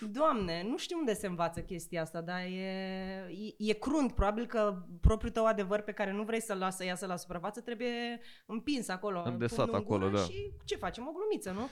Doamne, 0.00 0.64
nu 0.68 0.78
știu 0.78 0.98
unde 0.98 1.14
se 1.14 1.26
învață 1.26 1.60
chestia 1.60 2.02
asta, 2.02 2.20
dar 2.20 2.40
e, 2.40 3.28
e, 3.58 3.68
e 3.68 3.72
crunt. 3.72 4.12
Probabil 4.12 4.46
că 4.46 4.82
propriul 5.00 5.32
tău 5.32 5.46
adevăr 5.46 5.80
pe 5.80 5.92
care 5.92 6.12
nu 6.12 6.22
vrei 6.22 6.40
să-l 6.40 6.58
lasă 6.58 6.76
să 6.76 6.84
iasă 6.84 7.06
la 7.06 7.16
suprafață 7.16 7.60
trebuie 7.60 8.20
împins 8.46 8.88
acolo. 8.88 9.22
Îndesat 9.24 9.72
acolo, 9.72 10.08
da. 10.08 10.18
Și 10.18 10.52
ce 10.64 10.76
facem? 10.76 11.06
O 11.06 11.12
glumiță, 11.12 11.50
nu? 11.50 11.68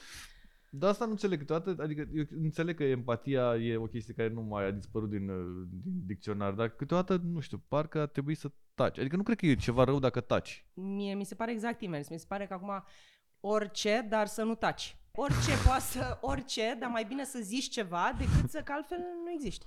Da, 0.73 0.89
asta 0.89 1.05
nu 1.05 1.11
înțeleg 1.11 1.39
câteodată, 1.39 1.83
adică 1.83 2.09
eu 2.15 2.25
înțeleg 2.43 2.77
că 2.77 2.85
empatia 2.85 3.57
e 3.57 3.77
o 3.77 3.87
chestie 3.87 4.15
care 4.15 4.29
nu 4.29 4.41
mai 4.41 4.67
a 4.67 4.71
dispărut 4.71 5.11
din, 5.11 5.27
din 5.83 6.03
dicționar, 6.07 6.53
dar 6.53 6.69
câteodată, 6.69 7.21
nu 7.25 7.41
știu, 7.41 7.63
parcă 7.69 8.01
ar 8.01 8.09
trebui 8.09 8.35
să 8.35 8.51
taci. 8.75 8.99
Adică 8.99 9.17
nu 9.17 9.23
cred 9.23 9.37
că 9.37 9.47
e 9.47 9.55
ceva 9.55 9.85
rău 9.85 9.99
dacă 9.99 10.21
taci. 10.21 10.67
Mie 10.75 11.15
mi 11.15 11.25
se 11.25 11.35
pare 11.35 11.51
exact 11.53 11.81
invers. 11.81 12.09
Mi 12.09 12.19
se 12.19 12.25
pare 12.29 12.47
că 12.47 12.55
acum 12.55 12.85
orice, 13.41 14.07
dar 14.09 14.27
să 14.27 14.43
nu 14.43 14.55
taci. 14.55 14.97
Orice 15.25 15.53
poate 15.67 15.81
să, 15.81 16.19
orice, 16.21 16.77
dar 16.79 16.91
mai 16.91 17.05
bine 17.05 17.25
să 17.25 17.39
zici 17.43 17.69
ceva 17.69 18.15
decât 18.19 18.51
să 18.51 18.61
că 18.61 18.73
altfel 18.73 18.99
nu 19.25 19.31
există. 19.31 19.67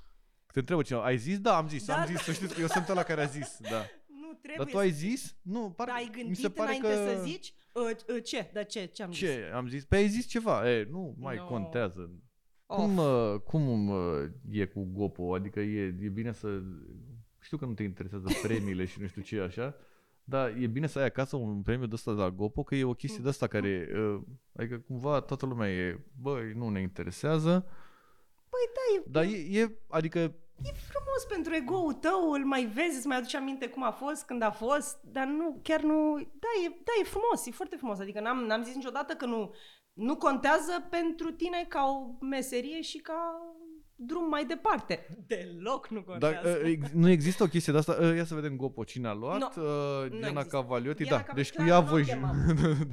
Te 0.52 0.60
întrebă 0.60 0.82
cineva, 0.82 1.06
ai 1.06 1.18
zis? 1.18 1.40
Da, 1.40 1.58
am 1.58 1.68
zis, 1.68 1.86
da, 1.86 2.02
am 2.02 2.06
zis, 2.06 2.20
să 2.22 2.32
știți 2.32 2.54
că 2.54 2.62
eu 2.62 2.68
sunt 2.68 2.90
ăla 2.90 3.04
care 3.04 3.22
a 3.22 3.26
zis, 3.26 3.58
da. 3.62 3.86
Nu 4.08 4.34
trebuie 4.34 4.58
Dar 4.58 4.66
tu 4.66 4.78
ai 4.78 4.92
zis? 4.92 5.36
Nu, 5.42 5.74
pare, 5.76 5.92
da, 5.92 5.98
ai 5.98 6.10
gândit 6.12 6.30
mi 6.30 6.36
se 6.36 6.50
pare 6.50 6.76
înainte 6.76 6.88
că... 6.88 7.16
să 7.16 7.24
zici? 7.24 7.54
Uh, 7.72 8.16
uh, 8.16 8.24
ce? 8.24 8.50
Da, 8.54 8.64
ce? 8.64 8.86
Ce 8.86 9.04
am 9.04 9.12
ce? 9.12 9.26
zis? 9.26 9.36
Ce? 9.36 9.52
Am 9.54 9.68
zis? 9.68 9.86
Păi 9.86 9.98
ai 9.98 10.08
zis 10.08 10.26
ceva. 10.28 10.72
E, 10.72 10.88
nu 10.90 11.16
mai 11.20 11.36
no. 11.36 11.46
contează. 11.46 12.12
Cum, 12.66 12.98
uh, 12.98 13.40
cum 13.44 13.90
uh, 13.90 14.30
e 14.52 14.66
cu 14.66 14.84
Gopo? 14.92 15.34
Adică 15.34 15.60
e, 15.60 15.96
e 16.02 16.10
bine 16.10 16.32
să... 16.32 16.62
Știu 17.40 17.58
că 17.58 17.66
nu 17.66 17.74
te 17.74 17.84
interesează 17.84 18.28
premiile 18.42 18.86
și 18.86 19.00
nu 19.00 19.08
știu 19.08 19.22
ce 19.22 19.40
așa, 19.40 19.76
da, 20.24 20.50
e 20.50 20.68
bine 20.68 20.88
să 20.88 21.00
ai 21.00 21.06
acasă 21.06 21.36
un 21.36 21.62
premiu 21.62 21.86
de 21.86 21.94
ăsta 21.96 22.14
de 22.14 22.22
la 22.22 22.30
Gopo, 22.30 22.64
că 22.64 22.76
e 22.76 22.84
o 22.84 22.94
chestie 22.94 23.24
de 23.24 23.30
asta 23.30 23.48
care, 23.48 23.90
uh, 23.94 24.22
adică 24.56 24.78
cumva 24.78 25.22
toată 25.22 25.46
lumea 25.46 25.70
e, 25.70 26.06
băi, 26.22 26.54
nu 26.56 26.70
ne 26.70 26.82
interesează. 26.82 27.66
Păi 28.50 28.72
da, 28.74 29.00
e... 29.00 29.04
Dar 29.06 29.24
e, 29.24 29.60
e 29.60 29.78
adică... 29.90 30.20
E 30.64 30.72
frumos 30.92 31.26
pentru 31.30 31.54
ego-ul 31.54 31.94
tău, 31.94 32.32
îl 32.32 32.46
mai 32.46 32.66
vezi, 32.66 32.98
îți 32.98 33.08
mai 33.08 33.18
aduce 33.18 33.38
aminte 33.38 33.70
cum 33.70 33.84
a 33.84 33.92
fost, 33.92 34.26
când 34.26 34.42
a 34.42 34.52
fost, 34.52 35.00
dar 35.04 35.28
nu, 35.28 35.60
chiar 35.64 35.82
nu... 35.82 36.18
Da, 36.18 36.48
e, 36.66 36.70
da, 36.70 36.92
e 37.02 37.04
frumos, 37.04 37.46
e 37.46 37.52
foarte 37.52 37.76
frumos. 37.76 38.00
Adică 38.00 38.20
n-am, 38.20 38.38
n-am 38.38 38.64
zis 38.64 38.76
niciodată 38.76 39.14
că 39.14 39.26
nu, 39.26 39.54
nu 39.94 40.16
contează 40.16 40.88
pentru 40.90 41.32
tine 41.32 41.66
ca 41.70 41.86
o 41.86 42.26
meserie 42.26 42.82
și 42.82 42.98
ca 42.98 43.42
drum 43.96 44.30
mai 44.30 44.46
departe. 44.46 45.08
Deloc 45.28 45.88
nu 45.88 46.04
contează. 46.04 46.48
Dar, 46.50 46.62
uh, 46.62 46.78
nu 46.94 47.10
există 47.10 47.44
o 47.44 47.48
chestie 47.48 47.74
de 47.74 47.80
asta? 47.80 47.98
Uh, 48.02 48.16
ia 48.16 48.26
să 48.26 48.36
vedem 48.36 48.56
Gopo, 48.56 48.84
cine 48.84 49.08
a 49.08 49.14
luat? 49.14 49.56
No, 49.56 49.64
uh, 49.64 50.10
Diana 50.20 50.44
Cavalioti, 50.44 51.04
da. 51.04 51.24
Cav- 51.24 51.36
deci 51.36 51.54
cu 51.54 51.64
ea 51.64 51.80
voi... 51.80 52.04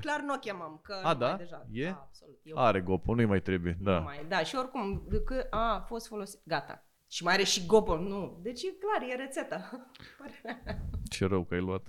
clar 0.00 0.20
nu 0.20 0.34
o 0.34 0.38
chemam, 0.38 0.80
că 0.86 1.00
a, 1.02 1.14
da? 1.14 1.36
deja. 1.36 1.66
E? 1.72 1.84
Da, 1.84 1.90
absolut. 1.90 2.38
Eu 2.42 2.56
are 2.56 2.80
Gopo, 2.80 3.14
nu-i 3.14 3.24
mai 3.24 3.40
trebuie. 3.40 3.78
Da. 3.80 3.98
Nu 3.98 4.02
mai, 4.02 4.24
da, 4.28 4.38
și 4.42 4.56
oricum, 4.56 5.06
că 5.24 5.46
a 5.50 5.84
fost 5.86 6.06
folosit, 6.06 6.40
gata. 6.44 6.84
Și 7.08 7.24
mai 7.24 7.34
are 7.34 7.44
și 7.44 7.66
Gopo, 7.66 7.96
nu. 7.96 8.40
Deci 8.42 8.62
e 8.62 8.68
clar, 8.80 9.10
e 9.10 9.14
rețeta. 9.14 9.90
Ce 11.14 11.26
rău 11.26 11.44
că 11.44 11.54
ai 11.54 11.60
luat. 11.60 11.86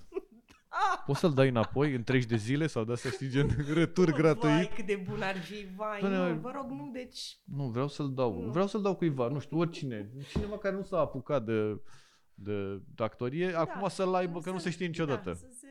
Poți 1.05 1.19
să-l 1.19 1.33
dai 1.33 1.47
înapoi 1.47 1.93
în 1.93 2.03
30 2.03 2.29
de 2.29 2.35
zile 2.35 2.67
sau 2.67 2.83
de 2.83 2.91
asta 2.91 3.09
știi 3.09 3.29
gen 3.29 3.47
retur 3.73 4.11
gratuit? 4.11 4.53
Vai, 4.53 4.71
cât 4.75 4.85
de 4.85 5.03
bun 5.09 5.21
ar 5.21 5.37
fi, 5.37 5.67
vai, 5.75 5.99
Doamne, 5.99 6.33
nu, 6.33 6.39
vă 6.39 6.51
rog, 6.55 6.69
nu, 6.69 6.89
deci... 6.93 7.37
Nu, 7.43 7.63
vreau 7.63 7.87
să-l 7.87 8.13
dau, 8.13 8.41
nu. 8.41 8.51
vreau 8.51 8.67
să-l 8.67 8.81
dau 8.81 8.95
cuiva, 8.95 9.27
nu 9.27 9.39
știu, 9.39 9.57
oricine, 9.57 10.09
cineva 10.29 10.57
care 10.57 10.75
nu 10.75 10.83
s-a 10.83 10.99
apucat 10.99 11.43
de, 11.43 11.81
de, 12.33 12.81
de 12.95 13.03
actorie, 13.03 13.51
da, 13.51 13.59
acum 13.59 13.87
să-l 13.87 14.15
aibă, 14.15 14.39
că 14.39 14.51
nu 14.51 14.57
se 14.57 14.69
știe 14.69 14.85
niciodată. 14.85 15.29
Da, 15.29 15.35
se... 15.35 15.67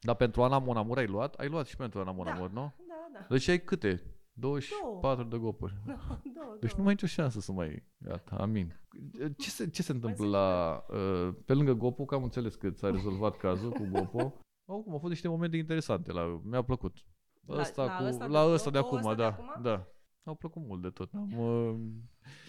Dar 0.00 0.14
pentru 0.14 0.42
Ana 0.42 0.58
Monamur 0.58 0.98
ai 0.98 1.06
luat? 1.06 1.34
Ai 1.34 1.48
luat 1.48 1.66
și 1.66 1.76
pentru 1.76 2.00
Ana 2.00 2.12
Monamur, 2.12 2.48
da, 2.48 2.60
nu? 2.60 2.74
Da, 2.88 3.18
da. 3.18 3.26
Deci 3.28 3.48
ai 3.48 3.60
câte? 3.60 4.02
24 4.34 5.16
două. 5.16 5.28
de 5.28 5.36
gopuri. 5.36 5.74
Două, 5.86 6.20
două, 6.34 6.56
deci 6.60 6.72
nu 6.72 6.82
mai 6.82 6.86
ai 6.86 6.92
nicio 6.92 7.06
șansă 7.06 7.40
să 7.40 7.52
mai... 7.52 7.86
Gata, 7.96 8.36
amin. 8.36 8.80
Ce 9.36 9.50
se, 9.50 9.70
ce 9.70 9.82
se 9.82 9.92
întâmplă 9.92 10.26
la... 10.26 10.78
Uh, 10.88 11.34
pe 11.44 11.54
lângă 11.54 11.72
Gopo, 11.72 12.04
că 12.04 12.14
am 12.14 12.22
înțeles 12.22 12.54
că 12.54 12.70
ți-a 12.70 12.90
rezolvat 12.90 13.36
cazul 13.36 13.70
cu 13.70 13.88
Gopo. 13.92 14.40
Oricum, 14.64 14.92
au 14.92 14.98
fost 14.98 15.12
niște 15.12 15.28
momente 15.28 15.56
interesante. 15.56 16.12
La, 16.12 16.40
mi-a 16.44 16.62
plăcut. 16.62 16.96
Ăsta 17.48 17.84
la, 17.84 17.96
cu, 17.96 18.02
la 18.02 18.08
ăsta, 18.08 18.26
la 18.26 18.44
ăsta 18.44 18.70
de, 18.70 18.78
de 18.78 18.84
acum, 18.84 18.96
ăsta 18.96 19.14
da. 19.14 19.16
De 19.16 19.24
acum? 19.24 19.62
Da. 19.62 19.88
Au 20.24 20.34
plăcut 20.34 20.62
mult 20.66 20.82
de 20.82 20.90
tot. 20.90 21.12
Am, 21.14 21.38
uh, 21.38 21.74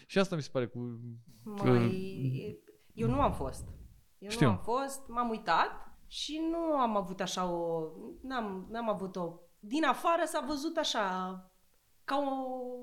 și 0.07 0.19
asta 0.19 0.35
mi 0.35 0.41
se 0.41 0.49
pare 0.51 0.65
cu... 0.65 0.99
Mai... 1.43 2.63
Eu 2.93 3.07
nu 3.09 3.21
am 3.21 3.33
fost. 3.33 3.67
Eu 4.17 4.29
Știu. 4.29 4.45
nu 4.45 4.51
am 4.51 4.59
fost, 4.59 5.07
m-am 5.07 5.29
uitat 5.29 5.97
și 6.07 6.41
nu 6.51 6.77
am 6.77 6.95
avut 6.95 7.21
așa 7.21 7.51
o... 7.51 7.87
N-am, 8.21 8.67
n-am 8.69 8.89
avut 8.89 9.15
o... 9.15 9.33
Din 9.59 9.83
afară 9.83 10.21
s-a 10.25 10.45
văzut 10.47 10.77
așa 10.77 11.09
ca 12.05 12.17
o 12.17 12.75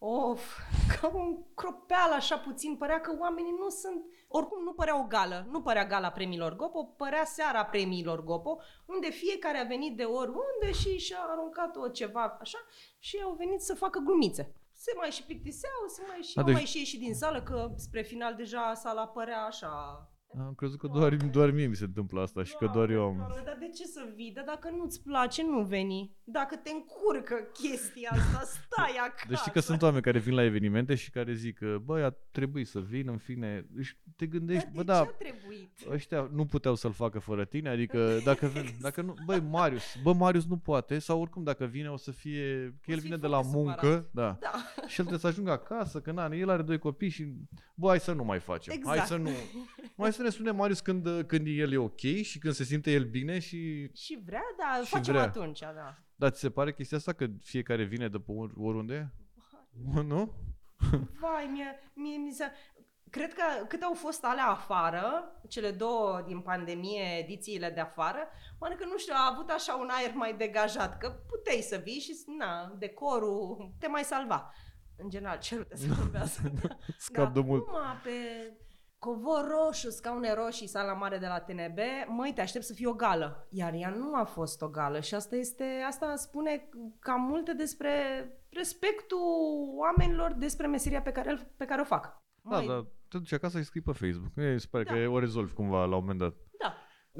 Of, 0.00 0.58
ca 1.00 1.08
un 1.14 1.44
cropeal 1.54 2.12
așa 2.12 2.38
puțin, 2.38 2.76
părea 2.76 3.00
că 3.00 3.16
oamenii 3.18 3.54
nu 3.58 3.68
sunt, 3.68 4.04
oricum 4.28 4.62
nu 4.62 4.72
părea 4.72 5.00
o 5.00 5.06
gală, 5.06 5.46
nu 5.50 5.62
părea 5.62 5.86
gala 5.86 6.10
premiilor 6.10 6.56
Gopo, 6.56 6.84
părea 6.84 7.24
seara 7.24 7.64
premiilor 7.64 8.24
Gopo, 8.24 8.58
unde 8.86 9.10
fiecare 9.10 9.58
a 9.58 9.64
venit 9.64 9.96
de 9.96 10.04
oriunde 10.04 10.72
și 10.72 10.98
și-a 10.98 11.18
aruncat 11.20 11.76
o 11.76 11.88
ceva 11.88 12.38
așa 12.40 12.58
și 12.98 13.20
au 13.24 13.32
venit 13.32 13.60
să 13.60 13.74
facă 13.74 13.98
glumițe. 13.98 14.54
Se 14.72 14.92
mai 14.96 15.10
și 15.10 15.24
plictiseau, 15.24 15.86
se 15.88 16.02
mai 16.08 16.20
și, 16.20 16.38
a, 16.38 16.42
deci... 16.42 16.54
mai 16.54 16.64
și 16.64 16.78
ieși 16.78 16.98
din 16.98 17.14
sală, 17.14 17.42
că 17.42 17.70
spre 17.76 18.02
final 18.02 18.34
deja 18.34 18.74
sala 18.74 19.06
părea 19.06 19.44
așa 19.44 20.02
Am 20.36 20.54
crezut 20.56 20.78
că 20.78 20.86
doar, 20.86 21.14
doar 21.14 21.50
mie 21.50 21.66
mi 21.66 21.76
se 21.76 21.84
întâmplă 21.84 22.20
asta 22.20 22.42
și 22.42 22.56
că 22.56 22.70
doar 22.72 22.90
eu 22.90 23.02
am... 23.02 23.16
Doamne, 23.16 23.42
dar 23.44 23.56
de 23.60 23.68
ce 23.76 23.84
să 23.86 24.08
vii? 24.14 24.32
Dar 24.34 24.44
dacă 24.44 24.70
nu-ți 24.76 25.02
place, 25.02 25.42
nu 25.42 25.62
veni. 25.62 26.16
Dacă 26.24 26.56
te 26.56 26.70
încurcă 26.70 27.34
chestia 27.52 28.08
asta, 28.12 28.42
stai 28.44 28.96
acasă. 29.06 29.24
Deci 29.28 29.38
știi 29.38 29.52
că 29.52 29.60
sunt 29.60 29.82
oameni 29.82 30.02
care 30.02 30.18
vin 30.18 30.34
la 30.34 30.42
evenimente 30.44 30.94
și 30.94 31.10
care 31.10 31.32
zic 31.34 31.58
că, 31.58 31.78
băi, 31.84 32.02
a 32.02 32.10
trebuit 32.30 32.68
să 32.68 32.80
vin, 32.80 33.08
în 33.08 33.16
fine. 33.16 33.66
Deci 33.70 33.98
te 34.16 34.26
gândești, 34.26 34.64
Dar 34.64 34.72
bă, 34.74 34.82
de 34.82 34.92
da, 34.92 35.02
ce 35.02 35.08
a 35.10 35.30
trebuit? 35.30 35.70
ăștia 35.90 36.30
nu 36.32 36.44
puteau 36.46 36.74
să-l 36.74 36.92
facă 36.92 37.18
fără 37.18 37.44
tine, 37.44 37.68
adică 37.68 38.16
dacă, 38.24 38.46
vin, 38.46 38.64
dacă 38.80 39.02
nu, 39.02 39.14
băi, 39.24 39.40
Marius, 39.40 39.96
bă, 40.02 40.12
Marius 40.12 40.44
nu 40.46 40.56
poate, 40.56 40.98
sau 40.98 41.20
oricum 41.20 41.42
dacă 41.42 41.64
vine 41.64 41.90
o 41.90 41.96
să 41.96 42.10
fie, 42.10 42.74
că 42.82 42.90
O 42.90 42.92
el 42.92 42.94
să 42.94 43.00
fie 43.00 43.00
vine 43.00 43.16
de 43.16 43.26
la 43.26 43.40
foarte 43.42 43.56
muncă, 43.56 43.74
supărat. 43.80 44.08
da, 44.10 44.36
Da. 44.40 44.50
și 44.86 45.00
el 45.00 45.06
trebuie 45.06 45.18
să 45.18 45.26
ajungă 45.26 45.50
acasă, 45.50 46.00
că 46.00 46.12
na, 46.12 46.28
el 46.36 46.50
are 46.50 46.62
doi 46.62 46.78
copii 46.78 47.08
și, 47.08 47.34
bă, 47.74 47.88
hai 47.88 48.00
să 48.00 48.12
nu 48.12 48.24
mai 48.24 48.38
facem, 48.38 48.74
Exact. 48.76 48.96
hai 48.98 49.06
să 49.06 49.16
nu, 49.16 49.30
hai 49.96 50.12
să 50.18 50.24
ne 50.24 50.30
spune 50.30 50.50
Marius 50.50 50.80
când, 50.80 51.22
când 51.26 51.46
el 51.48 51.72
e 51.72 51.76
ok 51.76 52.00
și 52.22 52.38
când 52.38 52.54
se 52.54 52.64
simte 52.64 52.90
el 52.90 53.04
bine 53.04 53.38
și, 53.38 53.90
Și 53.94 54.22
vrea, 54.24 54.42
da, 54.58 54.80
Și 54.84 54.90
facem 54.90 55.12
vrea. 55.14 55.24
atunci, 55.26 55.58
da. 55.60 55.98
dar 56.14 56.30
ți 56.30 56.40
se 56.40 56.50
pare 56.50 56.72
chestia 56.72 56.96
asta 56.96 57.12
că 57.12 57.26
fiecare 57.42 57.84
vine 57.84 58.08
de 58.08 58.18
pe 58.18 58.32
or- 58.32 58.52
oriunde? 58.56 59.12
Nu? 60.04 60.32
Vai, 61.20 61.48
mie, 61.52 61.78
mie 61.94 62.16
mi 62.16 62.32
se... 62.32 62.44
Cred 63.10 63.32
că 63.34 63.42
cât 63.68 63.82
au 63.82 63.94
fost 63.94 64.24
alea 64.24 64.46
afară, 64.46 65.32
cele 65.48 65.70
două 65.70 66.22
din 66.26 66.40
pandemie, 66.40 67.18
edițiile 67.22 67.70
de 67.70 67.80
afară, 67.80 68.18
oare 68.58 68.74
că 68.74 68.84
nu 68.84 68.98
știu, 68.98 69.14
a 69.16 69.30
avut 69.32 69.50
așa 69.50 69.74
un 69.74 69.88
aer 69.90 70.12
mai 70.14 70.34
degajat, 70.36 70.98
că 70.98 71.08
puteai 71.28 71.60
să 71.60 71.80
vii 71.84 71.98
și, 72.00 72.12
na, 72.38 72.74
decorul 72.78 73.72
te 73.78 73.88
mai 73.88 74.02
salva. 74.04 74.52
În 74.96 75.08
general, 75.08 75.38
cerul 75.38 75.64
te 75.64 75.76
salvează. 75.94 76.52
Scap 76.98 77.34
de 77.34 77.40
mult. 77.40 77.66
Acum, 77.68 78.00
pe 78.02 78.10
covor 78.98 79.46
roșu, 79.48 79.90
scaune 79.90 80.34
roșii, 80.34 80.66
sala 80.66 80.92
mare 80.92 81.18
de 81.18 81.26
la 81.26 81.40
TNB, 81.40 81.78
măi, 82.08 82.32
te 82.34 82.40
aștept 82.40 82.64
să 82.64 82.72
fie 82.72 82.86
o 82.86 82.92
gală. 82.92 83.46
Iar 83.50 83.72
ea 83.74 83.90
nu 83.90 84.14
a 84.14 84.24
fost 84.24 84.62
o 84.62 84.68
gală 84.68 85.00
și 85.00 85.14
asta 85.14 85.36
este, 85.36 85.64
asta 85.86 86.16
spune 86.16 86.68
cam 86.98 87.20
multe 87.20 87.52
despre 87.52 87.92
respectul 88.50 89.18
oamenilor 89.76 90.32
despre 90.32 90.66
meseria 90.66 91.02
pe 91.02 91.12
care, 91.12 91.52
pe 91.56 91.64
care 91.64 91.80
o 91.80 91.84
fac. 91.84 92.22
Da, 92.42 92.56
Măi, 92.56 92.66
dar 92.66 92.84
te 93.08 93.18
duci 93.18 93.32
acasă 93.32 93.58
și 93.58 93.64
scrii 93.64 93.82
pe 93.82 93.92
Facebook. 93.92 94.32
Mi 94.34 94.60
se 94.60 94.66
pare 94.70 94.84
Da. 94.84 94.92
că 94.92 95.08
o 95.08 95.18
rezolvi 95.18 95.52
cumva 95.52 95.84
la 95.84 95.96
un 95.96 96.00
moment 96.00 96.18
dat. 96.18 96.34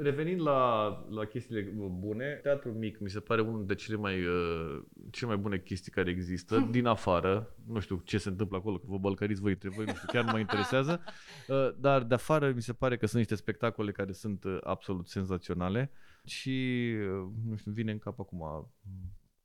Da. 0.03 0.09
Revenind 0.09 0.41
la, 0.41 0.87
la 1.09 1.25
chestiile 1.25 1.61
bune, 1.99 2.39
teatru 2.43 2.71
mic 2.71 2.99
mi 2.99 3.09
se 3.09 3.19
pare 3.19 3.41
unul 3.41 3.57
dintre 3.57 3.75
cele 3.75 3.97
mai, 3.97 4.25
uh, 4.25 4.83
cele 5.09 5.31
mai 5.31 5.37
bune 5.41 5.59
chestii 5.59 5.91
care 5.91 6.09
există, 6.09 6.59
din 6.71 6.85
afară, 6.85 7.55
nu 7.67 7.79
știu 7.79 8.01
ce 8.03 8.17
se 8.17 8.29
întâmplă 8.29 8.57
acolo, 8.57 8.77
că 8.77 8.85
vă 8.87 8.97
bălcăriți 8.97 9.41
voi 9.41 9.51
între 9.51 9.69
voi, 9.69 9.85
nu 9.85 9.93
știu, 9.93 10.07
chiar 10.11 10.23
nu 10.23 10.31
mă 10.31 10.39
interesează, 10.49 11.01
uh, 11.47 11.69
dar 11.79 12.03
de 12.03 12.13
afară 12.13 12.51
mi 12.51 12.61
se 12.61 12.73
pare 12.73 12.97
că 12.97 13.05
sunt 13.05 13.17
niște 13.17 13.35
spectacole 13.35 13.91
care 13.91 14.11
sunt 14.11 14.43
uh, 14.43 14.57
absolut 14.63 15.07
senzaționale 15.07 15.91
și, 16.25 16.87
uh, 16.99 17.27
nu 17.45 17.55
știu, 17.55 17.71
vine 17.71 17.91
în 17.91 17.99
cap 17.99 18.19
acum 18.19 18.39
uh, 18.39 18.63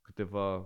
câteva 0.01 0.55
uh, 0.57 0.65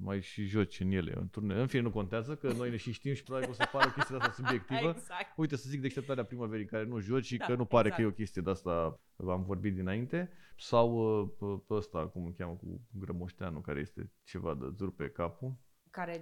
mai 0.00 0.20
și 0.20 0.44
joci 0.44 0.80
în 0.80 0.90
ele, 0.90 1.12
în 1.16 1.28
turne. 1.28 1.60
În 1.60 1.66
fine, 1.66 1.82
nu 1.82 1.90
contează, 1.90 2.34
că 2.36 2.52
noi 2.52 2.70
ne 2.70 2.76
și 2.76 2.92
știm 2.92 3.14
și 3.14 3.22
probabil 3.22 3.48
o 3.50 3.52
să 3.52 3.68
pară 3.72 3.90
chestia 3.90 4.16
asta 4.16 4.30
subiectivă. 4.32 4.88
Exact. 4.96 5.32
Uite, 5.36 5.56
să 5.56 5.68
zic 5.68 5.80
deșteptarea 5.80 6.24
primăverii 6.24 6.66
care 6.66 6.84
nu 6.84 6.98
joci 6.98 7.24
și 7.24 7.36
Da, 7.36 7.44
că 7.44 7.54
nu 7.54 7.64
pare 7.64 7.86
exact. 7.86 8.02
că 8.02 8.08
e 8.08 8.12
o 8.12 8.16
chestie 8.16 8.42
de 8.42 8.50
asta, 8.50 9.00
am 9.28 9.42
vorbit 9.46 9.74
dinainte. 9.74 10.30
Sau 10.56 10.92
uh, 11.20 11.28
pe, 11.38 11.62
pe 11.66 11.74
ăsta, 11.74 12.06
cum 12.06 12.24
îl 12.24 12.32
cheamă, 12.38 12.52
cu 12.52 12.80
Grămoșteanu, 12.90 13.60
care 13.60 13.80
este 13.80 14.12
ceva 14.24 14.54
de 14.54 14.66
zur 14.76 14.92
pe 14.94 15.08
capul. 15.08 15.54
Care, 15.90 16.18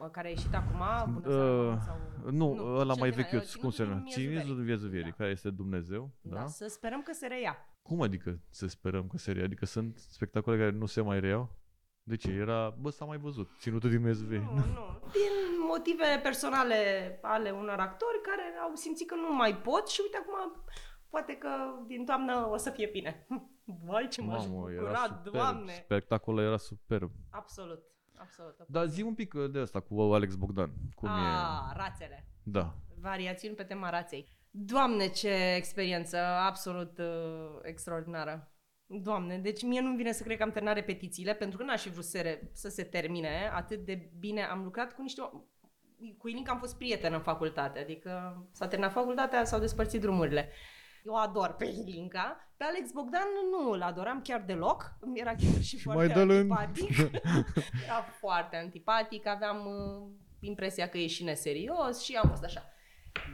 uh, 0.00 0.08
care 0.12 0.26
a 0.26 0.30
ieșit 0.30 0.54
acum? 0.54 1.12
Bună 1.12 1.26
Uh, 1.28 1.32
seara, 1.34 1.78
sau... 1.80 2.30
Nu, 2.30 2.54
nu 2.54 2.74
ăla 2.76 2.92
cel 2.92 3.00
mai 3.00 3.10
din- 3.10 3.18
vechiuț, 3.30 3.54
uh, 3.54 3.60
cum 3.60 3.70
se 3.70 3.84
numește? 3.84 4.20
Cinizul 4.20 4.40
Cinizul 4.40 4.64
Viezuvierii, 4.64 5.10
Da. 5.10 5.16
care 5.16 5.30
este 5.30 5.50
Dumnezeu. 5.50 6.10
Da. 6.20 6.36
Da? 6.36 6.46
să 6.46 6.66
sperăm 6.68 7.02
că 7.02 7.12
se 7.12 7.26
reia. 7.26 7.56
Cum 7.82 8.00
adică 8.02 8.40
să 8.50 8.66
sperăm 8.66 9.06
că 9.06 9.16
se 9.18 9.32
reia? 9.32 9.44
Adică 9.44 9.64
sunt 9.66 9.98
spectacole 9.98 10.56
care 10.58 10.70
nu 10.70 10.86
se 10.86 11.00
mai 11.00 11.20
reiau? 11.20 11.58
De 12.02 12.16
ce? 12.16 12.30
Era, 12.30 12.74
bă, 12.80 12.90
s-a 12.90 13.04
mai 13.04 13.18
văzut, 13.18 13.50
ținutul 13.58 13.90
din 13.90 14.02
Viezuvierii. 14.02 14.46
Nu, 14.46 14.54
nu. 14.54 15.00
Din 15.12 15.32
motive 15.68 16.20
personale 16.22 16.78
ale 17.22 17.50
unor 17.50 17.78
actori 17.78 18.20
care 18.22 18.42
au 18.62 18.74
simțit 18.74 19.08
că 19.08 19.14
nu 19.14 19.34
mai 19.34 19.56
pot 19.56 19.88
și 19.88 20.00
uite 20.02 20.16
acum 20.16 20.62
poate 21.10 21.36
că 21.36 21.48
din 21.86 22.04
toamnă 22.04 22.46
o 22.50 22.56
să 22.56 22.70
fie 22.70 22.88
bine. 22.92 23.26
Vai 23.86 24.08
ce 24.08 24.22
m-aș 24.22 24.46
Mamă, 24.46 24.70
era 24.70 24.80
bucura, 24.80 25.02
superb. 25.06 25.32
doamne! 25.32 25.72
Spectacolul 25.72 26.42
era 26.42 26.56
superb. 26.56 27.10
Absolut, 27.30 27.82
absolut. 28.18 28.56
Dar 28.66 28.86
zi 28.86 29.02
un 29.02 29.14
pic 29.14 29.34
uh, 29.34 29.50
de 29.50 29.58
asta 29.58 29.80
cu 29.80 30.00
Alex 30.00 30.34
Bogdan. 30.34 30.70
Cum 30.94 31.08
A, 31.08 31.70
e? 31.72 31.76
rațele. 31.76 32.26
Da. 32.42 32.74
Variațiuni 33.00 33.54
pe 33.54 33.62
tema 33.62 33.90
raței. 33.90 34.28
Doamne, 34.50 35.08
ce 35.08 35.54
experiență 35.56 36.16
absolut 36.18 36.98
uh, 36.98 37.58
extraordinară. 37.62 38.52
Doamne, 38.92 39.38
deci 39.38 39.62
mie 39.62 39.80
nu-mi 39.80 39.96
vine 39.96 40.12
să 40.12 40.22
cred 40.22 40.36
că 40.36 40.42
am 40.42 40.50
terminat 40.50 40.74
repetițiile, 40.76 41.34
pentru 41.34 41.58
că 41.58 41.64
n-aș 41.64 41.82
fi 41.82 41.90
vrut 41.90 42.04
să, 42.04 42.20
re- 42.20 42.50
să 42.52 42.68
se 42.68 42.82
termine 42.82 43.50
atât 43.54 43.78
de 43.84 44.10
bine. 44.18 44.42
Am 44.42 44.62
lucrat 44.62 44.94
cu 44.94 45.02
niște... 45.02 45.20
o- 45.20 45.40
Cu 46.18 46.28
Ilinca 46.28 46.52
am 46.52 46.58
fost 46.58 46.76
prietenă 46.76 47.16
în 47.16 47.22
facultate, 47.22 47.78
adică 47.78 48.42
s-a 48.52 48.66
terminat 48.68 48.92
facultatea, 48.92 49.44
s-au 49.44 49.60
despărțit 49.60 50.00
drumurile. 50.00 50.48
Eu 51.04 51.12
o 51.12 51.16
ador 51.16 51.52
pe 51.52 51.64
Ilinca. 51.64 52.52
Pe 52.56 52.64
Alex 52.64 52.90
Bogdan 52.92 53.26
nu 53.50 53.70
îl 53.70 53.82
adoram 53.82 54.20
chiar 54.22 54.40
deloc. 54.46 54.92
Îmi 55.00 55.20
era 55.20 55.34
chiar 55.34 55.62
și, 55.62 55.78
foarte 55.78 56.06
mai 56.06 56.14
dă-l 56.14 56.30
în- 56.30 56.50
antipatic. 56.50 56.98
era 57.86 58.02
foarte 58.18 58.56
antipatic, 58.56 59.26
aveam 59.26 59.56
uh, 59.66 60.08
impresia 60.40 60.88
că 60.88 60.98
e 60.98 61.06
și 61.06 61.24
neserios 61.24 62.02
și 62.02 62.14
am 62.22 62.28
fost 62.28 62.44
așa. 62.44 62.64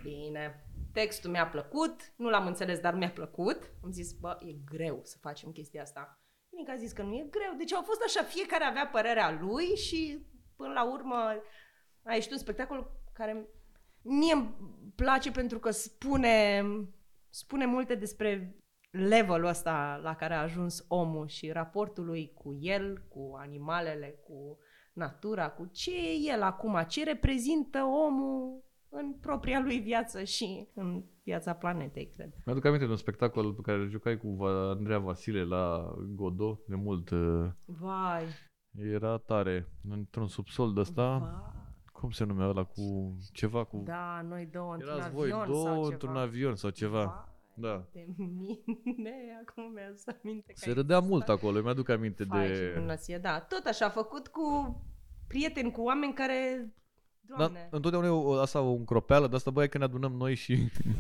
Bine, 0.03 0.66
textul 1.01 1.31
mi-a 1.31 1.47
plăcut, 1.47 2.13
nu 2.17 2.29
l-am 2.29 2.47
înțeles, 2.47 2.79
dar 2.79 2.95
mi-a 2.95 3.11
plăcut. 3.11 3.73
Am 3.83 3.91
zis, 3.91 4.13
bă, 4.13 4.39
e 4.41 4.53
greu 4.65 5.01
să 5.03 5.17
facem 5.21 5.51
chestia 5.51 5.83
asta. 5.83 6.21
Ilinca 6.53 6.73
a 6.73 6.77
zis 6.77 6.93
că 6.93 7.03
nu 7.03 7.15
e 7.15 7.27
greu, 7.31 7.53
deci 7.57 7.73
au 7.73 7.83
fost 7.83 8.01
așa, 8.07 8.23
fiecare 8.23 8.65
avea 8.65 8.87
părerea 8.87 9.39
lui 9.41 9.65
și 9.65 10.27
până 10.57 10.73
la 10.73 10.93
urmă 10.93 11.15
a 12.05 12.15
ieșit 12.15 12.31
un 12.31 12.39
spectacol 12.39 12.91
care 13.13 13.49
mie 14.03 14.33
îmi 14.33 14.55
place 14.95 15.31
pentru 15.31 15.59
că 15.59 15.71
spune, 15.71 16.65
spune 17.31 17.67
multe 17.67 17.95
despre 17.95 18.57
levelul 18.91 19.49
ăsta 19.49 20.01
la 20.03 20.17
care 20.17 20.35
a 20.35 20.43
ajuns 20.43 20.85
omul 20.89 21.29
și 21.29 21.51
raportul 21.51 22.05
lui 22.05 22.33
cu 22.35 22.59
el, 22.61 23.07
cu 23.09 23.35
animalele, 23.39 24.21
cu 24.25 24.59
natura, 24.93 25.51
cu 25.51 25.67
ce 25.67 25.91
e 25.91 26.33
el 26.33 26.43
acum, 26.43 26.85
ce 26.89 27.05
reprezintă 27.05 27.83
omul 27.83 28.65
în 28.97 29.13
propria 29.21 29.61
lui 29.61 29.79
viață 29.79 30.25
și 30.25 30.69
în 30.75 31.05
viața 31.23 31.53
planetei, 31.55 32.11
cred. 32.17 32.33
Mi-aduc 32.45 32.65
aminte 32.65 32.85
de 32.85 32.91
un 32.91 32.97
spectacol 32.97 33.53
pe 33.53 33.61
care 33.63 33.79
îl 33.79 33.89
jucai 33.89 34.17
cu 34.19 34.29
Va- 34.31 34.69
Andreea 34.71 34.99
Vasile 34.99 35.45
la 35.45 35.95
Godot 36.15 36.67
de 36.67 36.75
mult. 36.75 37.11
uh, 37.11 37.47
Vai, 37.65 38.23
Era 38.93 39.17
tare. 39.17 39.69
Într-un 39.91 40.27
subsol 40.29 40.73
de 40.75 40.81
ăsta. 40.81 41.17
vai. 41.19 41.65
Cum 41.93 42.11
se 42.11 42.25
numea 42.25 42.47
ăla 42.47 42.65
cu 42.65 43.17
ceva 43.33 43.65
cu... 43.65 43.83
Da, 43.85 44.21
noi 44.29 44.49
două 44.53 44.73
într-un 44.73 44.93
Erați 44.93 45.07
avion 45.07 45.21
voi 45.29 45.31
sau 45.31 45.53
două 45.53 45.75
ceva. 45.75 45.87
într-un 45.93 46.17
avion 46.17 46.55
sau 46.55 46.71
ceva. 46.71 47.05
Vai 47.05 47.35
Da. 47.55 47.85
De 47.93 48.07
mine, 48.17 49.15
acum 49.47 49.73
mi-a 49.73 49.93
să 49.95 50.17
aminte 50.23 50.53
că 50.53 50.59
Se 50.59 50.69
ai 50.69 50.75
râdea 50.75 50.99
zis 50.99 51.09
mult 51.09 51.21
asta. 51.21 51.33
acolo. 51.33 51.63
Mi-aduc 51.63 51.89
aminte 51.89 52.25
Vai, 52.25 52.47
ce 52.47 52.53
de... 52.53 52.73
minunăție, 52.75 53.19
da. 53.19 53.41
Tot 53.41 53.65
așa, 53.65 53.89
făcut 53.89 54.29
cu 54.29 54.45
prieteni, 55.29 55.71
cu 55.73 55.81
oameni 55.83 56.13
care... 56.15 56.71
Dar 57.29 57.39
Doamne, 57.39 57.69
întotdeauna 57.71 58.09
e 58.09 58.11
o, 58.11 58.33
asta 58.33 58.61
o 58.61 58.73
încropeală 58.73 59.29
de 59.29 59.35
asta, 59.35 59.51
băi, 59.51 59.69
că 59.69 59.79
ne 59.79 59.85
adunăm 59.85 60.13
noi 60.13 60.35
și... 60.35 60.53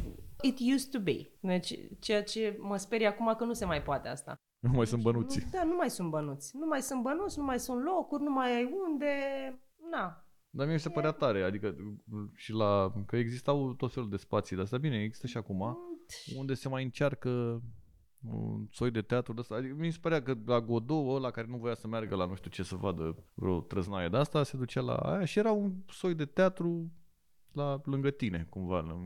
it 0.42 0.58
used 0.74 0.90
to 0.90 1.00
be. 1.00 1.30
Deci, 1.40 1.78
ceea 1.98 2.22
ce 2.22 2.56
mă 2.60 2.76
sperie 2.76 3.06
acum 3.06 3.34
că 3.38 3.44
nu 3.44 3.52
se 3.52 3.64
mai 3.64 3.82
poate 3.82 4.08
asta. 4.08 4.40
nu 4.58 4.70
mai 4.70 4.86
sunt 4.86 5.02
bănuții. 5.02 5.42
Nu, 5.44 5.50
da, 5.50 5.64
nu 5.64 5.74
mai 5.76 5.90
sunt 5.90 6.10
bănuți. 6.10 6.56
Nu 6.56 6.66
mai 6.66 6.82
sunt 6.82 7.02
bănuți, 7.02 7.38
nu 7.38 7.44
mai 7.44 7.58
sunt 7.58 7.84
locuri, 7.84 8.22
nu 8.22 8.30
mai 8.30 8.54
ai 8.56 8.70
unde... 8.88 9.06
Na. 9.90 10.26
Dar 10.50 10.66
mie 10.66 10.74
mi 10.74 10.80
se 10.80 10.90
părea 10.90 11.10
tare, 11.10 11.42
adică 11.42 11.76
și 12.34 12.52
la... 12.52 12.92
că 13.06 13.16
existau 13.16 13.72
tot 13.72 13.92
felul 13.92 14.10
de 14.10 14.16
spații 14.16 14.56
de 14.56 14.62
asta. 14.62 14.78
Bine, 14.78 15.02
există 15.02 15.26
și 15.26 15.36
acum. 15.36 15.78
unde 16.36 16.54
se 16.54 16.68
mai 16.68 16.82
încearcă 16.82 17.62
un 18.32 18.66
soi 18.70 18.90
de 18.90 19.02
teatru 19.02 19.32
de 19.32 19.40
asta. 19.40 19.54
Adică 19.54 19.74
mi 19.74 19.90
se 19.90 19.98
părea 20.02 20.22
că 20.22 20.34
la 20.46 20.60
Godot, 20.60 21.16
ăla 21.16 21.30
care 21.30 21.46
nu 21.50 21.56
voia 21.56 21.74
să 21.74 21.86
meargă 21.86 22.16
la 22.16 22.26
nu 22.26 22.34
știu 22.34 22.50
ce 22.50 22.62
să 22.62 22.76
vadă 22.76 23.16
vreo 23.34 23.60
trăznaie 23.60 24.08
de 24.08 24.16
asta, 24.16 24.42
se 24.42 24.56
ducea 24.56 24.80
la 24.80 24.94
aia 24.96 25.24
și 25.24 25.38
era 25.38 25.50
un 25.52 25.72
soi 25.88 26.14
de 26.14 26.24
teatru 26.24 26.90
la 27.52 27.80
lângă 27.84 28.10
tine, 28.10 28.46
cumva, 28.50 28.80
la- 28.80 29.00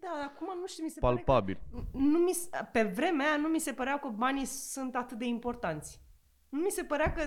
Da, 0.00 0.30
acum 0.34 0.46
nu 0.60 0.66
știu, 0.66 0.84
mi 0.84 0.90
se 0.90 1.00
palpabil. 1.00 1.58
pare 1.70 1.84
că... 1.92 1.98
Nu 1.98 2.18
mi, 2.18 2.32
se- 2.32 2.48
pe 2.72 2.82
vremea 2.82 3.26
aia 3.26 3.36
nu 3.36 3.48
mi 3.48 3.58
se 3.60 3.72
părea 3.72 3.98
că 3.98 4.08
banii 4.08 4.44
sunt 4.44 4.94
atât 4.96 5.18
de 5.18 5.24
importanți. 5.26 6.00
Nu 6.48 6.58
mi 6.60 6.70
se 6.70 6.82
părea 6.84 7.12
că 7.12 7.22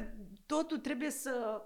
totul 0.46 0.78
trebuie 0.78 1.10
să 1.10 1.62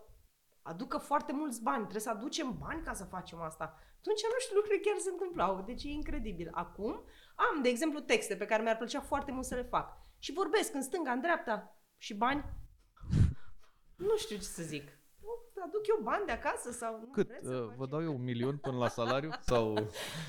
aducă 0.61 0.97
foarte 0.97 1.33
mulți 1.33 1.61
bani. 1.63 1.77
Trebuie 1.79 2.01
să 2.01 2.09
aducem 2.09 2.55
bani 2.59 2.81
ca 2.83 2.93
să 2.93 3.03
facem 3.03 3.41
asta. 3.41 3.63
Atunci, 3.99 4.21
nu 4.23 4.39
știu, 4.39 4.55
lucrurile 4.55 4.81
chiar 4.85 4.97
se 4.97 5.09
întâmplau. 5.11 5.63
Deci 5.65 5.83
e 5.83 5.89
incredibil. 5.89 6.49
Acum 6.51 7.01
am, 7.35 7.61
de 7.61 7.69
exemplu, 7.69 7.99
texte 7.99 8.35
pe 8.35 8.45
care 8.45 8.61
mi-ar 8.63 8.77
plăcea 8.77 9.01
foarte 9.01 9.31
mult 9.31 9.45
să 9.45 9.55
le 9.55 9.63
fac. 9.63 9.97
Și 10.19 10.33
vorbesc 10.33 10.73
în 10.73 10.81
stânga, 10.81 11.11
în 11.11 11.21
dreapta. 11.21 11.77
Și 11.97 12.13
bani? 12.13 12.43
nu 14.07 14.17
știu 14.17 14.35
ce 14.35 14.41
să 14.41 14.63
zic. 14.63 14.83
Aduc 15.19 15.63
aduc 15.65 15.87
eu 15.87 16.03
bani 16.03 16.25
de 16.25 16.31
acasă 16.31 16.71
sau 16.71 16.99
nu 16.99 17.05
Cât? 17.11 17.29
Uh, 17.29 17.73
vă 17.75 17.85
dau 17.85 18.03
eu 18.03 18.13
un 18.13 18.23
milion 18.23 18.57
până 18.57 18.77
la 18.77 18.87
salariu 18.87 19.29
sau 19.51 19.75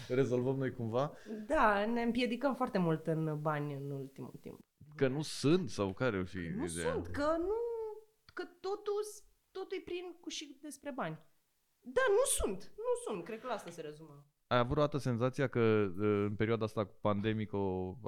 rezolvăm 0.08 0.56
noi 0.56 0.72
cumva? 0.72 1.12
Da, 1.46 1.86
ne 1.86 2.02
împiedicăm 2.02 2.54
foarte 2.54 2.78
mult 2.78 3.06
în 3.06 3.40
bani 3.40 3.74
în 3.74 3.90
ultimul 3.90 4.34
timp. 4.40 4.60
Că 4.96 5.08
nu 5.08 5.22
sunt 5.22 5.70
sau 5.70 5.92
care 5.92 6.24
și 6.24 6.36
Nu 6.36 6.64
ideea? 6.64 6.92
sunt, 6.92 7.06
că 7.06 7.36
nu, 7.38 7.54
că 8.34 8.44
totul, 8.60 9.02
totul 9.50 9.76
e 9.76 9.82
prin 9.84 10.16
cu 10.20 10.28
și 10.28 10.58
despre 10.62 10.90
bani. 10.90 11.18
Da, 11.80 12.02
nu 12.08 12.24
sunt, 12.38 12.72
nu 12.76 13.12
sunt, 13.12 13.24
cred 13.24 13.40
că 13.40 13.46
la 13.46 13.52
asta 13.52 13.70
se 13.70 13.80
rezumă. 13.80 14.26
Ai 14.46 14.58
avut 14.58 14.76
o 14.76 14.80
dată 14.80 14.98
senzația 14.98 15.46
că 15.46 15.60
uh, 15.60 16.24
în 16.28 16.34
perioada 16.34 16.64
asta 16.64 16.90
pandemică, 17.00 17.58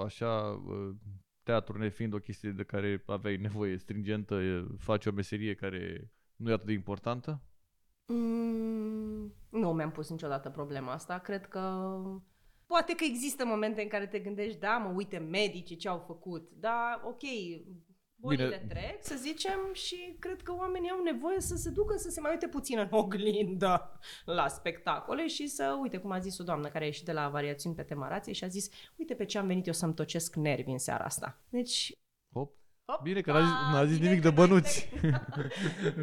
așa, 0.05 0.63
uh, 0.67 0.95
teatru 1.43 1.79
nefiind 1.79 2.13
o 2.13 2.19
chestie 2.19 2.51
de 2.51 2.63
care 2.63 3.03
aveai 3.07 3.37
nevoie 3.37 3.77
stringentă, 3.77 4.67
faci 4.79 5.07
o 5.07 5.13
meserie 5.13 5.55
care 5.55 6.11
nu 6.37 6.51
e 6.51 6.53
atât 6.53 6.67
de 6.67 6.73
importantă? 6.73 7.41
Mm, 8.07 9.33
nu 9.51 9.73
mi-am 9.73 9.91
pus 9.91 10.11
niciodată 10.11 10.51
problema 10.51 10.93
asta. 10.93 11.19
Cred 11.19 11.47
că 11.47 11.61
poate 12.67 12.95
că 12.95 13.05
există 13.05 13.45
momente 13.45 13.83
în 13.83 13.89
care 13.89 14.07
te 14.07 14.19
gândești, 14.19 14.59
da, 14.59 14.77
mă, 14.77 14.93
uite, 14.95 15.19
medici 15.19 15.79
ce 15.79 15.89
au 15.89 15.99
făcut, 15.99 16.51
da, 16.51 17.03
ok, 17.05 17.23
bolile 18.21 18.45
Bine. 18.45 18.67
trec, 18.69 19.05
să 19.05 19.15
zicem, 19.19 19.61
și 19.73 20.17
cred 20.19 20.43
că 20.43 20.55
oamenii 20.55 20.91
au 20.91 21.03
nevoie 21.03 21.41
să 21.41 21.57
se 21.57 21.71
ducă 21.71 21.97
să 21.97 22.11
se 22.11 22.21
mai 22.21 22.31
uite 22.31 22.49
puțin 22.49 22.79
în 22.79 22.89
oglindă 22.91 23.99
la 24.25 24.49
spectacole 24.49 25.27
și 25.27 25.47
să, 25.47 25.79
uite, 25.81 25.99
cum 25.99 26.11
a 26.11 26.19
zis 26.19 26.39
o 26.39 26.45
doamnă 26.45 26.69
care 26.69 26.85
a 26.85 26.87
ieșit 26.87 27.05
de 27.05 27.13
la 27.13 27.29
variațiuni 27.29 27.77
pe 27.77 27.83
tema 27.83 28.09
rației 28.09 28.35
și 28.35 28.45
a 28.45 28.49
zis, 28.49 28.69
uite 28.97 29.15
pe 29.15 29.25
ce 29.25 29.39
am 29.39 29.47
venit 29.47 29.67
eu 29.67 29.73
să-mi 29.73 29.95
tocesc 29.95 30.35
nervi 30.35 30.71
în 30.71 30.79
seara 30.79 31.05
asta. 31.05 31.41
Deci... 31.49 31.93
Hop. 32.35 32.55
Hop, 32.85 33.03
bine 33.03 33.21
că 33.21 33.33
n-a 33.33 33.41
zis, 33.41 33.51
n-a 33.73 33.85
zis 33.85 33.99
nimic 33.99 34.23
de 34.23 34.31
bănuți. 34.31 34.89
bine, 35.01 35.27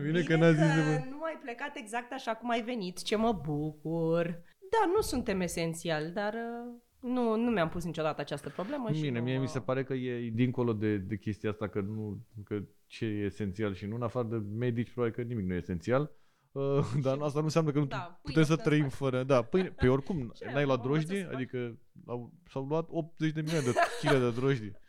bine 0.06 0.22
că 0.22 0.36
n-a 0.36 0.52
zis 0.52 0.76
de 0.76 0.82
bănuți. 0.82 1.10
nu 1.10 1.24
ai 1.24 1.40
plecat 1.42 1.76
exact 1.76 2.12
așa 2.12 2.36
cum 2.36 2.50
ai 2.50 2.62
venit, 2.62 3.04
ce 3.04 3.16
mă 3.16 3.32
bucur. 3.32 4.42
Da, 4.72 4.92
nu 4.94 5.02
suntem 5.02 5.42
esențiali, 5.42 6.12
dar 6.12 6.34
uh, 6.34 6.74
nu, 7.04 7.36
nu 7.36 7.52
mi-am 7.52 7.70
pus 7.70 7.84
niciodată 7.84 8.22
această 8.22 8.50
problemă. 8.50 8.90
Bine, 8.92 9.06
și 9.06 9.12
nu, 9.12 9.22
mie 9.22 9.38
mi 9.38 9.48
se 9.48 9.60
pare 9.60 9.84
că 9.84 9.94
e 9.94 10.30
dincolo 10.30 10.74
de, 10.74 10.98
de 10.98 11.18
chestia 11.18 11.50
asta, 11.50 11.68
că, 11.68 11.80
nu, 11.80 12.26
că 12.44 12.62
ce 12.86 13.06
e 13.06 13.24
esențial 13.24 13.74
și 13.74 13.86
nu, 13.86 13.96
în 13.96 14.02
afară 14.02 14.28
de 14.28 14.36
medici, 14.36 14.92
probabil 14.92 15.16
că 15.16 15.22
nimic 15.22 15.46
nu 15.46 15.54
e 15.54 15.58
esențial. 15.58 16.12
Uh, 16.52 16.86
dar 17.04 17.18
asta 17.22 17.40
nu 17.40 17.46
înseamnă 17.46 17.72
că 17.72 17.80
nu 17.80 17.86
da, 17.86 18.20
putem 18.24 18.44
să 18.44 18.56
trăim 18.56 18.84
faci. 18.84 18.92
fără... 18.92 19.24
Da, 19.24 19.42
pâine, 19.42 19.70
pe 19.70 19.88
oricum, 19.96 20.32
ce 20.36 20.52
n-ai 20.54 20.66
luat 20.66 20.82
drojdie? 20.82 21.30
Adică 21.34 21.78
au, 22.06 22.34
s-au 22.52 22.66
luat 22.66 22.88
80 22.90 23.32
de 23.32 23.42
milioane 23.42 23.66
de 23.66 23.74
kg 24.02 24.20
de 24.20 24.32
drojdie. 24.32 24.72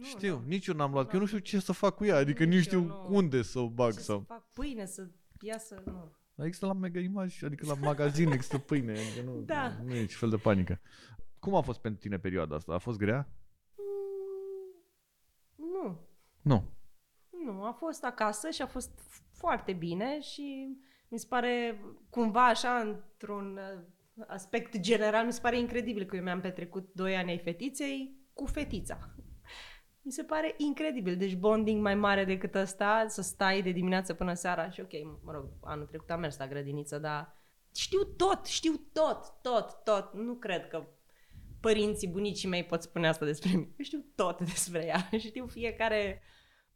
Nu, 0.00 0.06
știu, 0.06 0.34
nu. 0.34 0.44
nici 0.46 0.66
eu 0.66 0.74
n-am 0.74 0.92
luat, 0.92 1.06
că 1.08 1.14
eu 1.14 1.20
nu 1.20 1.26
știu 1.26 1.38
ce 1.38 1.58
să 1.58 1.72
fac 1.72 1.94
cu 1.94 2.04
ea, 2.04 2.16
adică 2.16 2.44
nici 2.44 2.54
nu 2.54 2.60
știu 2.60 2.80
nu. 2.80 3.06
unde 3.08 3.42
să 3.42 3.58
o 3.58 3.68
bag. 3.68 3.92
Ce 3.92 3.98
sau... 3.98 4.18
să 4.18 4.24
fac 4.26 4.44
pâine, 4.52 4.86
să 4.86 5.08
iasă, 5.40 5.82
nu. 5.86 6.12
Dar 6.34 6.46
există 6.46 6.66
la 6.66 6.72
Mega 6.72 7.00
Image, 7.00 7.46
adică 7.46 7.66
la 7.66 7.74
magazin 7.74 8.30
există 8.30 8.58
pâine, 8.58 8.92
adică 8.92 9.22
nu, 9.24 9.42
da. 9.46 9.72
nu 9.84 9.94
e 9.94 10.00
nici 10.00 10.14
fel 10.14 10.30
de 10.30 10.36
panică. 10.36 10.80
Cum 11.40 11.54
a 11.54 11.60
fost 11.60 11.80
pentru 11.80 12.00
tine 12.00 12.18
perioada 12.18 12.54
asta? 12.54 12.74
A 12.74 12.78
fost 12.78 12.98
grea? 12.98 13.28
Mm, 15.56 15.72
nu. 15.72 15.98
Nu. 16.42 16.64
Nu, 17.44 17.64
a 17.64 17.72
fost 17.72 18.04
acasă 18.04 18.50
și 18.50 18.62
a 18.62 18.66
fost 18.66 19.00
foarte 19.32 19.72
bine 19.72 20.20
și 20.20 20.76
mi 21.08 21.18
se 21.18 21.26
pare 21.28 21.80
cumva 22.10 22.46
așa 22.46 22.78
într-un 22.78 23.56
uh, 23.56 24.24
aspect 24.26 24.78
general, 24.78 25.26
mi 25.26 25.32
se 25.32 25.40
pare 25.40 25.58
incredibil 25.58 26.04
că 26.04 26.16
eu 26.16 26.22
mi-am 26.22 26.40
petrecut 26.40 26.90
doi 26.94 27.16
ani 27.16 27.30
ai 27.30 27.38
fetiței 27.38 28.18
cu 28.32 28.46
fetița. 28.46 28.98
Mi 30.02 30.12
se 30.12 30.22
pare 30.22 30.54
incredibil. 30.56 31.16
Deci 31.16 31.36
bonding 31.36 31.82
mai 31.82 31.94
mare 31.94 32.24
decât 32.24 32.54
ăsta, 32.54 33.04
să 33.08 33.22
stai 33.22 33.62
de 33.62 33.70
dimineață 33.70 34.14
până 34.14 34.34
seara 34.34 34.70
și 34.70 34.80
ok, 34.80 35.22
mă 35.24 35.32
rog, 35.32 35.48
anul 35.60 35.86
trecut 35.86 36.10
am 36.10 36.20
mers 36.20 36.38
la 36.38 36.46
grădiniță, 36.46 36.98
dar 36.98 37.36
știu 37.74 38.04
tot, 38.04 38.46
știu 38.46 38.72
tot, 38.92 39.32
tot, 39.42 39.80
tot. 39.84 40.14
Nu 40.14 40.34
cred 40.34 40.68
că 40.68 40.86
părinții, 41.60 42.08
bunicii 42.08 42.48
mei 42.48 42.64
pot 42.64 42.82
spune 42.82 43.08
asta 43.08 43.24
despre 43.24 43.50
mine. 43.50 43.68
Eu 43.76 43.84
știu 43.84 44.04
tot 44.14 44.38
despre 44.40 44.84
ea. 44.84 45.08
Știu 45.18 45.46
fiecare 45.46 46.22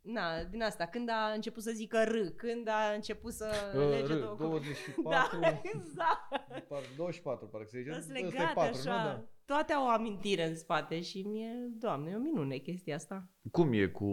Na, 0.00 0.42
din 0.42 0.62
asta, 0.62 0.86
când 0.86 1.08
a 1.08 1.32
început 1.34 1.62
să 1.62 1.70
zică 1.70 2.02
R, 2.02 2.16
când 2.36 2.68
a 2.68 2.92
început 2.94 3.32
să 3.32 3.72
uh, 3.74 3.88
lege 3.88 4.14
R, 4.14 4.18
două 4.18 4.36
24, 4.36 5.38
da, 5.40 5.60
exact. 5.62 6.96
24, 6.96 7.46
parcă 7.46 7.68
se 7.70 7.78
zice. 7.78 8.00
Sunt 8.00 8.12
legate 8.12 8.52
4, 8.54 8.78
așa. 8.78 9.02
Nu? 9.02 9.08
Da 9.08 9.24
toate 9.46 9.72
au 9.72 9.84
o 9.84 9.88
amintire 9.88 10.48
în 10.48 10.56
spate 10.56 11.00
și 11.00 11.22
mie, 11.22 11.50
doamne, 11.78 12.10
e 12.10 12.14
o 12.14 12.18
minune 12.18 12.56
chestia 12.56 12.94
asta. 12.94 13.28
Cum 13.50 13.72
e 13.72 13.86
cu, 13.86 14.04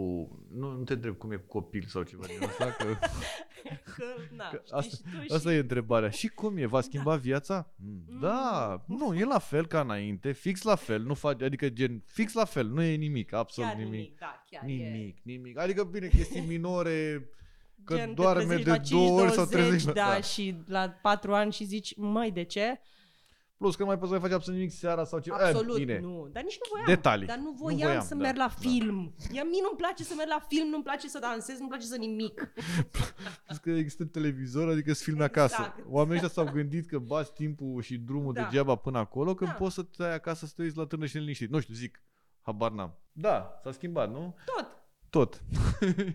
nu, 0.52 0.70
nu 0.70 0.82
te 0.84 0.92
întreb 0.92 1.16
cum 1.16 1.32
e 1.32 1.36
cu 1.36 1.46
copil 1.46 1.84
sau 1.88 2.02
ceva 2.02 2.26
din 2.26 2.48
asta, 2.48 2.70
că... 2.70 2.84
că, 3.96 4.04
na, 4.36 4.48
că 4.48 4.62
asta, 4.70 4.96
și... 5.22 5.32
asta 5.32 5.52
e 5.52 5.58
întrebarea. 5.58 6.10
Și 6.10 6.28
cum 6.28 6.56
e? 6.56 6.66
Va 6.66 6.80
schimba 6.80 7.14
da. 7.14 7.20
viața? 7.20 7.72
Mm. 7.76 8.20
Da, 8.20 8.84
nu, 8.86 9.14
e 9.14 9.24
la 9.24 9.38
fel 9.38 9.66
ca 9.66 9.80
înainte, 9.80 10.32
fix 10.32 10.62
la 10.62 10.74
fel, 10.74 11.02
nu 11.02 11.14
face, 11.14 11.44
adică 11.44 11.68
gen, 11.68 12.02
fix 12.06 12.32
la 12.32 12.44
fel, 12.44 12.66
nu 12.66 12.82
e 12.82 12.94
nimic, 12.94 13.32
absolut 13.32 13.70
chiar 13.70 13.78
nimic. 13.78 13.92
nimic. 13.92 14.18
Da, 14.18 14.44
chiar 14.50 14.62
nimic, 14.62 15.16
e... 15.16 15.20
nimic. 15.22 15.58
Adică, 15.58 15.84
bine, 15.84 16.08
chestii 16.08 16.44
minore, 16.48 17.30
că 17.84 17.96
Gen, 17.96 18.14
doarme 18.14 18.56
de 18.56 18.80
două 18.90 19.20
ori 19.20 19.32
sau 19.32 19.44
30 19.44 19.84
da, 19.84 19.92
da, 19.92 20.20
și 20.20 20.56
la 20.66 20.88
patru 21.02 21.34
ani 21.34 21.52
și 21.52 21.64
zici, 21.64 21.96
măi, 21.96 22.30
de 22.30 22.42
ce? 22.42 22.80
Plus 23.62 23.76
că 23.76 23.82
nu 23.82 23.88
mai 23.88 23.98
poți 23.98 24.10
să 24.10 24.18
mai 24.18 24.28
faci 24.28 24.36
absolut 24.36 24.58
nimic 24.58 24.74
seara 24.74 25.04
sau 25.04 25.18
ceva. 25.18 25.36
Absolut, 25.36 25.78
eh, 25.78 25.84
bine. 25.84 26.00
nu. 26.00 26.28
Dar 26.32 26.42
nici 26.42 26.58
nu 26.62 26.66
voiam. 26.70 26.86
Detalii. 26.86 27.26
Dar 27.26 27.36
nu 27.36 27.50
voiam, 27.50 27.78
nu 27.78 27.84
voiam 27.84 28.02
să 28.02 28.14
da, 28.14 28.20
merg 28.20 28.36
la 28.36 28.46
da. 28.46 28.54
film. 28.58 29.14
Da. 29.18 29.42
mie 29.42 29.62
nu-mi 29.62 29.76
place 29.76 30.04
să 30.04 30.14
merg 30.16 30.28
la 30.28 30.42
film, 30.48 30.68
nu-mi 30.68 30.82
place 30.82 31.08
să 31.08 31.18
dansez, 31.18 31.58
nu-mi 31.58 31.68
place 31.68 31.86
să 31.86 31.96
nimic. 31.96 32.52
Plus 33.44 33.58
că 33.58 33.70
există 33.70 34.04
televizor, 34.04 34.68
adică 34.68 34.92
să 34.92 35.02
filmi 35.02 35.24
exact. 35.24 35.52
acasă. 35.54 35.74
Oamenii 35.88 36.24
ăștia 36.24 36.42
s-au 36.42 36.52
gândit 36.52 36.86
că 36.86 36.98
bați 36.98 37.32
timpul 37.32 37.82
și 37.82 37.98
drumul 37.98 38.32
da. 38.32 38.42
degeaba 38.42 38.74
până 38.74 38.98
acolo, 38.98 39.34
când 39.34 39.50
da. 39.50 39.56
poți 39.56 39.74
să 39.74 39.82
te 39.82 40.02
ai 40.02 40.14
acasă 40.14 40.46
să 40.46 40.52
te 40.56 40.62
uiți 40.62 40.76
la 40.76 40.86
tână 40.86 41.06
și 41.06 41.18
liniștit. 41.18 41.50
Nu 41.50 41.60
știu, 41.60 41.74
zic. 41.74 42.02
Habar 42.40 42.70
n-am. 42.70 42.98
Da, 43.12 43.60
s-a 43.62 43.72
schimbat, 43.72 44.10
nu? 44.10 44.34
Tot. 44.44 44.71
Tot. 45.12 45.42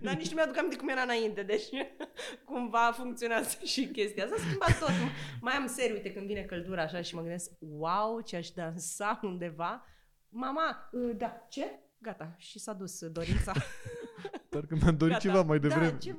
Dar 0.01 0.15
nici 0.15 0.29
nu 0.29 0.35
mi-aduc 0.35 0.57
aminte 0.57 0.75
cum 0.75 0.87
era 0.87 1.01
înainte, 1.01 1.43
deci 1.43 1.63
cumva 2.49 2.91
funcționează 2.93 3.57
și 3.73 3.87
chestia 3.87 4.23
asta. 4.23 4.35
S-a 4.35 4.43
schimbat 4.43 4.79
tot. 4.79 4.89
Mai 5.41 5.53
am 5.53 5.67
serii, 5.67 5.93
uite, 5.93 6.13
când 6.13 6.27
vine 6.27 6.41
căldura 6.41 6.81
așa 6.81 7.01
și 7.01 7.15
mă 7.15 7.21
gândesc, 7.21 7.51
wow, 7.59 8.21
ce 8.21 8.35
aș 8.35 8.49
dansa 8.49 9.19
undeva. 9.23 9.85
Mama, 10.29 10.89
ă, 10.93 11.13
da, 11.13 11.45
ce? 11.49 11.79
Gata, 11.97 12.35
și 12.37 12.59
s-a 12.59 12.73
dus 12.73 13.05
dorința. 13.05 13.51
Dar 14.49 14.65
că 14.65 14.75
mi-am 14.75 14.97
dorit 14.97 15.13
Gata. 15.13 15.27
ceva 15.27 15.41
mai 15.41 15.59
da, 15.59 15.67
devreme. 15.67 15.91
Da, 15.91 15.97
ce 15.97 16.15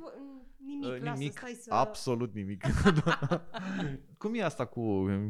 Nimic, 0.57 0.85
uh, 0.85 1.01
lasă, 1.01 1.19
nimic, 1.19 1.37
stai 1.37 1.57
să... 1.61 1.73
absolut 1.73 2.33
nimic. 2.33 2.63
Cum 4.17 4.35
e 4.35 4.43
asta 4.43 4.65
cu... 4.65 4.81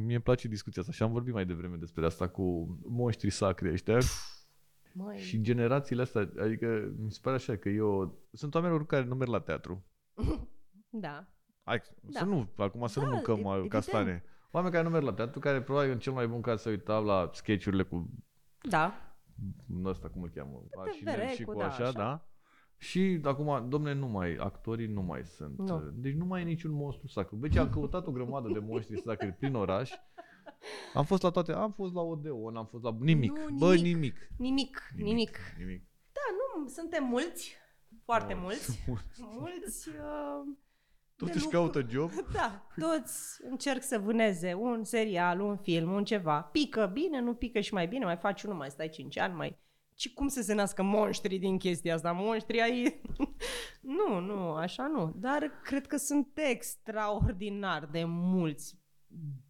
Mie 0.06 0.20
place 0.20 0.48
discuția 0.48 0.82
asta 0.82 0.94
și 0.94 1.04
am 1.04 1.12
vorbit 1.12 1.34
mai 1.34 1.46
devreme 1.46 1.76
despre 1.76 2.06
asta 2.06 2.28
cu 2.28 2.78
monștrii 2.90 3.32
sacri 3.32 3.72
ăștia. 3.72 3.98
Măi. 4.94 5.18
Și 5.18 5.42
generațiile 5.42 6.02
astea, 6.02 6.30
adică 6.40 6.94
mi 6.98 7.12
se 7.12 7.20
pare 7.22 7.36
așa 7.36 7.56
că 7.56 7.70
eu... 7.70 8.20
Sunt 8.32 8.56
oameni 8.56 8.86
care 8.86 9.04
nu 9.04 9.16
merg 9.16 9.30
la 9.30 9.40
teatru. 9.40 9.86
da. 10.90 11.28
Hai, 11.64 11.82
da. 12.02 12.20
să 12.20 12.26
nu, 12.26 12.50
acum 12.58 12.88
să 12.88 13.00
da, 13.00 13.06
nu 13.06 13.12
mâncăm 13.12 13.38
evident. 13.38 13.70
castane. 13.70 14.24
Oameni 14.52 14.74
care 14.74 14.86
nu 14.86 14.90
merg 14.90 15.06
la 15.06 15.14
teatru, 15.14 15.40
care 15.40 15.62
probabil 15.62 15.92
în 15.92 16.00
cel 16.00 16.14
mai 16.14 16.28
bun 16.28 16.42
caz 16.42 16.62
să 16.62 16.70
uitau 16.70 17.04
la 17.04 17.30
sketchurile 17.34 17.84
cu... 17.84 18.10
Da. 18.62 18.94
Ăsta 19.84 20.10
cum 20.10 20.22
îl 20.22 20.30
cheamă? 20.30 20.64
Așa, 20.86 21.28
și 21.28 21.44
cu 21.44 21.54
da, 21.54 21.66
așa, 21.66 21.84
așa, 21.84 21.92
da? 21.92 22.30
Și 22.78 23.20
acum, 23.24 23.70
domne, 23.70 23.94
nu 23.94 24.08
mai, 24.08 24.36
actorii 24.36 24.88
nu 24.88 25.02
mai 25.02 25.26
sunt. 25.26 25.58
Nu. 25.58 25.92
Deci 25.94 26.14
nu 26.14 26.26
mai 26.26 26.42
e 26.42 26.44
niciun 26.44 26.72
monstru 26.72 27.08
sacru. 27.08 27.36
Deci 27.36 27.56
am 27.56 27.70
căutat 27.70 28.08
o 28.08 28.12
grămadă 28.12 28.50
de 28.54 28.60
monștri 28.60 29.02
sacri 29.02 29.32
prin 29.32 29.56
oraș 29.56 29.92
am 30.94 31.06
fost 31.06 31.22
la 31.22 31.30
toate, 31.30 31.52
am 31.52 31.72
fost 31.72 31.94
la 31.94 32.02
Odeon, 32.02 32.56
am 32.56 32.66
fost 32.66 32.84
la 32.84 32.98
nimic. 33.00 33.32
Nu, 33.32 33.46
nimic 33.46 33.60
Bă, 33.60 33.76
nimic. 33.76 34.16
Nimic, 34.38 34.92
nimic. 34.96 35.14
nimic. 35.14 35.38
nimic. 35.58 35.84
Da, 36.12 36.22
nu, 36.60 36.68
suntem 36.68 37.04
mulți, 37.04 37.56
foarte 38.04 38.34
no, 38.34 38.40
mulți. 38.40 38.80
mulți. 38.88 39.22
mulți 39.22 39.90
uh, 39.90 40.56
toți 41.20 41.38
își 41.38 41.48
caută 41.48 41.86
job? 41.90 42.12
Da, 42.34 42.68
toți 42.78 43.40
încerc 43.50 43.84
să 43.84 44.00
vâneze 44.00 44.54
un 44.54 44.84
serial, 44.84 45.40
un 45.40 45.58
film, 45.58 45.92
un 45.92 46.04
ceva. 46.04 46.42
Pică 46.42 46.90
bine, 46.94 47.20
nu 47.20 47.34
pică 47.34 47.60
și 47.60 47.74
mai 47.74 47.88
bine, 47.88 48.06
mai 48.06 48.18
faci 48.18 48.44
unul, 48.44 48.56
mai 48.56 48.70
stai 48.70 48.90
5 48.90 49.18
ani, 49.18 49.34
mai... 49.34 49.60
Și 49.96 50.14
cum 50.14 50.28
să 50.28 50.42
se 50.42 50.54
nască 50.54 50.84
monștri 50.84 51.38
din 51.38 51.58
chestia 51.58 51.94
asta? 51.94 52.12
Monștri 52.12 52.62
ai... 52.62 53.02
nu, 53.98 54.20
nu, 54.20 54.52
așa 54.52 54.88
nu. 54.88 55.14
Dar 55.16 55.60
cred 55.64 55.88
că 55.88 55.98
sunt 55.98 56.28
extraordinar 56.36 57.86
de 57.86 58.04
mulți 58.06 58.80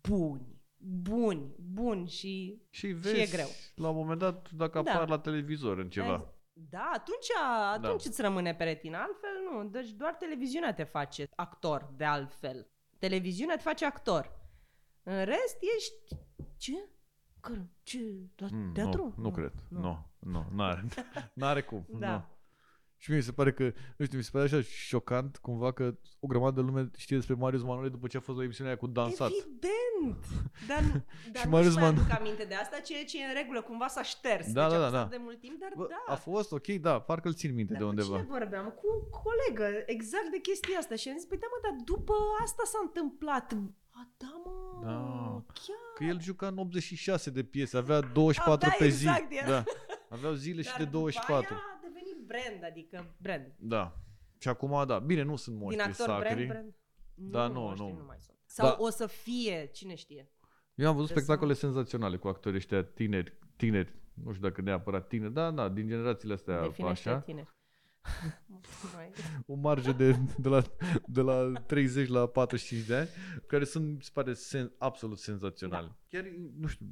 buni 0.10 0.59
buni, 0.82 1.56
buni 1.58 2.08
și, 2.08 2.62
și, 2.70 2.88
vezi, 2.88 3.16
și 3.16 3.22
e 3.22 3.26
greu. 3.26 3.48
la 3.76 3.90
un 3.90 3.96
moment 3.96 4.20
dat 4.20 4.52
dacă 4.52 4.82
da. 4.82 4.92
apar 4.92 5.10
la 5.10 5.20
televizor 5.20 5.78
în 5.78 5.90
ceva. 5.90 6.34
Da, 6.54 6.92
atunci, 6.94 7.28
atunci 7.74 8.04
da. 8.04 8.10
îți 8.10 8.22
rămâne 8.22 8.56
pe 8.56 8.64
retină, 8.64 8.98
altfel 8.98 9.30
nu. 9.52 9.70
Deci 9.70 9.90
doar 9.90 10.14
televiziunea 10.14 10.74
te 10.74 10.84
face 10.84 11.28
actor 11.36 11.94
de 11.96 12.06
altfel. 12.06 12.68
Televiziunea 12.98 13.56
te 13.56 13.62
face 13.62 13.86
actor. 13.86 14.38
În 15.04 15.26
rest 15.26 15.58
ești... 15.78 16.24
Ce? 16.58 16.90
Că, 17.40 17.54
ce? 17.84 18.30
La 18.36 18.48
mm, 18.52 18.74
teatru? 18.74 19.14
Nu, 19.18 19.24
nu 19.24 19.32
cred. 19.32 19.54
Nu, 19.70 19.80
nu, 19.80 20.10
nu 20.20 20.46
n-are, 20.52 20.84
n-are 21.34 21.62
cum. 21.62 21.86
Da. 22.00 22.12
Nu. 22.12 22.26
Și 23.02 23.10
mie 23.10 23.20
mi 23.20 23.26
se 23.26 23.32
pare 23.32 23.52
că, 23.54 23.64
nu 23.98 24.06
știu, 24.06 24.18
mi 24.18 24.24
se 24.24 24.30
pare 24.34 24.44
așa 24.46 24.62
șocant 24.62 25.38
cumva 25.38 25.72
că 25.72 25.94
o 26.20 26.28
grămadă 26.28 26.56
de 26.62 26.68
lume 26.68 26.90
știe 26.98 27.16
despre 27.16 27.36
Marius 27.36 27.64
Manole 27.64 27.90
după 27.90 28.08
ce 28.08 28.18
a 28.18 28.20
fost 28.20 28.38
la 28.38 28.44
emisiunea 28.44 28.72
aia 28.72 28.82
cu 28.82 28.88
dansat. 28.88 29.30
Evident! 29.30 30.26
Dar, 30.68 30.82
dar 31.34 31.42
Și 31.42 31.46
nu 31.48 31.50
Marius 31.56 31.74
și 31.74 31.80
mai 31.80 31.90
Man- 31.92 31.98
aduc 32.00 32.12
aminte 32.20 32.44
de 32.44 32.56
asta, 32.56 32.78
ceea 32.80 33.04
ce 33.06 33.22
e 33.22 33.26
în 33.26 33.34
regulă, 33.42 33.62
cumva 33.62 33.88
s-a 33.88 34.04
șters. 34.04 34.52
Da, 34.52 34.70
deci 34.70 34.78
da, 34.80 34.86
a 34.86 34.90
da, 34.90 34.98
fost 35.00 35.10
da. 35.12 35.16
de 35.18 35.22
mult 35.28 35.40
timp, 35.40 35.60
dar 35.60 35.72
Bă, 35.76 35.86
da. 35.90 36.14
A 36.14 36.16
fost 36.16 36.52
ok, 36.52 36.68
da, 36.68 37.00
parcă 37.00 37.28
îl 37.28 37.34
țin 37.34 37.54
minte 37.54 37.74
Dar 37.74 37.82
de 37.82 37.88
cu 37.88 37.92
undeva. 37.94 38.16
cine 38.16 38.28
vorbeam? 38.38 38.66
Cu 38.80 38.86
o 38.96 39.00
colegă, 39.22 39.68
exact 39.86 40.30
de 40.36 40.40
chestia 40.48 40.78
asta. 40.78 40.96
Și 40.96 41.08
am 41.10 41.16
zis, 41.18 41.26
păi 41.26 41.38
da 41.44 41.48
mă, 41.54 41.58
dar 41.70 41.76
după 41.92 42.14
asta 42.44 42.64
s-a 42.66 42.80
întâmplat. 42.88 43.48
A, 44.00 44.02
da 44.18 44.32
mă, 44.46 44.56
Da. 44.84 44.98
chiar. 45.66 45.84
Că 45.96 46.04
el 46.04 46.22
juca 46.22 46.48
în 46.48 46.58
86 46.58 47.30
de 47.30 47.44
piese, 47.44 47.78
avea 47.78 48.00
24 48.02 48.66
Avea 48.66 48.76
pe 48.80 48.86
exact, 48.86 49.30
zi. 49.32 49.38
era. 49.38 49.50
Da. 49.50 49.64
Aveau 50.10 50.34
zile 50.34 50.62
și 50.62 50.68
Dar 50.68 50.78
de 50.78 50.84
după 50.84 50.98
24. 50.98 51.54
aia 51.54 51.62
a 51.62 51.79
devenit 51.79 51.79
brand, 52.30 52.64
adică 52.72 53.16
brand. 53.18 53.54
Da. 53.60 54.00
Și 54.38 54.48
acum, 54.48 54.86
da, 54.88 55.00
bine, 55.00 55.22
nu 55.22 55.36
sunt 55.36 55.56
Din 55.56 55.64
moștri 55.66 55.84
actor 55.84 56.06
sacri. 56.06 56.34
brand, 56.34 56.48
brand. 56.48 56.74
Da, 57.14 57.48
nu, 57.48 57.60
moștri 57.62 57.86
nu. 57.86 57.98
nu 57.98 58.04
mai 58.08 58.18
sunt. 58.20 58.38
Sau 58.46 58.68
Da. 58.68 58.76
o 58.80 58.90
să 58.90 59.08
fie, 59.08 59.70
cine 59.74 59.96
știe. 59.96 60.32
Eu 60.76 60.88
am 60.88 60.94
văzut 60.94 61.10
Trebuie 61.10 61.24
spectacole 61.24 61.54
senzaționale 61.54 62.18
cu 62.18 62.28
actorii 62.28 62.58
ăștia 62.58 62.84
tineri, 62.84 63.38
tineri, 63.56 63.94
nu 64.14 64.34
știu 64.34 64.48
dacă 64.48 64.62
neapărat 64.62 65.08
tineri, 65.08 65.34
da, 65.34 65.52
da, 65.52 65.70
din 65.70 65.88
generațiile 65.88 66.34
astea 66.34 66.62
Definește 66.62 67.10
așa. 67.10 67.20
tineri. 67.20 67.58
Mai- 68.96 69.12
o 69.46 69.54
marjă 69.56 69.92
de, 69.92 70.16
de, 70.38 70.50
la, 70.50 70.62
de 71.06 71.22
la 71.22 71.52
30 71.66 72.08
la 72.08 72.28
45 72.28 72.86
de 72.88 72.96
ani, 72.96 73.10
care 73.48 73.64
sunt, 73.64 73.96
mi 73.96 74.02
se 74.04 74.10
pare, 74.14 74.34
sen, 74.34 74.72
absolut 74.78 75.18
senzaționale. 75.20 75.88
Da. 75.88 75.96
Chiar, 76.08 76.26
nu 76.60 76.68
știu, 76.68 76.86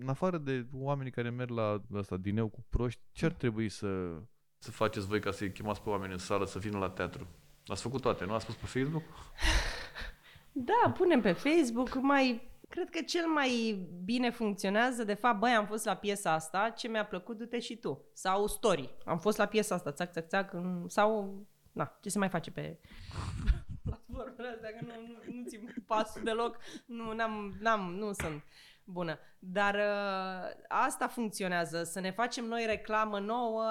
în 0.00 0.08
afară 0.08 0.38
de 0.38 0.66
oamenii 0.72 1.12
care 1.12 1.30
merg 1.30 1.50
la 1.50 1.82
asta, 1.96 2.16
dineu 2.16 2.48
cu 2.48 2.64
proști, 2.68 3.00
ce 3.12 3.24
ar 3.24 3.32
trebui 3.32 3.68
să, 3.68 4.20
să 4.62 4.70
faceți 4.70 5.06
voi 5.06 5.20
ca 5.20 5.30
să-i 5.30 5.52
chemați 5.52 5.82
pe 5.82 5.88
oameni 5.88 6.12
în 6.12 6.18
sală 6.18 6.46
să 6.46 6.58
vină 6.58 6.78
la 6.78 6.90
teatru? 6.90 7.26
Ați 7.66 7.82
făcut 7.82 8.00
toate, 8.00 8.24
nu? 8.24 8.34
Ați 8.34 8.42
spus 8.44 8.54
pe 8.54 8.66
Facebook? 8.66 9.02
Da, 10.52 10.92
punem 10.96 11.20
pe 11.20 11.32
Facebook, 11.32 11.94
mai 11.94 12.50
cred 12.68 12.90
că 12.90 13.02
cel 13.02 13.26
mai 13.26 13.78
bine 14.04 14.30
funcționează, 14.30 15.04
de 15.04 15.14
fapt, 15.14 15.38
băi, 15.38 15.50
am 15.50 15.66
fost 15.66 15.84
la 15.84 15.94
piesa 15.94 16.32
asta, 16.32 16.70
ce 16.76 16.88
mi-a 16.88 17.04
plăcut, 17.04 17.38
du-te 17.38 17.58
și 17.60 17.76
tu. 17.76 18.04
Sau 18.12 18.46
story. 18.46 18.90
Am 19.04 19.18
fost 19.18 19.38
la 19.38 19.46
piesa 19.46 19.74
asta, 19.74 19.92
țac, 19.92 20.12
țac, 20.12 20.26
țac, 20.26 20.52
în- 20.52 20.88
sau, 20.88 21.38
na, 21.72 21.98
ce 22.00 22.08
se 22.08 22.18
mai 22.18 22.28
face 22.28 22.50
pe 22.50 22.78
platformele 23.84 24.48
astea, 24.48 24.70
că 24.70 24.78
nu, 24.84 24.92
nu, 25.06 25.32
nu 25.34 25.48
țin 25.48 25.74
pasul 25.86 26.22
deloc, 26.24 26.56
nu, 26.86 27.12
n-am, 27.12 27.56
n-am, 27.60 27.94
nu 27.94 28.12
sunt 28.12 28.44
bună. 28.84 29.18
Dar 29.38 29.74
uh, 29.74 30.64
asta 30.68 31.06
funcționează, 31.08 31.82
să 31.82 32.00
ne 32.00 32.10
facem 32.10 32.44
noi 32.44 32.64
reclamă 32.66 33.18
nouă, 33.18 33.64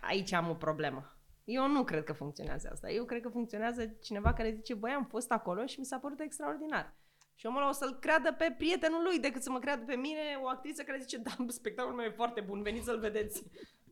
aici 0.00 0.32
am 0.32 0.50
o 0.50 0.54
problemă. 0.54 1.12
Eu 1.44 1.68
nu 1.68 1.84
cred 1.84 2.04
că 2.04 2.12
funcționează 2.12 2.68
asta. 2.72 2.90
Eu 2.90 3.04
cred 3.04 3.22
că 3.22 3.28
funcționează 3.28 3.96
cineva 4.02 4.32
care 4.32 4.52
zice, 4.54 4.74
băi, 4.74 4.90
am 4.90 5.04
fost 5.04 5.30
acolo 5.30 5.66
și 5.66 5.78
mi 5.78 5.84
s-a 5.84 5.98
părut 5.98 6.20
extraordinar. 6.20 6.96
Și 7.34 7.46
omul 7.46 7.60
ăla 7.60 7.68
o 7.68 7.72
să-l 7.72 7.98
creadă 8.00 8.32
pe 8.38 8.54
prietenul 8.58 9.02
lui 9.02 9.18
decât 9.18 9.42
să 9.42 9.50
mă 9.50 9.58
creadă 9.58 9.82
pe 9.86 9.94
mine, 9.94 10.20
o 10.42 10.48
actriță 10.48 10.82
care 10.82 10.98
zice, 11.00 11.18
da, 11.18 11.30
spectacolul 11.48 11.96
meu 11.96 12.06
e 12.06 12.10
foarte 12.10 12.40
bun, 12.40 12.62
veniți 12.62 12.84
să-l 12.84 12.98
vedeți. 12.98 13.44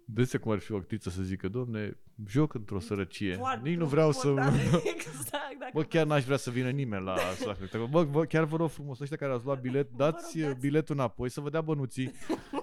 Dese 0.09 0.39
cum 0.39 0.53
ar 0.53 0.59
fi 0.59 0.73
o 0.73 0.77
actriță 0.77 1.11
să 1.11 1.23
zică, 1.23 1.49
domne, 1.49 1.99
joc 2.27 2.55
într-o 2.55 2.79
sărăcie. 2.81 3.35
Foarte 3.37 3.69
Nici 3.69 3.79
nu 3.79 3.87
vreau 3.87 4.13
să... 4.13 4.29
important. 4.29 4.57
exact, 4.95 5.59
dacă 5.59 5.71
Bă, 5.73 5.83
chiar 5.83 6.07
n-aș 6.07 6.25
vrea 6.25 6.37
să 6.37 6.51
vină 6.51 6.71
nimeni 6.71 7.05
la, 7.05 7.15
la 7.45 7.55
spectacol. 7.55 7.87
Bă, 7.87 8.05
bă, 8.05 8.25
chiar 8.25 8.45
vă 8.45 8.57
rog 8.57 8.71
frumos, 8.71 9.01
ăștia 9.01 9.17
care 9.17 9.33
ați 9.33 9.45
luat 9.45 9.61
bilet, 9.61 9.91
dați 9.91 10.41
rog, 10.41 10.49
dați. 10.49 10.61
biletul 10.61 10.95
înapoi 10.95 11.29
să 11.29 11.41
vă 11.41 11.51
dea 11.51 11.61
bănuții 11.61 12.13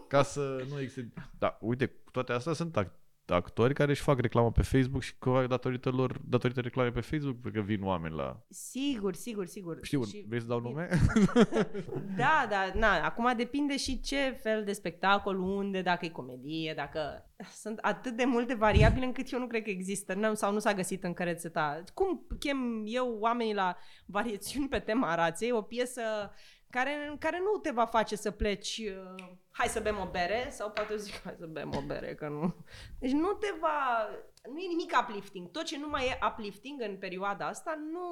ca 0.07 0.23
să 0.23 0.65
nu 0.69 0.79
existe... 0.79 1.13
Da, 1.39 1.57
uite, 1.61 1.87
cu 1.87 2.11
toate 2.11 2.31
astea 2.31 2.53
sunt 2.53 2.77
act- 2.77 3.02
actori 3.27 3.73
care 3.73 3.91
își 3.91 4.01
fac 4.01 4.19
reclamă 4.19 4.51
pe 4.51 4.61
Facebook 4.61 5.01
și 5.01 5.13
că 5.19 5.45
datorită 5.49 5.89
lor, 5.89 6.19
datorită 6.25 6.61
reclamei 6.61 6.91
pe 6.91 7.01
Facebook, 7.01 7.51
că 7.51 7.61
vin 7.61 7.83
oameni 7.83 8.15
la... 8.15 8.45
Sigur, 8.49 9.13
sigur, 9.13 9.45
sigur. 9.45 9.79
Știu, 9.81 10.03
Și- 10.03 10.25
vrei 10.27 10.39
să 10.41 10.47
dau 10.47 10.59
nume? 10.59 10.87
Da, 12.17 12.47
da, 12.49 12.71
na, 12.75 13.05
acum 13.05 13.33
depinde 13.37 13.77
și 13.77 13.99
ce 14.01 14.39
fel 14.41 14.63
de 14.63 14.71
spectacol, 14.71 15.39
unde, 15.39 15.81
dacă 15.81 16.05
e 16.05 16.09
comedie, 16.09 16.73
dacă... 16.75 17.27
Sunt 17.53 17.77
atât 17.81 18.15
de 18.17 18.23
multe 18.25 18.53
variabile 18.53 19.05
încât 19.05 19.31
eu 19.31 19.39
nu 19.39 19.47
cred 19.47 19.63
că 19.63 19.69
există 19.69 20.13
nu, 20.13 20.33
sau 20.33 20.53
nu 20.53 20.59
s-a 20.59 20.73
găsit 20.73 21.03
în 21.03 21.13
rețeta. 21.17 21.83
Cum 21.93 22.27
chem 22.39 22.83
eu 22.85 23.17
oamenii 23.19 23.53
la 23.53 23.77
variațiuni 24.05 24.67
pe 24.67 24.79
tema 24.79 25.15
raței, 25.15 25.51
o 25.51 25.61
piesă 25.61 26.01
care, 26.73 27.15
care 27.19 27.39
nu 27.39 27.59
te 27.59 27.71
va 27.71 27.85
face 27.85 28.15
să 28.15 28.31
pleci 28.31 28.81
uh, 29.17 29.23
hai 29.51 29.67
să 29.67 29.79
bem 29.79 29.97
o 29.97 30.09
bere 30.11 30.47
sau 30.49 30.71
poate 30.71 30.91
eu 30.91 30.97
zic 30.97 31.21
hai 31.21 31.35
să 31.39 31.45
bem 31.45 31.73
o 31.75 31.81
bere, 31.87 32.15
că 32.15 32.27
nu... 32.27 32.55
Deci 32.99 33.11
nu 33.11 33.31
te 33.31 33.47
va... 33.59 34.07
Nu 34.53 34.59
e 34.59 34.67
nimic 34.67 34.91
uplifting. 35.01 35.51
Tot 35.51 35.63
ce 35.63 35.77
nu 35.77 35.89
mai 35.89 36.05
e 36.05 36.19
uplifting 36.27 36.81
în 36.81 36.97
perioada 36.97 37.47
asta 37.47 37.75
nu... 37.91 38.07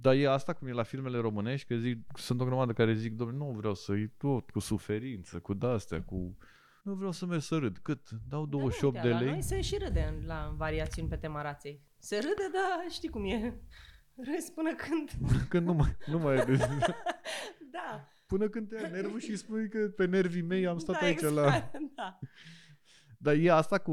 Dar 0.00 0.14
e 0.14 0.28
asta 0.28 0.52
cum 0.52 0.68
e 0.68 0.72
la 0.72 0.82
filmele 0.82 1.18
românești, 1.18 1.66
că 1.66 1.74
zic, 1.74 1.98
sunt 2.14 2.40
o 2.40 2.44
grămadă 2.44 2.72
care 2.72 2.94
zic, 2.94 3.12
domnule, 3.12 3.38
nu 3.44 3.50
vreau 3.58 3.74
să 3.74 3.92
i 3.92 4.08
tot 4.16 4.50
cu 4.50 4.58
suferință, 4.58 5.38
cu 5.40 5.54
de-astea, 5.54 6.02
cu... 6.02 6.36
Nu 6.82 6.94
vreau 6.94 7.12
să 7.12 7.26
merg 7.26 7.40
să 7.40 7.56
râd. 7.56 7.78
Cât? 7.78 8.08
Dau 8.28 8.46
28 8.46 8.94
Dar 8.94 9.02
de 9.02 9.08
nu, 9.08 9.14
La 9.14 9.20
lei? 9.20 9.30
noi 9.30 9.42
se 9.42 9.60
și 9.60 9.78
râde 9.78 10.14
în- 10.14 10.26
la 10.26 10.54
variațiuni 10.56 11.08
pe 11.08 11.16
tema 11.16 11.42
raței. 11.42 11.80
Se 11.98 12.16
râde, 12.16 12.50
dar 12.52 12.90
știi 12.90 13.08
cum 13.08 13.24
e. 13.24 13.60
Râzi 14.16 14.52
până 14.52 14.74
când... 14.74 15.10
Când 15.52 15.66
nu 15.66 15.72
mai, 15.72 15.96
nu 16.06 16.18
mai 16.18 16.36
râd. 16.44 16.60
Da. 17.76 18.08
Până 18.26 18.48
când 18.48 18.68
te 18.68 18.80
ia 18.80 18.88
nervul 18.88 19.20
și 19.20 19.36
spui 19.36 19.68
că 19.68 19.78
pe 19.78 20.06
nervii 20.06 20.42
mei 20.42 20.66
am 20.66 20.78
stat 20.78 21.00
da, 21.00 21.06
aici 21.06 21.14
exact, 21.14 21.34
la... 21.34 21.70
Da. 21.94 22.18
Dar 23.18 23.34
e 23.34 23.50
asta 23.50 23.78
cu... 23.78 23.92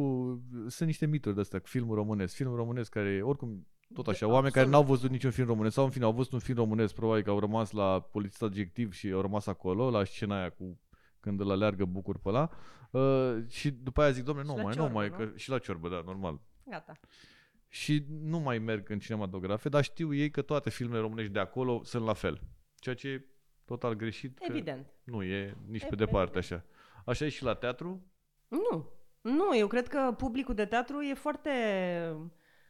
Sunt 0.68 0.88
niște 0.88 1.06
mituri 1.06 1.36
de 1.36 1.42
astea, 1.42 1.60
cu 1.60 1.68
filmul 1.68 1.96
românesc. 1.96 2.36
Film 2.36 2.56
românesc 2.56 2.92
care, 2.92 3.22
oricum, 3.22 3.68
tot 3.94 4.08
așa, 4.08 4.28
oameni 4.28 4.54
care 4.54 4.66
Absolut. 4.66 4.86
n-au 4.86 4.96
văzut 4.96 5.10
niciun 5.10 5.32
film 5.32 5.48
românesc 5.48 5.74
sau 5.74 5.84
în 5.84 5.90
fine 5.90 6.06
au 6.06 6.14
văzut 6.14 6.32
un 6.32 6.40
film 6.40 6.58
românesc, 6.58 6.94
probabil 6.94 7.24
că 7.24 7.30
au 7.30 7.40
rămas 7.40 7.72
la 7.72 8.02
polițist 8.02 8.42
adjectiv 8.42 8.94
și 8.94 9.10
au 9.10 9.22
rămas 9.22 9.48
acolo, 9.48 9.90
la 9.90 10.04
scena 10.04 10.40
aia 10.40 10.50
cu 10.50 10.80
când 11.20 11.40
îl 11.40 11.52
aleargă 11.52 11.86
bucur 11.86 12.20
pe 12.20 12.30
ăla. 12.30 12.50
Uh, 12.92 13.44
și 13.48 13.72
după 13.72 14.02
aia 14.02 14.12
zic, 14.12 14.24
domnule, 14.24 14.48
Și 14.48 14.54
nu 14.54 14.58
la 14.58 14.64
mai, 14.64 14.74
ciorbă, 14.74 14.88
nu 14.88 14.94
mai, 14.94 15.10
nu? 15.10 15.16
că, 15.16 15.32
și 15.36 15.50
la 15.50 15.58
ciorbă, 15.58 15.90
da, 15.90 16.02
normal. 16.06 16.42
Gata. 16.70 16.94
Și 17.68 18.06
nu 18.10 18.40
mai 18.40 18.60
merg 18.60 18.90
în 18.90 19.00
cinematografe, 19.00 19.70
dar 19.70 19.84
știu 19.84 20.14
ei 20.14 20.30
că 20.30 20.42
toate 20.42 20.70
filmele 20.70 21.00
românești 21.00 21.32
de 21.32 21.40
acolo 21.40 21.84
sunt 21.84 22.06
la 22.06 22.14
fel. 22.14 22.42
Ceea 22.76 22.96
ce 22.96 23.08
e 23.08 23.26
total 23.66 23.94
greșit. 23.94 24.38
că 24.38 24.46
Evident. 24.50 24.88
Nu 25.04 25.24
e 25.24 25.46
nici 25.68 25.80
pe 25.82 25.86
Evident. 25.86 26.10
departe 26.10 26.38
așa. 26.38 26.64
Așa 27.06 27.26
e 27.26 27.30
și 27.30 27.44
la 27.44 27.54
teatru. 27.56 28.06
Nu. 28.48 28.90
Nu, 29.22 29.58
eu 29.58 29.68
cred 29.68 29.88
că 29.88 30.14
publicul 30.18 30.56
de 30.56 30.66
teatru 30.66 31.02
e 31.02 31.14
foarte 31.14 31.50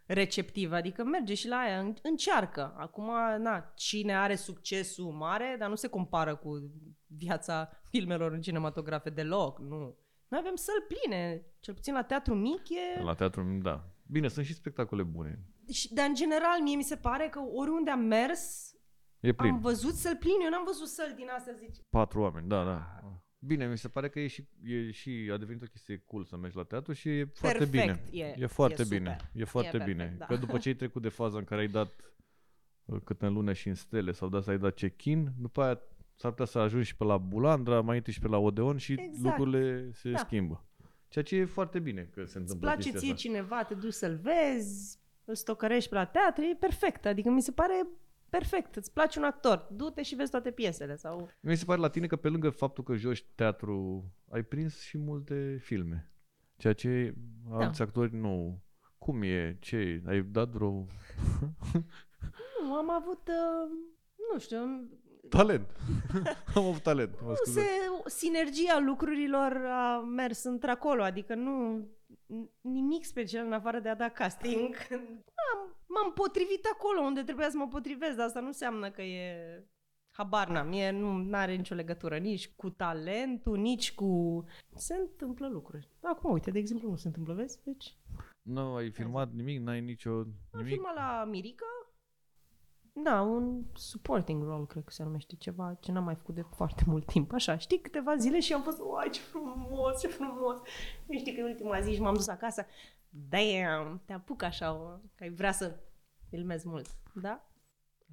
receptiv, 0.05 0.71
adică 0.71 1.03
merge 1.03 1.33
și 1.33 1.47
la 1.47 1.57
aia, 1.57 1.79
în- 1.79 1.93
încearcă. 2.01 2.73
Acum, 2.77 3.05
na, 3.37 3.71
cine 3.75 4.15
are 4.17 4.35
succesul 4.35 5.11
mare, 5.11 5.55
dar 5.59 5.69
nu 5.69 5.75
se 5.75 5.87
compară 5.87 6.35
cu 6.35 6.71
viața 7.07 7.69
filmelor 7.89 8.31
în 8.31 8.41
cinematografe 8.41 9.09
deloc, 9.09 9.59
nu. 9.59 9.97
Noi 10.27 10.39
avem 10.39 10.55
săli 10.55 10.85
pline, 10.87 11.45
cel 11.59 11.73
puțin 11.73 11.93
la 11.93 12.03
teatru 12.03 12.33
mic 12.35 12.69
e... 12.69 13.01
La 13.01 13.13
teatru, 13.13 13.59
da. 13.61 13.87
Bine, 14.07 14.27
sunt 14.27 14.45
și 14.45 14.53
spectacole 14.53 15.03
bune. 15.03 15.39
Și, 15.71 15.93
dar 15.93 16.07
în 16.07 16.13
general, 16.15 16.61
mie 16.61 16.75
mi 16.75 16.83
se 16.83 16.95
pare 16.95 17.27
că 17.29 17.39
oriunde 17.53 17.91
am 17.91 17.99
mers, 17.99 18.72
E 19.27 19.31
plin. 19.33 19.51
am 19.53 19.59
văzut 19.59 19.93
săli 19.93 20.15
pline. 20.17 20.43
Eu 20.43 20.49
n-am 20.49 20.63
văzut 20.65 20.87
săli 20.87 21.13
din 21.15 21.27
astea, 21.37 21.53
zici. 21.53 21.77
Patru 21.89 22.19
oameni, 22.21 22.47
da, 22.47 22.63
da. 22.63 22.99
Bine, 23.39 23.67
mi 23.67 23.77
se 23.77 23.87
pare 23.87 24.09
că 24.09 24.19
e 24.19 24.27
și, 24.27 24.47
e 24.63 24.91
și 24.91 25.29
a 25.33 25.37
devenit 25.37 25.61
o 25.61 25.65
chestie 25.65 25.97
cool 26.05 26.23
să 26.23 26.37
mergi 26.37 26.57
la 26.57 26.63
teatru 26.63 26.93
și 26.93 27.09
e 27.09 27.25
foarte 27.33 27.57
Perfect, 27.57 28.01
bine. 28.11 28.23
e- 28.25 28.35
e 28.37 28.45
foarte 28.45 28.81
e 28.81 28.85
bine. 28.89 29.09
super. 29.19 29.41
E 29.41 29.43
foarte 29.43 29.77
perfect, 29.77 29.97
bine. 29.97 30.15
da. 30.17 30.25
Că 30.25 30.35
după 30.35 30.57
ce 30.57 30.67
ai 30.69 30.75
trecut 30.75 31.01
de 31.01 31.09
faza 31.09 31.37
în 31.37 31.43
care 31.43 31.61
ai 31.61 31.67
dat 31.67 31.89
uh, 32.85 32.99
cât 33.03 33.21
în 33.21 33.33
lună 33.33 33.53
și 33.53 33.67
în 33.67 33.75
stele 33.75 34.11
sau 34.11 34.29
de 34.29 34.37
asta 34.37 34.51
ai 34.51 34.57
dat 34.57 34.73
check-in, 34.75 35.31
după 35.39 35.61
aia 35.63 35.79
s-ar 36.15 36.29
putea 36.31 36.45
să 36.45 36.59
ajungi 36.59 36.87
și 36.87 36.95
pe 36.95 37.03
la 37.03 37.17
Bulandra, 37.17 37.81
mai 37.81 37.97
întâi 37.97 38.13
și 38.13 38.19
pe 38.19 38.27
la 38.27 38.37
Odeon 38.37 38.77
și 38.77 38.91
Exact. 38.93 39.23
lucrurile 39.23 39.91
se 39.93 40.11
Da. 40.11 40.17
schimbă. 40.17 40.65
Ceea 41.07 41.23
ce 41.23 41.35
e 41.35 41.45
foarte 41.45 41.79
bine 41.79 42.01
că 42.01 42.15
se 42.19 42.21
Îți 42.23 42.35
întâmplă 42.37 42.67
place 42.67 42.81
chestia 42.81 42.99
ție 42.99 43.11
asta. 43.13 43.21
cineva, 43.27 43.63
te 43.63 43.73
duci 43.73 43.93
să-l 43.93 44.15
vezi, 44.21 44.99
îl 45.25 45.35
stocărești 45.35 45.89
pe 45.89 45.95
la 45.95 46.05
teatru, 46.05 46.43
e 46.43 46.55
perfect. 46.59 47.05
Adică 47.05 47.29
mi 47.29 47.41
se 47.41 47.51
pare 47.51 47.87
perfect. 48.37 48.75
Îți 48.75 48.93
place 48.93 49.19
un 49.19 49.25
actor, 49.25 49.67
du-te 49.71 50.01
și 50.03 50.15
vezi 50.15 50.31
toate 50.31 50.51
piesele. 50.51 50.95
Sau... 50.95 51.29
Mi 51.39 51.55
se 51.57 51.65
pare 51.65 51.79
la 51.81 51.89
tine 51.89 52.07
că 52.07 52.15
pe 52.15 52.27
lângă 52.29 52.49
faptul 52.49 52.83
că 52.83 52.95
joci 52.95 53.25
teatru, 53.35 54.03
ai 54.31 54.43
prins 54.43 54.79
și 54.81 54.97
multe 54.97 55.57
filme. 55.61 56.11
Ceea 56.57 56.73
ce 56.73 57.13
Da. 57.49 57.55
alți 57.57 57.81
actori 57.81 58.15
nu. 58.15 58.61
Cum 58.97 59.21
e? 59.21 59.57
Ce 59.59 59.75
e? 59.75 60.01
Ai 60.07 60.21
dat 60.21 60.49
vreo 60.49 60.85
Nu, 62.63 62.73
am 62.75 62.89
avut, 62.91 63.27
uh, 63.27 63.69
nu 64.33 64.39
știu, 64.39 64.57
talent? 65.29 65.69
Am 66.55 66.63
avut 66.65 66.81
talent, 66.81 67.21
mă 67.21 67.27
nu 67.29 67.35
scuze. 67.35 67.59
se, 67.59 67.65
sinergia 68.09 68.79
lucrurilor 68.85 69.61
a 69.71 69.99
mers 69.99 70.43
într-acolo, 70.43 71.01
adică 71.03 71.35
nu 71.35 71.79
n- 71.79 71.85
nimic 72.61 73.05
special 73.05 73.45
în 73.45 73.53
afară 73.53 73.79
de 73.79 73.89
a 73.89 73.95
da 73.95 74.09
casting. 74.09 74.75
Am, 75.51 75.75
m-am 75.87 76.13
potrivit 76.13 76.65
acolo 76.73 77.01
unde 77.01 77.23
trebuia 77.23 77.49
să 77.49 77.57
mă 77.57 77.67
potrivesc, 77.67 78.15
dar 78.15 78.25
asta 78.25 78.39
nu 78.39 78.47
înseamnă 78.47 78.91
că 78.91 79.01
e... 79.01 79.63
Habar 80.15 80.47
n-am, 80.49 80.71
e, 80.71 80.91
nu 80.91 81.29
are 81.31 81.55
nicio 81.55 81.75
legătură 81.75 82.17
nici 82.17 82.49
cu 82.55 82.69
talentul, 82.69 83.57
nici 83.57 83.93
cu... 83.93 84.43
Se 84.75 84.95
întâmplă 84.95 85.47
lucruri. 85.47 85.89
Acum, 86.01 86.31
uite, 86.31 86.51
de 86.51 86.59
exemplu, 86.59 86.89
nu 86.89 86.95
se 86.95 87.07
întâmplă, 87.07 87.33
vezi? 87.33 87.63
Deci, 87.63 87.97
Nu 88.41 88.73
ai 88.75 88.91
filmat 88.91 89.31
nimic? 89.31 89.61
N-ai 89.61 89.81
nicio... 89.81 90.11
Nimic? 90.11 90.37
Am 90.51 90.63
filmat 90.65 90.95
la 90.95 91.25
Mirica. 91.29 91.65
Da, 92.95 93.21
un 93.21 93.63
supporting 93.73 94.43
role, 94.43 94.65
cred 94.65 94.83
că 94.83 94.91
se 94.91 95.03
numește 95.03 95.35
ceva, 95.35 95.77
ce 95.79 95.91
n-am 95.91 96.03
mai 96.03 96.15
făcut 96.15 96.35
de 96.35 96.45
foarte 96.55 96.83
mult 96.85 97.05
timp. 97.05 97.33
Așa, 97.33 97.57
știi, 97.57 97.81
câteva 97.81 98.15
zile 98.15 98.39
și 98.39 98.53
am 98.53 98.61
fost, 98.61 98.79
uai, 98.81 99.09
ce 99.09 99.19
frumos, 99.19 99.99
ce 99.99 100.07
frumos. 100.07 100.57
Nu 101.07 101.17
știi 101.17 101.35
că 101.35 101.41
în 101.41 101.47
ultima 101.47 101.79
zi 101.79 101.93
și 101.93 102.01
m-am 102.01 102.13
dus 102.13 102.27
acasă, 102.27 102.65
damn, 103.09 104.01
te 104.05 104.13
apuc 104.13 104.43
așa, 104.43 105.01
că 105.15 105.23
ai 105.23 105.29
vrea 105.29 105.51
să 105.51 105.79
filmezi 106.29 106.67
mult, 106.67 106.87
da? 107.13 107.47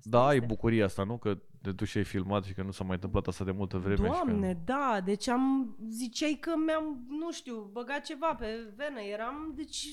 Da, 0.02 0.26
ai 0.26 0.40
bucuria 0.40 0.84
asta, 0.84 1.04
nu? 1.04 1.18
Că 1.18 1.38
te 1.62 1.72
duci 1.72 1.88
și 1.88 1.96
ai 1.98 2.04
filmat 2.04 2.44
și 2.44 2.54
că 2.54 2.62
nu 2.62 2.70
s-a 2.70 2.84
mai 2.84 2.94
întâmplat 2.94 3.26
asta 3.26 3.44
de 3.44 3.50
multă 3.50 3.78
vreme. 3.78 4.06
Doamne, 4.06 4.52
că... 4.52 4.58
da, 4.64 5.00
deci 5.04 5.28
am, 5.28 5.76
ziceai 5.88 6.38
că 6.40 6.52
mi-am, 6.66 7.04
nu 7.08 7.32
știu, 7.32 7.70
băgat 7.72 8.04
ceva 8.04 8.34
pe 8.34 8.46
venă, 8.76 9.00
eram, 9.00 9.52
deci, 9.56 9.86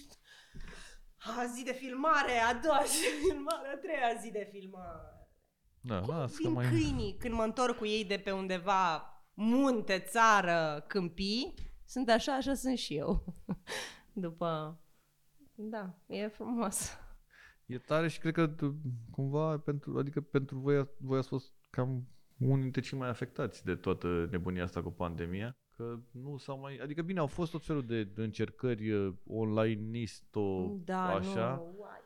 a 1.40 1.46
zi 1.46 1.64
de 1.64 1.72
filmare, 1.72 2.38
a 2.50 2.54
doua 2.54 2.84
zi 2.86 3.00
de 3.02 3.28
filmare, 3.28 3.68
a 3.68 3.78
treia 3.78 4.20
zi 4.22 4.32
de 4.32 4.48
filmare. 4.52 5.28
Da, 5.82 6.00
Cum 6.00 6.16
las 6.16 6.36
că 6.36 6.38
vin 6.42 6.52
mai... 6.52 6.70
câinii 6.70 7.18
când 7.20 7.34
mă 7.34 7.44
întorc 7.44 7.78
cu 7.78 7.86
ei 7.86 8.06
de 8.06 8.18
pe 8.18 8.32
undeva 8.32 9.12
munte, 9.34 10.00
țară, 10.00 10.86
câmpii, 10.88 11.54
sunt 11.86 12.10
așa, 12.10 12.36
așa 12.36 12.54
sunt 12.54 12.78
și 12.78 12.96
eu. 12.96 13.36
După, 14.14 14.80
da, 15.56 15.94
e 16.06 16.28
frumos. 16.28 16.98
E 17.66 17.78
tare 17.78 18.08
și 18.08 18.20
cred 18.20 18.34
că 18.34 18.48
tu, 18.48 18.76
cumva, 19.12 19.58
pentru, 19.58 19.98
adică 19.98 20.22
pentru 20.22 20.58
voi, 20.58 20.88
voi 20.98 21.18
ați 21.18 21.28
fost 21.28 21.54
cam 21.70 22.08
unii 22.38 22.62
dintre 22.62 22.82
cei 22.82 22.98
mai 22.98 23.10
afectați 23.10 23.66
de 23.66 23.76
toată 23.76 24.28
nebunia 24.32 24.64
asta 24.64 24.84
cu 24.84 24.92
pandemia. 24.92 25.58
Că 25.76 26.00
nu 26.12 26.38
s-au 26.38 26.60
mai... 26.60 26.80
Adică 26.84 27.02
bine, 27.02 27.20
au 27.20 27.28
fost 27.28 27.52
tot 27.52 27.66
felul 27.66 27.86
de 27.86 28.12
încercări 28.16 28.92
uh, 28.92 29.14
online 29.28 29.82
nisto 29.90 30.78
Da, 30.86 31.08
așa. 31.08 31.56
nu, 31.56 31.76
uai. 31.78 32.00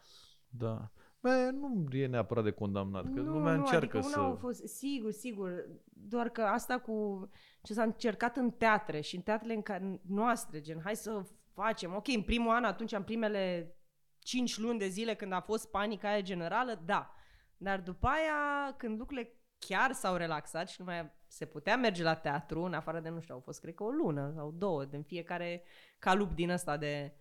Da. 0.49 0.91
Bă, 1.19 1.49
nu 1.53 1.87
e 1.91 2.07
neapărat 2.07 2.43
de 2.43 2.51
condamnat, 2.51 3.03
că 3.03 3.19
nu, 3.19 3.31
lumea 3.31 3.53
nu, 3.53 3.59
încearcă 3.59 3.97
adică 3.97 4.01
să... 4.01 4.19
una 4.19 4.27
au 4.27 4.35
fost, 4.35 4.67
sigur, 4.67 5.11
sigur, 5.11 5.65
doar 5.85 6.29
că 6.29 6.41
asta 6.41 6.79
cu 6.79 7.29
ce 7.61 7.73
s-a 7.73 7.83
încercat 7.83 8.37
în 8.37 8.51
teatre 8.51 9.01
și 9.01 9.15
în 9.15 9.21
teatrele 9.21 9.53
în 9.53 9.61
care, 9.61 10.01
noastre, 10.07 10.61
gen, 10.61 10.81
hai 10.83 10.95
să 10.95 11.25
facem, 11.53 11.95
ok, 11.95 12.07
în 12.07 12.21
primul 12.21 12.51
an, 12.51 12.63
atunci, 12.63 12.91
în 12.91 13.03
primele 13.03 13.75
5 14.19 14.57
luni 14.57 14.79
de 14.79 14.87
zile 14.87 15.15
când 15.15 15.31
a 15.31 15.39
fost 15.39 15.71
panica 15.71 16.09
aia 16.09 16.21
generală, 16.21 16.81
da. 16.85 17.13
Dar 17.57 17.81
după 17.81 18.07
aia, 18.07 18.73
când 18.77 18.99
lucrurile 18.99 19.40
chiar 19.67 19.91
s-au 19.91 20.15
relaxat 20.15 20.69
și 20.69 20.75
nu 20.79 20.85
mai 20.85 21.11
se 21.27 21.45
putea 21.45 21.77
merge 21.77 22.03
la 22.03 22.15
teatru, 22.15 22.61
în 22.61 22.73
afară 22.73 22.99
de, 22.99 23.09
nu 23.09 23.19
știu, 23.19 23.33
au 23.33 23.39
fost, 23.39 23.59
cred 23.59 23.73
că, 23.73 23.83
o 23.83 23.89
lună 23.89 24.31
sau 24.35 24.51
două, 24.51 24.85
din 24.85 25.03
fiecare 25.03 25.63
calup 25.99 26.33
din 26.33 26.49
ăsta 26.49 26.77
de... 26.77 27.15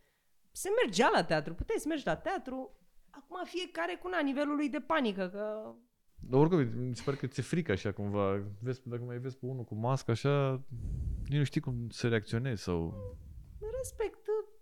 Se 0.52 0.68
mergea 0.84 1.10
la 1.14 1.24
teatru, 1.24 1.54
puteai 1.54 1.78
să 1.78 1.88
mergi 1.88 2.06
la 2.06 2.16
teatru, 2.16 2.78
acum 3.10 3.44
fiecare 3.44 3.98
cu 4.02 4.08
na, 4.08 4.20
nivelul 4.20 4.56
lui 4.56 4.68
de 4.68 4.80
panică, 4.80 5.28
că 5.28 5.74
Dar 6.20 6.40
oricum, 6.40 6.58
mi 6.78 6.96
se 6.96 7.02
pare 7.04 7.16
că 7.16 7.26
ți-e 7.26 7.42
frică 7.42 7.72
așa 7.72 7.92
cumva. 7.92 8.42
Vezi, 8.60 8.88
dacă 8.88 9.02
mai 9.02 9.18
vezi 9.18 9.36
pe 9.38 9.46
unul 9.46 9.64
cu 9.64 9.74
mască 9.74 10.10
așa, 10.10 10.64
nici 11.28 11.38
nu 11.38 11.44
știi 11.44 11.60
cum 11.60 11.88
să 11.88 12.08
reacționezi 12.08 12.62
sau... 12.62 12.94
respect 13.78 14.18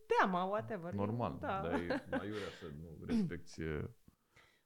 teama, 0.07 0.45
whatever. 0.45 0.93
Normal, 0.93 1.37
Da. 1.41 1.61
dar 1.63 1.73
e 1.73 2.05
aiurea 2.11 2.51
să 2.61 2.67
nu 2.81 3.05
respecti... 3.07 3.63
e- 3.63 3.91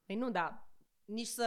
Păi 0.06 0.16
nu, 0.16 0.30
da. 0.30 0.68
Nici 1.04 1.26
să, 1.26 1.46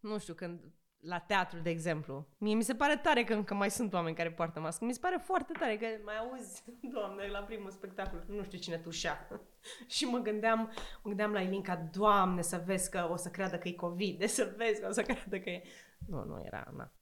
nu 0.00 0.18
știu, 0.18 0.34
când 0.34 0.60
la 1.00 1.18
teatru, 1.18 1.58
de 1.58 1.70
exemplu. 1.70 2.26
Mie 2.38 2.54
mi 2.54 2.62
se 2.62 2.74
pare 2.74 2.96
tare 2.96 3.24
că 3.24 3.34
încă 3.34 3.54
mai 3.54 3.70
sunt 3.70 3.92
oameni 3.92 4.16
care 4.16 4.30
poartă 4.30 4.60
mască. 4.60 4.84
Mi 4.84 4.92
se 4.92 5.00
pare 5.00 5.20
foarte 5.24 5.52
tare 5.58 5.76
că 5.76 5.86
mai 6.04 6.16
auzi, 6.16 6.64
doamne, 6.94 7.26
la 7.26 7.38
primul 7.38 7.70
spectacol, 7.70 8.24
nu 8.28 8.42
știu 8.42 8.58
cine 8.58 8.76
tușea. 8.76 9.28
și 9.94 10.04
mă 10.04 10.18
gândeam, 10.18 10.58
mă 11.02 11.08
gândeam 11.08 11.32
la 11.32 11.40
Ilinca, 11.40 11.76
doamne, 11.92 12.42
să 12.42 12.62
vezi 12.66 12.90
că 12.90 13.08
o 13.10 13.16
să 13.16 13.28
creadă 13.28 13.58
că 13.58 13.68
e 13.68 13.72
COVID, 13.72 14.18
de 14.18 14.26
să 14.36 14.54
vezi 14.56 14.80
că 14.80 14.86
o 14.88 14.92
să 14.92 15.02
creadă 15.02 15.38
că 15.38 15.50
e... 15.50 15.62
Nu, 16.06 16.24
nu 16.24 16.42
era, 16.44 16.72
na. 16.76 16.92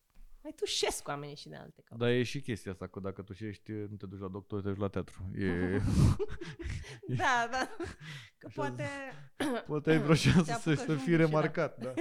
Mai 0.43 0.53
tușesc 0.57 1.03
cu 1.03 1.11
oamenii 1.11 1.37
și 1.37 1.49
de 1.49 1.57
alte 1.57 1.83
cauze. 1.85 2.05
Dar 2.05 2.13
e 2.13 2.23
și 2.23 2.41
chestia 2.41 2.73
asta, 2.73 2.87
că 2.87 3.01
dacă 3.01 3.23
tu 3.23 3.33
ești, 3.45 3.73
nu 3.73 3.97
te 3.97 4.07
duci 4.07 4.21
la 4.21 4.29
doctor, 4.29 4.63
te 4.63 4.69
duci 4.69 4.79
la 4.79 4.89
teatru. 4.89 5.31
E... 5.39 5.81
Da, 7.17 7.49
da. 7.51 7.69
Că 8.39 8.47
Așa 8.47 8.61
poate... 8.61 8.85
Poate 9.67 9.91
ai 9.91 9.99
vreo 9.99 10.15
șansă 10.15 10.53
Te 10.53 10.59
să, 10.59 10.71
apucă 10.71 10.85
să 10.85 10.97
și 10.97 11.03
fii 11.03 11.13
un 11.13 11.19
remarcat. 11.19 11.79
Da. 11.83 11.93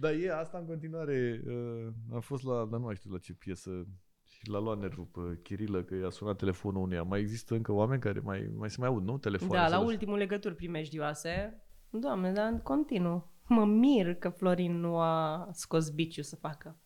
Dar 0.00 0.12
e 0.12 0.32
asta 0.38 0.58
în 0.58 0.66
continuare. 0.66 1.42
Uh, 1.46 1.88
am 2.12 2.20
fost 2.20 2.44
la, 2.44 2.54
dar 2.54 2.78
nu 2.78 2.84
mai 2.84 2.94
știu 2.94 3.10
la 3.10 3.18
ce 3.18 3.32
piesă 3.32 3.86
și 4.26 4.48
l-a 4.48 4.58
luat 4.58 4.78
nervul 4.78 5.04
pe 5.04 5.40
Chirilă 5.42 5.82
că 5.82 5.94
i-a 5.94 6.10
sunat 6.10 6.36
telefonul 6.36 6.82
uneia. 6.82 7.02
Mai 7.02 7.20
există 7.20 7.54
încă 7.54 7.72
oameni 7.72 8.00
care 8.00 8.20
mai, 8.20 8.50
mai 8.56 8.70
se 8.70 8.76
mai 8.78 8.88
aud, 8.88 9.04
nu? 9.04 9.18
Telefoane. 9.18 9.52
Da, 9.54 9.62
la 9.68 9.68
sau- 9.76 9.84
ultimul 9.84 10.16
legături 10.18 10.54
primejdioase. 10.54 11.62
Doamne, 11.90 12.32
dar 12.32 12.52
în 12.52 12.58
continuu. 12.58 13.29
Mă 13.52 13.64
mir 13.64 14.14
că 14.14 14.28
Florin 14.28 14.80
nu 14.80 14.98
a 14.98 15.48
scos 15.52 15.90
biciu 15.90 16.22
să 16.22 16.36
facă. 16.36 16.78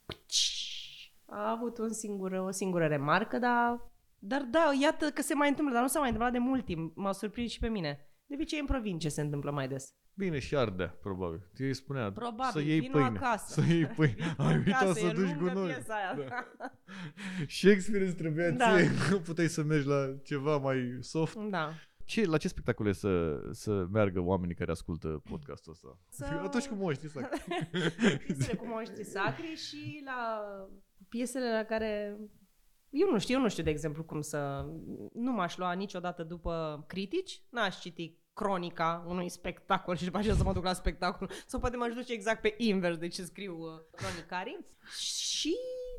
A 1.27 1.51
avut 1.51 1.79
un 1.79 1.93
singur, 1.93 2.33
o 2.33 2.51
singură 2.51 2.87
remarcă, 2.87 3.39
dar, 3.39 3.91
dar 4.19 4.43
da, 4.43 4.71
iată 4.83 5.11
că 5.11 5.23
se 5.23 5.35
mai 5.35 5.49
întâmplă, 5.49 5.73
dar 5.75 5.83
nu 5.83 5.89
s-a 5.89 5.99
mai 5.99 6.09
întâmplat 6.09 6.33
de 6.35 6.39
mult 6.49 6.65
timp. 6.65 6.97
M-a 6.97 7.13
surprins 7.13 7.51
și 7.51 7.59
pe 7.59 7.69
mine. 7.69 8.09
De 8.27 8.35
obicei 8.35 8.61
în 8.61 8.67
provincie 8.67 9.11
se 9.11 9.21
întâmplă 9.21 9.51
mai 9.51 9.69
des. 9.69 9.89
Bine, 10.17 10.39
și 10.39 10.57
ardea, 10.57 10.99
probabil. 11.03 11.51
Îi 11.59 11.75
spunea 11.75 12.13
Probabil, 12.13 12.51
să 12.53 12.61
iei 12.61 12.81
vino 12.81 12.93
pâine. 12.93 13.07
acasă. 13.19 13.61
Să 13.61 13.73
iei 13.73 13.87
pâine. 13.87 14.35
Ai 14.37 14.57
uitat 14.57 14.81
Acasă, 14.83 14.93
să 15.01 15.07
e 15.07 15.13
duci 15.13 15.25
lungă 15.35 15.53
gunoi. 15.53 15.73
piesa 15.73 15.95
aia. 15.95 16.29
Da. 16.29 16.71
Shakespeare 17.59 18.05
îți 18.07 18.15
trebuia 18.17 18.51
Da. 18.51 18.77
ție. 18.77 18.91
Nu 19.11 19.19
puteai 19.27 19.49
să 19.49 19.63
mergi 19.63 19.87
la 19.87 20.15
ceva 20.23 20.57
mai 20.57 20.97
soft. 21.01 21.35
Da. 21.37 21.73
Ce, 22.05 22.27
la 22.27 22.37
ce 22.37 22.49
spectacole 22.49 22.93
să, 22.93 23.41
să 23.51 23.87
meargă 23.91 24.21
oamenii 24.21 24.55
care 24.55 24.71
ascultă 24.71 25.23
podcastul 25.31 25.73
ăsta? 25.73 25.99
Să- 26.09 26.25
Atunci 26.25 26.67
cum 26.69 26.83
o 26.83 26.93
știi 26.93 27.09
să... 27.09 27.29
piesele 28.27 28.57
cu 28.59 28.67
monștri 28.67 29.05
sacri 29.05 29.55
și 29.57 30.03
la 30.05 30.41
piesele 31.09 31.53
la 31.53 31.65
care 31.65 32.17
eu 32.91 33.11
nu 33.11 33.19
știu, 33.19 33.35
eu 33.35 33.41
nu 33.41 33.49
știu 33.49 33.63
de 33.63 33.71
exemplu 33.71 34.05
cum 34.05 34.21
să 34.21 34.67
nu 35.13 35.33
m-aș 35.33 35.57
lua 35.57 35.73
niciodată 35.73 36.23
după 36.23 36.85
critici, 36.89 37.43
n-aș 37.51 37.81
citi 37.81 38.17
cronica 38.33 39.05
unui 39.09 39.29
spectacol 39.29 39.97
și 39.97 40.05
după 40.05 40.19
aceea 40.19 40.35
să 40.35 40.43
mă 40.43 40.53
duc 40.53 40.65
la 40.65 40.73
spectacol. 40.73 41.31
Sau 41.47 41.61
poate 41.61 41.77
m-aș 41.77 41.95
duce 41.95 42.13
exact 42.13 42.41
pe 42.41 42.55
invers 42.59 42.97
de 42.97 43.09
ce 43.09 43.23
scriu 43.25 43.57
uh, 43.59 43.81
cronicarii. 43.97 44.67
Și 44.99 45.55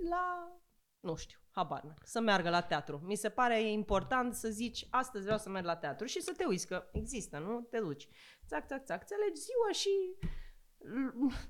la 0.09 0.51
nu 0.99 1.15
știu, 1.15 1.39
habar 1.55 1.83
n 1.83 1.93
să 2.03 2.19
meargă 2.19 2.49
la 2.49 2.61
teatru. 2.61 3.01
Mi 3.03 3.15
se 3.15 3.29
pare 3.29 3.61
important 3.61 4.33
să 4.33 4.49
zici 4.49 4.87
astăzi 4.89 5.23
vreau 5.23 5.39
să 5.39 5.49
merg 5.49 5.65
la 5.65 5.75
teatru 5.75 6.05
și 6.05 6.21
să 6.21 6.33
te 6.37 6.45
uiți 6.45 6.67
că 6.67 6.87
există, 6.91 7.37
nu? 7.37 7.67
Te 7.69 7.79
duci. 7.79 8.07
Țac, 8.47 8.65
țac, 8.65 8.83
țac, 8.85 9.05
ți 9.05 9.13
alegi 9.13 9.41
ziua 9.41 9.71
și 9.71 9.89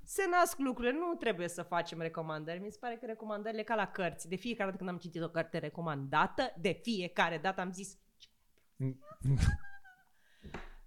se 0.04 0.28
nasc 0.30 0.58
lucrurile, 0.58 0.94
nu 0.94 1.14
trebuie 1.14 1.48
să 1.48 1.64
facem 1.64 2.00
recomandări. 2.00 2.60
Mi 2.60 2.72
se 2.72 2.78
pare 2.80 2.96
că 2.96 3.06
recomandările 3.06 3.64
ca 3.64 3.76
la 3.76 3.92
cărți. 3.92 4.30
De 4.30 4.36
fiecare 4.36 4.66
dată 4.66 4.78
când 4.78 4.90
am 4.90 4.98
citit 4.98 5.24
o 5.24 5.30
carte 5.30 5.58
recomandată, 5.58 6.54
de 6.58 6.80
fiecare 6.82 7.38
dată 7.38 7.62
am 7.62 7.72
zis 7.72 7.98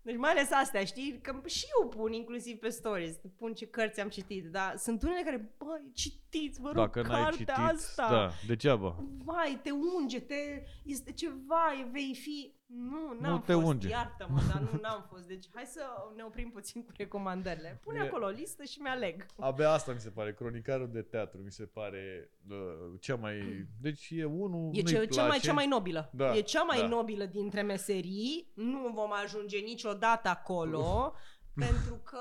deci 0.09 0.17
mai 0.17 0.31
ales 0.31 0.51
astea, 0.51 0.85
știi? 0.85 1.19
Că 1.23 1.41
și 1.47 1.65
eu 1.81 1.89
pun 1.89 2.13
inclusiv 2.13 2.59
pe 2.59 2.69
stories, 2.69 3.17
pun 3.37 3.55
ce 3.55 3.67
cărți 3.67 4.01
am 4.01 4.09
citit, 4.09 4.45
dar 4.45 4.77
sunt 4.77 5.03
unele 5.03 5.23
care, 5.25 5.55
băi, 5.59 5.91
citiți, 5.95 6.61
vă 6.61 6.67
rog, 6.67 6.77
Dacă 6.77 7.03
n-ai 7.03 7.23
cartea 7.23 7.55
citit, 7.55 7.71
asta. 7.73 8.11
da, 8.11 8.31
degeaba. 8.47 9.05
Vai, 9.25 9.61
te 9.63 9.71
unge, 9.71 10.21
te... 10.21 10.63
este 10.85 11.13
ceva, 11.13 11.75
e- 11.81 11.89
vei 11.93 12.15
fi... 12.23 12.53
Nu, 12.71 13.17
n-am 13.21 13.31
Nu 13.33 13.39
te 13.39 13.53
fost, 13.53 13.67
unge. 13.67 13.89
iartă-mă, 13.89 14.41
dar 14.53 14.61
nu, 14.61 14.79
n-am 14.83 15.07
fost. 15.13 15.27
Deci 15.27 15.45
hai 15.55 15.65
să 15.67 15.81
ne 16.17 16.23
oprim 16.23 16.51
puțin 16.51 16.83
cu 16.85 16.93
recomandările. 16.97 17.81
Pune 17.85 17.99
E- 17.99 18.07
acolo 18.07 18.27
o 18.27 18.29
listă 18.29 18.65
și 18.65 18.81
mi-aleg. 18.81 19.27
Abia 19.39 19.71
asta 19.71 19.93
mi 19.93 20.01
se 20.01 20.11
pare, 20.11 20.35
cronicarul 20.35 20.91
de 20.93 21.03
teatru 21.03 21.39
mi 21.41 21.53
se 21.53 21.65
pare 21.65 22.31
uh, 22.49 22.57
cea 23.01 23.15
mai... 23.15 23.37
Deci 23.81 24.09
e 24.11 24.25
unul, 24.25 24.71
E 24.75 24.83
nu-i 24.83 24.93
ce, 24.93 25.07
cea, 25.07 25.21
mai, 25.21 25.27
place. 25.29 25.47
cea 25.47 25.53
mai 25.53 25.67
nobilă. 25.67 26.11
Da, 26.13 26.37
e 26.37 26.41
cea 26.41 26.63
mai 26.63 26.81
da. 26.81 26.87
nobilă 26.87 27.25
dintre 27.25 27.63
meserii. 27.63 28.53
Nu 28.55 28.91
vom 28.95 29.13
ajunge 29.13 29.59
niciodată 29.59 30.29
acolo, 30.29 31.13
pentru 31.65 31.95
că... 32.05 32.19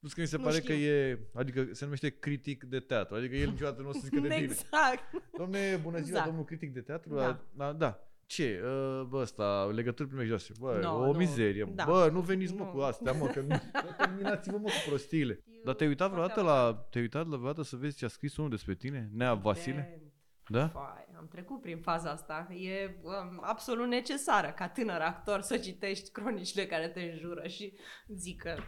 Plus 0.00 0.12
că 0.12 0.20
mi 0.20 0.26
se 0.26 0.36
Nu 0.36 0.42
pare 0.42 0.54
știu. 0.60 0.66
că 0.66 0.72
e, 0.80 1.18
adică 1.34 1.68
se 1.72 1.84
numește 1.84 2.08
critic 2.18 2.64
de 2.64 2.80
teatru, 2.80 3.14
adică 3.16 3.34
el 3.36 3.48
niciodată 3.50 3.82
nu 3.82 3.88
o 3.88 3.92
să 3.92 3.98
zică 4.02 4.14
de 4.20 4.28
bine. 4.28 4.34
Exact. 4.36 5.32
Domne, 5.38 5.76
bună 5.82 5.96
ziua, 5.96 6.08
Exact. 6.08 6.26
domnul 6.26 6.44
critic 6.44 6.72
de 6.72 6.80
teatru. 6.80 7.14
Da. 7.14 7.40
Da, 7.52 7.72
da. 7.72 8.00
Ce? 8.26 8.60
Uh, 8.64 9.06
Bă, 9.08 9.18
ăsta, 9.18 9.64
legături 9.74 10.08
primejdioase. 10.08 10.52
Bă, 10.58 10.78
No, 10.82 10.96
o 10.96 11.06
nu. 11.06 11.12
mizerie. 11.18 11.64
Da. 11.74 11.84
Bă, 11.84 12.08
nu 12.12 12.20
veniți 12.20 12.54
mă 12.54 12.64
Nu. 12.64 12.70
cu 12.70 12.78
astea, 12.78 13.12
mă, 13.12 13.26
că 13.26 13.40
nu... 13.40 13.56
Terminați-vă 13.98 14.56
mă 14.56 14.68
cu 14.68 14.88
prostiile. 14.88 15.34
Știu 15.34 15.62
Dar 15.64 15.74
te-ai 15.74 15.88
uitat 15.88 16.10
foarte 16.12 16.32
vreodată 16.40 16.72
la, 16.72 16.86
te-ai 16.90 17.02
uitat 17.02 17.28
la 17.28 17.36
vreodată 17.36 17.62
să 17.62 17.76
vezi 17.76 17.96
ce 17.96 18.04
a 18.04 18.08
scris 18.08 18.36
unul 18.36 18.50
despre 18.50 18.74
tine? 18.74 19.10
Nea 19.12 19.34
Vasile? 19.34 19.88
Evident. 19.90 20.12
Da? 20.48 20.68
Fai, 20.68 21.06
am 21.16 21.28
trecut 21.28 21.60
prin 21.60 21.78
faza 21.80 22.10
asta. 22.10 22.48
E 22.50 22.96
um, 23.02 23.40
absolut 23.42 23.86
necesară 23.86 24.52
ca 24.56 24.68
tânăr 24.68 25.00
actor 25.00 25.40
să 25.40 25.56
citești 25.56 26.10
cronicile 26.10 26.66
care 26.66 26.88
te 26.88 27.00
înjură 27.00 27.46
și 27.46 27.72
zică 28.08 28.58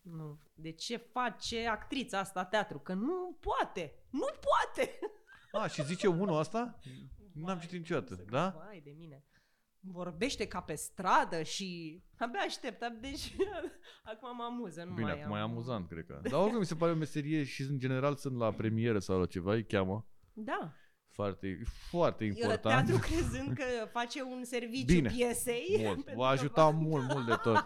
nu, 0.00 0.40
de 0.54 0.72
ce 0.72 0.96
face 0.96 1.66
actrița 1.66 2.18
asta 2.18 2.44
teatru? 2.44 2.78
Că 2.78 2.92
nu 2.92 3.38
poate! 3.40 3.94
Nu 4.10 4.26
poate! 4.40 4.98
A, 5.52 5.66
și 5.66 5.84
zice 5.84 6.06
unul 6.06 6.38
asta? 6.38 6.78
N-am 7.44 7.58
citit 7.58 7.78
niciodată, 7.78 8.14
Vai, 8.14 8.24
da? 8.30 8.54
Vai 8.64 8.80
de 8.84 8.94
mine. 8.98 9.24
vorbește 9.80 10.46
ca 10.46 10.60
pe 10.60 10.74
stradă 10.74 11.42
și 11.42 12.00
abia 12.16 12.40
aștept, 12.40 12.82
deci 13.00 13.34
acum 14.12 14.36
mă 14.36 14.42
amuză, 14.42 14.84
nu 14.84 14.92
Bine, 14.94 15.10
mai 15.12 15.20
acum 15.20 15.32
am... 15.32 15.38
e 15.38 15.42
amuzant, 15.42 15.88
cred 15.88 16.06
că. 16.06 16.20
Dar 16.30 16.40
oricum 16.40 16.58
mi 16.58 16.66
se 16.66 16.74
pare 16.74 16.92
o 16.92 16.96
meserie 16.96 17.44
și 17.44 17.62
în 17.62 17.78
general 17.78 18.16
sunt 18.16 18.36
la 18.36 18.52
premieră 18.52 18.98
sau 18.98 19.18
la 19.18 19.26
ceva, 19.26 19.52
îi 19.52 19.64
cheamă. 19.66 20.06
Da. 20.32 20.72
Foarte, 21.08 21.60
foarte 21.90 22.24
important. 22.24 22.60
Teatru 22.60 22.98
crezând 22.98 23.52
că 23.56 23.64
face 23.92 24.22
un 24.22 24.44
serviciu 24.44 24.94
Bine, 24.94 25.10
piesei. 25.10 25.76
Mult. 25.78 26.12
Va 26.16 26.26
ajuta 26.26 26.70
mult, 26.70 27.12
mult 27.12 27.26
de 27.26 27.34
tot. 27.42 27.64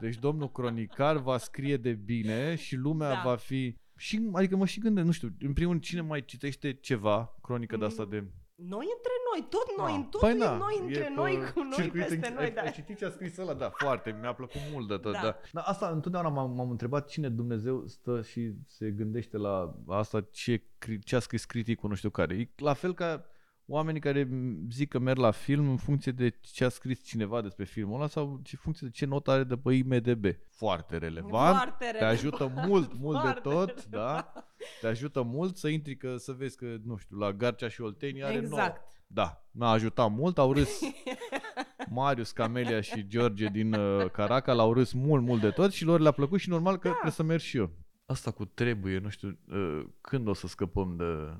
Deci 0.00 0.16
domnul 0.16 0.50
cronicar 0.52 1.16
va 1.16 1.38
scrie 1.38 1.76
de 1.76 1.92
bine 1.92 2.54
și 2.54 2.76
lumea 2.76 3.14
Da. 3.14 3.22
va 3.24 3.36
fi... 3.36 3.78
Și, 3.96 4.28
adică 4.32 4.56
mă 4.56 4.66
și 4.66 4.80
gândesc, 4.80 5.06
nu 5.06 5.12
știu, 5.12 5.28
în 5.40 5.52
primul 5.52 5.70
rând, 5.72 5.84
cine 5.84 6.00
mai 6.00 6.24
citește 6.24 6.72
ceva, 6.72 7.36
cronică 7.42 7.76
de 7.76 7.84
asta 7.84 8.02
Mm. 8.02 8.08
de... 8.10 8.24
Noi 8.56 8.86
între 8.96 9.12
noi, 9.32 9.46
tot 9.50 9.76
noi, 9.78 9.92
Ah, 9.92 10.08
totul 10.10 10.28
păi 10.28 10.36
e 10.36 10.38
da, 10.38 10.56
noi 10.56 10.78
între 10.80 11.00
pe 11.02 11.10
noi, 11.14 11.50
cu 11.54 11.62
noi 11.62 11.72
circuit 11.74 12.02
peste 12.06 12.26
în- 12.26 12.34
noi, 12.34 12.44
ai, 12.44 12.50
da. 12.50 12.60
ai 12.60 12.72
citit 12.72 12.96
ce 12.98 13.04
a 13.04 13.10
scris 13.10 13.36
ăla? 13.36 13.54
Da, 13.54 13.70
foarte, 13.70 14.16
mi-a 14.20 14.32
plăcut 14.32 14.60
mult 14.72 14.88
de 14.88 14.96
tot, 14.96 15.12
da. 15.12 15.18
Da. 15.20 15.24
da. 15.26 15.36
Dar 15.52 15.64
asta 15.66 15.88
întotdeauna 15.88 16.28
m-am, 16.28 16.50
m-am 16.50 16.70
întrebat 16.70 17.08
cine 17.08 17.28
Dumnezeu 17.28 17.86
stă 17.86 18.22
și 18.22 18.52
se 18.66 18.90
gândește 18.90 19.36
la 19.36 19.74
asta, 19.88 20.20
ce, 20.30 20.56
cri- 20.58 20.98
ce 21.04 21.16
a 21.16 21.18
scris 21.18 21.44
criticul, 21.44 21.88
nu 21.88 21.94
știu 21.94 22.10
care. 22.10 22.34
E 22.34 22.48
la 22.56 22.72
fel 22.72 22.94
ca 22.94 23.24
oamenii 23.66 24.00
care 24.00 24.28
zic 24.70 24.88
că 24.88 24.98
merg 24.98 25.18
la 25.18 25.30
film 25.30 25.68
în 25.68 25.76
funcție 25.76 26.12
de 26.12 26.28
ce 26.40 26.64
a 26.64 26.68
scris 26.68 27.04
cineva 27.04 27.40
despre 27.40 27.64
filmul 27.64 27.94
ăla 27.94 28.08
sau 28.08 28.32
în 28.32 28.58
funcție 28.58 28.86
de 28.86 28.92
ce 28.92 29.06
notă 29.06 29.30
are 29.30 29.44
de 29.44 29.56
pe 29.56 29.72
IMDB. 29.72 30.24
Foarte 30.50 30.96
relevant. 30.96 31.56
Foarte 31.56 31.84
Te 31.84 31.90
relevant. 31.90 32.12
ajută 32.18 32.52
mult, 32.66 32.98
mult 32.98 33.16
de 33.16 33.22
Foarte 33.22 33.48
tot, 33.48 33.86
relevant. 33.90 34.32
da? 34.32 34.32
Te 34.80 34.86
ajută 34.86 35.22
mult 35.22 35.56
să 35.56 35.68
intri, 35.68 35.96
că 35.96 36.16
să 36.16 36.32
vezi 36.32 36.56
că, 36.56 36.76
nu 36.84 36.96
știu, 36.96 37.16
la 37.16 37.32
Garcea 37.32 37.68
și 37.68 37.80
Olteni 37.80 38.24
are 38.24 38.34
nouă. 38.40 38.44
Exact. 38.44 38.94
Da, 39.06 39.44
m-a 39.50 39.70
ajutat 39.70 40.10
mult, 40.10 40.38
au 40.38 40.52
râs 40.52 40.80
Marius, 41.90 42.30
Camelia 42.30 42.80
și 42.80 43.06
George 43.06 43.46
din 43.46 43.72
uh, 43.72 44.10
Caraca, 44.10 44.52
l-au 44.52 44.72
râs 44.72 44.92
mult, 44.92 45.22
mult 45.22 45.40
de 45.40 45.50
tot 45.50 45.72
și 45.72 45.84
lor 45.84 46.00
le-a 46.00 46.10
plăcut 46.10 46.40
și 46.40 46.48
normal 46.48 46.76
că 46.76 46.86
da. 46.86 46.90
trebuie 46.90 47.12
să 47.12 47.22
merg 47.22 47.40
și 47.40 47.56
eu. 47.56 47.70
Asta 48.06 48.30
cu 48.30 48.44
trebuie, 48.44 48.98
nu 48.98 49.08
știu, 49.08 49.38
uh, 49.48 49.84
când 50.00 50.28
o 50.28 50.34
să 50.34 50.46
scăpăm 50.46 50.96
de... 50.96 51.38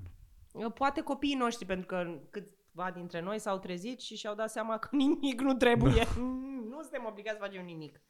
Poate 0.75 1.01
copiii 1.01 1.35
noștri, 1.35 1.67
pentru 1.67 1.87
că 1.87 2.21
câțiva 2.31 2.91
dintre 2.95 3.21
noi 3.21 3.39
s-au 3.39 3.59
trezit 3.59 4.01
și 4.01 4.17
și-au 4.17 4.35
dat 4.35 4.51
seama 4.51 4.79
că 4.79 4.89
nimic 4.97 5.41
nu 5.41 5.55
trebuie. 5.55 6.05
nu 6.71 6.79
suntem 6.83 7.05
obligați 7.07 7.37
să 7.39 7.43
facem 7.45 7.65
nimic. 7.65 8.01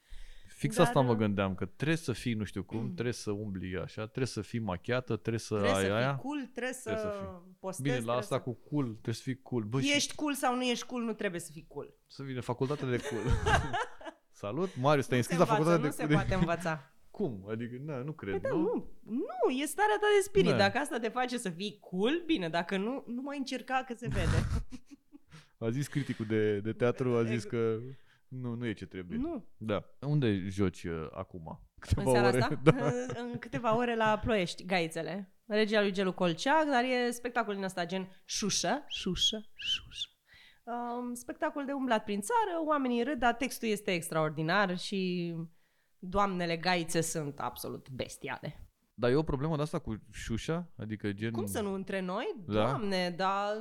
Fix 0.48 0.76
Dar, 0.76 0.86
asta 0.86 1.00
mă 1.00 1.10
uh, 1.10 1.16
gândeam, 1.16 1.54
că 1.54 1.64
trebuie 1.64 1.96
să 1.96 2.12
fii 2.12 2.32
nu 2.34 2.44
știu 2.44 2.62
cum, 2.64 2.92
trebuie 2.92 3.12
să 3.14 3.30
umbli 3.30 3.76
așa, 3.82 4.02
trebuie 4.02 4.26
să 4.26 4.40
fii 4.40 4.58
machiată, 4.60 5.16
trebuie 5.16 5.38
să 5.40 5.54
Trebuie 5.54 5.74
ai 5.76 5.84
să 5.84 5.92
aia. 5.92 6.12
fii 6.12 6.22
cool, 6.22 6.38
trebuie 6.52 6.72
să, 6.72 6.90
Trebuie 6.90 7.12
să 7.12 7.18
fii. 7.18 7.56
postezi. 7.60 7.82
Bine, 7.82 7.94
la 7.94 8.00
trebuie 8.00 8.22
asta 8.22 8.36
să... 8.36 8.42
cu 8.42 8.52
cool, 8.52 8.84
trebuie 8.84 9.14
să 9.14 9.22
fii 9.22 9.42
cool. 9.42 9.62
Bă, 9.62 9.80
și 9.80 9.92
Ești 9.94 10.14
cool 10.14 10.34
sau 10.34 10.54
nu 10.54 10.62
ești 10.62 10.86
cool, 10.86 11.02
nu 11.02 11.12
trebuie 11.12 11.40
să 11.40 11.50
fii 11.52 11.66
cool. 11.68 11.94
să 12.06 12.22
vină 12.22 12.40
facultatea 12.40 12.88
de 12.88 12.96
cool. 13.10 13.22
Salut, 14.42 14.76
Marius, 14.76 15.06
te-ai 15.06 15.20
Nu 15.20 15.24
se 15.26 15.32
înscris 15.34 15.38
la 15.38 15.56
învață, 15.56 15.78
facultatea 15.78 15.84
nu 15.84 15.90
de 15.90 15.96
se 16.02 16.06
de- 16.06 16.14
poate 16.14 16.34
învăța. 16.34 16.90
Cum? 17.16 17.46
Adică, 17.50 17.76
na, 17.84 17.96
nu 18.02 18.12
cred, 18.12 18.30
Păi 18.40 18.40
da, 18.40 18.56
nu? 18.56 18.62
nu, 18.62 18.94
nu, 19.44 19.50
e 19.50 19.64
starea 19.66 19.96
ta 20.00 20.06
de 20.16 20.22
spirit. 20.22 20.50
Da. 20.50 20.56
Dacă 20.56 20.78
asta 20.78 20.98
te 20.98 21.08
face 21.08 21.38
să 21.38 21.50
fii 21.50 21.78
cool, 21.80 22.22
bine, 22.26 22.48
dacă 22.48 22.76
nu, 22.76 23.04
nu 23.06 23.22
mai 23.22 23.38
încerca 23.38 23.84
că 23.86 23.94
se 23.96 24.08
vede. 24.08 24.38
A 25.58 25.70
zis 25.70 25.86
criticul 25.88 26.26
de, 26.26 26.58
de 26.58 26.72
teatru, 26.72 27.16
a 27.16 27.22
zis 27.24 27.34
Ex- 27.42 27.44
că 27.44 27.78
nu, 28.28 28.54
nu 28.54 28.66
e 28.66 28.72
ce 28.72 28.86
trebuie. 28.86 29.18
nu. 29.18 29.46
Da. 29.56 29.84
Unde 30.00 30.48
joci 30.48 30.84
uh, 30.84 31.06
acum? 31.10 31.46
În 31.46 31.78
Câteva 31.78 32.10
seara 32.10 32.28
ore? 32.28 32.40
asta? 32.40 32.60
Da. 32.64 32.86
În- 32.86 33.30
În 33.32 33.38
câteva 33.38 33.76
ore 33.76 33.96
la 33.96 34.18
Ploiești, 34.18 34.64
Gaițele. 34.66 35.32
Regia 35.46 35.80
lui 35.80 35.92
Gelu 35.92 36.12
Colceac, 36.12 36.64
dar 36.70 36.84
e 36.84 37.10
spectacol 37.10 37.54
din 37.54 37.62
ăsta 37.62 37.86
gen 37.86 38.08
șușă, 38.24 38.84
șușă, 38.88 39.46
șușă. 39.54 40.08
Um, 40.64 41.14
spectacol 41.14 41.64
de 41.64 41.72
umblat 41.72 42.04
prin 42.04 42.20
țară, 42.20 42.62
oamenii 42.66 43.02
râd, 43.02 43.18
dar 43.18 43.34
textul 43.34 43.68
este 43.68 43.92
extraordinar 43.92 44.78
și 44.78 45.32
doamnele 46.08 46.56
gaițe 46.56 47.00
sunt 47.00 47.40
absolut 47.40 47.88
bestiale. 47.90 48.60
Dar 48.94 49.10
e 49.10 49.14
o 49.14 49.22
problemă 49.22 49.56
de 49.56 49.62
asta 49.62 49.78
cu 49.78 50.00
șușa? 50.12 50.68
Adică 50.76 51.12
gen... 51.12 51.32
Cum 51.32 51.46
să 51.46 51.60
nu 51.60 51.72
între 51.72 52.00
noi? 52.00 52.34
Da. 52.46 52.52
Doamne, 52.52 53.10
dar 53.10 53.52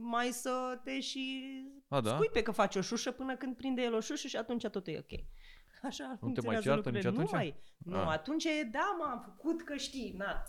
mai 0.00 0.26
să 0.26 0.80
te 0.84 1.00
și 1.00 1.42
A, 1.88 2.00
da? 2.00 2.10
spui 2.10 2.28
pe 2.32 2.42
că 2.42 2.50
faci 2.50 2.76
o 2.76 2.80
șușă 2.80 3.10
până 3.10 3.36
când 3.36 3.56
prinde 3.56 3.82
el 3.82 3.94
o 3.94 4.00
șușă 4.00 4.26
și 4.26 4.36
atunci 4.36 4.66
totul 4.66 4.92
e 4.92 4.98
ok. 4.98 5.20
Așa 5.82 6.04
Nu 6.04 6.14
te 6.14 6.20
mai 6.20 6.32
funcționează 6.34 6.68
ceartă 6.68 6.90
nici 6.90 7.04
lucrurile. 7.04 7.36
atunci? 7.36 7.54
Nu, 7.78 7.92
mai. 7.92 8.02
nu 8.04 8.08
Ah. 8.08 8.16
atunci 8.18 8.44
e 8.44 8.68
da, 8.72 8.96
m-am 8.98 9.20
făcut 9.24 9.62
că 9.62 9.76
știi, 9.76 10.14
na, 10.18 10.42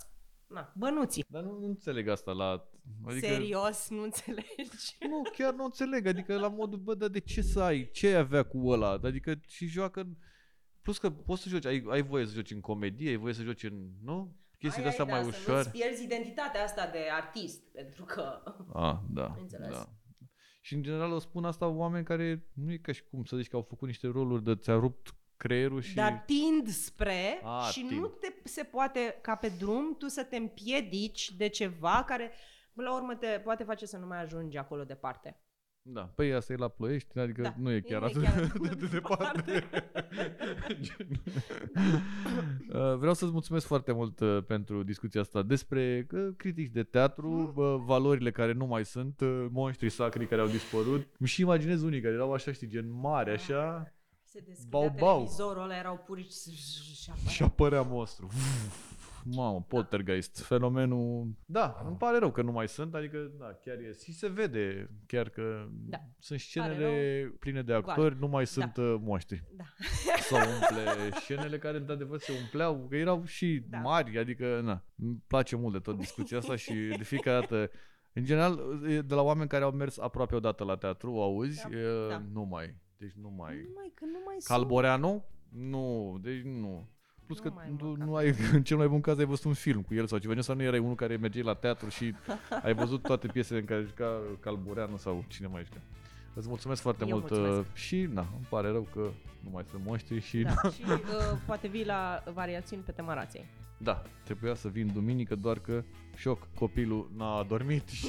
na, 0.48 0.74
bănuții. 0.76 1.26
Dar 1.28 1.44
nu, 1.44 1.60
nu 1.60 1.66
înțeleg 1.66 2.08
asta 2.08 2.32
la... 2.32 2.70
Adică, 3.06 3.26
Serios, 3.28 3.90
nu 3.90 4.04
înțelegi? 4.04 4.98
Nu, 5.10 5.22
chiar 5.38 5.54
nu 5.54 5.64
înțeleg. 5.64 6.06
Adică 6.06 6.38
la 6.40 6.48
modul, 6.48 6.80
bă, 6.80 6.94
dar 6.96 7.10
de 7.10 7.20
ce 7.20 7.42
să 7.42 7.62
ai? 7.62 7.90
Ce 7.92 8.08
ai 8.08 8.16
avea 8.16 8.44
cu 8.44 8.68
ăla? 8.70 8.90
Adică 9.04 9.40
și 9.48 9.66
joacă... 9.66 10.08
Plus 10.86 10.98
că 10.98 11.10
poți 11.10 11.42
să 11.42 11.50
joci, 11.50 11.66
ai, 11.66 11.84
ai 11.90 12.02
voie 12.02 12.26
să 12.26 12.34
joci 12.34 12.52
în 12.52 12.60
comedie, 12.60 13.10
ai 13.10 13.16
voie 13.16 13.34
să 13.34 13.42
joci 13.42 13.64
în... 13.64 13.90
Nu? 14.04 14.36
Chestii 14.58 14.82
de 14.84 14.88
Aia 14.90 14.98
astea 15.00 15.06
e, 15.06 15.12
mai 15.12 15.24
da, 15.24 15.32
Să 15.32 15.38
ușoare. 15.42 15.58
nu-ți 15.64 15.72
pierzi 15.72 16.04
identitatea 16.04 16.64
asta 16.64 16.88
de 16.92 17.00
artist, 17.12 17.64
pentru 17.74 18.04
că... 18.06 18.44
Ah, 18.74 18.96
da, 19.10 19.36
Înțeles. 19.42 19.70
da. 19.72 19.90
Și 20.62 20.74
în 20.74 20.82
general 20.82 21.12
o 21.12 21.20
spun 21.20 21.46
asta 21.46 21.68
oameni 21.68 22.06
care 22.06 22.48
nu 22.54 22.72
e 22.72 22.78
ca 22.78 22.92
și 22.92 23.04
cum 23.04 23.24
să 23.24 23.38
zici 23.38 23.48
că 23.48 23.56
au 23.56 23.62
făcut 23.62 23.88
niște 23.88 24.08
roluri 24.08 24.44
de 24.44 24.56
ți-a 24.56 24.74
rupt 24.74 25.16
creierul 25.38 25.82
și... 25.82 25.96
Dar 25.96 26.24
tind 26.26 26.68
spre 26.68 27.42
A, 27.44 27.68
și 27.72 27.80
tind. 27.86 28.00
nu 28.02 28.08
te, 28.08 28.28
se 28.44 28.64
poate 28.64 29.18
ca 29.22 29.36
pe 29.36 29.52
drum 29.60 29.96
tu 29.98 30.08
să 30.08 30.24
te 30.24 30.36
împiedici 30.36 31.32
de 31.32 31.48
ceva 31.48 32.04
care 32.08 32.32
până 32.74 32.88
la 32.90 32.96
urmă 32.96 33.16
te 33.16 33.28
poate 33.28 33.64
face 33.64 33.86
să 33.86 33.98
nu 33.98 34.06
mai 34.08 34.22
ajungi 34.22 34.58
acolo 34.58 34.84
departe. 34.84 35.40
Da, 35.88 36.02
păi 36.02 36.34
asta 36.34 36.54
e 36.54 36.56
la 36.56 36.68
Ploiești, 36.68 37.20
adică 37.20 37.42
Da, 37.42 37.54
nu 37.58 37.72
e 37.72 37.80
chiar 37.80 38.02
nu 38.02 38.08
e 38.08 38.10
atât 38.10 38.24
chiar 38.24 38.40
de, 38.40 38.46
atât 38.46 38.62
de, 38.70 38.76
de 38.76 38.86
departe. 38.92 39.64
Uh, 42.74 42.96
Vreau 42.98 43.14
să-ți 43.14 43.32
mulțumesc 43.32 43.66
foarte 43.66 43.92
mult 43.92 44.20
uh, 44.20 44.44
pentru 44.48 44.84
discuția 44.84 45.22
asta 45.22 45.42
despre 45.42 46.08
uh, 46.12 46.28
critici 46.38 46.70
de 46.72 46.84
teatru, 46.84 47.30
Mhm. 47.30 47.60
uh, 47.60 47.76
valorile 47.86 48.32
care 48.32 48.52
nu 48.54 48.66
mai 48.66 48.86
sunt, 48.86 49.20
uh, 49.22 49.46
monștrii 49.52 49.90
sacri 49.90 50.28
care 50.28 50.42
au 50.42 50.48
dispărut. 50.48 51.08
Îmi 51.20 51.28
și 51.30 51.42
imaginez 51.42 51.82
unii 51.82 52.02
care 52.02 52.14
erau 52.14 52.34
așa, 52.34 52.52
știi, 52.52 52.68
gen 52.68 52.92
mari, 53.00 53.30
așa, 53.32 53.94
Se 54.24 54.40
deschidea 54.48 54.80
Bau, 54.80 54.94
bau. 55.00 55.16
televizorul 55.18 55.62
ăla, 55.64 55.78
erau 55.78 56.04
purici 56.06 56.32
și 56.32 57.10
apărea. 57.10 57.32
și 57.32 57.44
apărea 57.44 57.82
monstru. 57.82 58.28
Mamă, 59.32 59.62
poltergeist, 59.68 60.44
fenomenul... 60.44 61.28
Da, 61.46 61.84
îmi 61.88 61.98
pare 61.98 62.18
rău 62.18 62.32
că 62.32 62.42
nu 62.42 62.52
mai 62.52 62.68
sunt, 62.68 62.96
adică, 62.96 63.32
da, 63.40 63.46
chiar 63.46 63.78
e. 63.78 63.98
Și 64.04 64.14
se 64.14 64.28
vede 64.30 64.90
chiar 65.08 65.30
că 65.30 65.68
Da. 65.90 65.98
sunt 66.20 66.40
Pare 66.54 66.74
scenele 66.74 67.34
pline 67.40 67.62
de 67.62 67.74
actori, 67.74 68.20
nu 68.20 68.28
mai 68.28 68.48
sunt 68.48 68.78
uh, 68.78 68.96
monștri. 69.00 69.44
Da. 69.56 69.64
Sau 70.30 70.38
umple 70.40 71.10
scenele 71.12 71.58
care, 71.58 71.78
într-adevăr, 71.78 72.20
se 72.20 72.32
umpleau, 72.42 72.88
că 72.90 72.96
erau 72.96 73.26
și 73.26 73.64
Da. 73.70 73.78
mari, 73.78 74.18
adică, 74.20 74.62
na, 74.64 74.84
îmi 74.96 75.24
place 75.28 75.56
mult 75.56 75.74
de 75.74 75.80
tot 75.80 75.98
discuția 75.98 76.38
asta 76.38 76.56
și 76.56 76.74
de 76.74 77.04
fiecare 77.04 77.40
dată, 77.40 77.70
în 78.14 78.24
general, 78.24 78.82
e 78.90 79.02
de 79.02 79.14
la 79.14 79.22
oameni 79.22 79.50
care 79.50 79.64
au 79.64 79.72
mers 79.72 79.98
aproape 79.98 80.36
odată 80.36 80.64
la 80.64 80.76
teatru, 80.76 81.14
o 81.14 81.22
auzi, 81.24 81.68
Da, 81.70 81.78
e, 81.78 82.08
da. 82.10 82.22
nu 82.34 82.44
mai, 82.44 82.76
deci 82.98 83.14
nu 83.14 83.30
mai... 83.30 83.56
Nu 83.56 83.72
mai, 83.76 83.92
că 83.94 84.06
nu 84.06 84.20
mai 84.26 84.36
sunt. 84.40 84.58
Calboreanu? 84.58 85.26
Nu, 85.50 86.18
deci 86.22 86.42
nu. 86.42 86.90
Plus 87.26 87.38
Nu 87.38 87.44
că 87.44 87.56
mai, 87.56 87.76
nu, 87.80 87.96
mă, 87.98 88.04
nu 88.06 88.16
ai, 88.16 88.34
în 88.54 88.64
cel 88.64 88.78
mai 88.78 88.88
bun 88.88 89.02
caz 89.02 89.20
ai 89.20 89.26
văzut 89.26 89.44
un 89.46 89.54
film 89.54 89.82
cu 89.82 89.94
el 89.94 90.08
sau 90.08 90.18
ceva, 90.18 90.42
sau 90.42 90.56
nu 90.56 90.64
erai 90.64 90.80
unul 90.80 90.96
care 90.96 91.16
merge 91.16 91.44
la 91.44 91.54
teatru 91.54 91.90
și 91.90 92.16
ai 92.64 92.74
văzut 92.74 93.02
toate 93.02 93.28
piesele 93.28 93.60
în 93.60 93.66
care 93.66 93.82
juca 93.82 94.20
Calboreanu 94.40 94.98
sau 94.98 95.24
cine 95.28 95.48
mai 95.48 95.64
juca. 95.64 95.80
Îți 96.34 96.48
mulțumesc 96.48 96.82
foarte 96.82 97.04
Eu 97.08 97.10
mult 97.10 97.30
mulțumesc. 97.30 97.60
uh, 97.60 97.66
și 97.74 98.08
na, 98.14 98.22
îmi 98.36 98.46
pare 98.50 98.68
rău 98.68 98.88
că 98.94 99.10
nu 99.46 99.52
mai 99.54 99.64
sunt 99.70 99.82
monștri 99.86 100.22
și 100.22 100.42
Da, 100.42 100.70
și 100.76 100.82
uh, 100.90 100.98
poate 101.46 101.68
vii 101.68 101.86
la 101.86 102.24
variațiuni 102.34 102.82
pe 102.82 102.92
tema 102.92 103.14
rației. 103.14 103.46
da, 103.78 104.02
trebuia 104.24 104.56
să 104.56 104.68
vin 104.68 104.92
duminică, 104.94 105.36
doar 105.36 105.60
că 105.60 105.84
șoc, 106.16 106.48
copilul 106.54 107.12
n-a 107.18 107.44
dormit 107.44 107.88
și, 107.90 108.08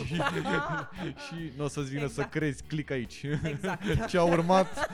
și 1.25 1.53
nu 1.57 1.65
o 1.65 1.69
să-ți 1.69 1.89
vină 1.91 2.03
Exact. 2.05 2.31
să 2.33 2.39
crezi, 2.39 2.63
click 2.65 2.91
aici. 2.91 3.23
Exact. 3.43 3.83
ce 4.11 4.19
a 4.19 4.23
urmat, 4.25 4.91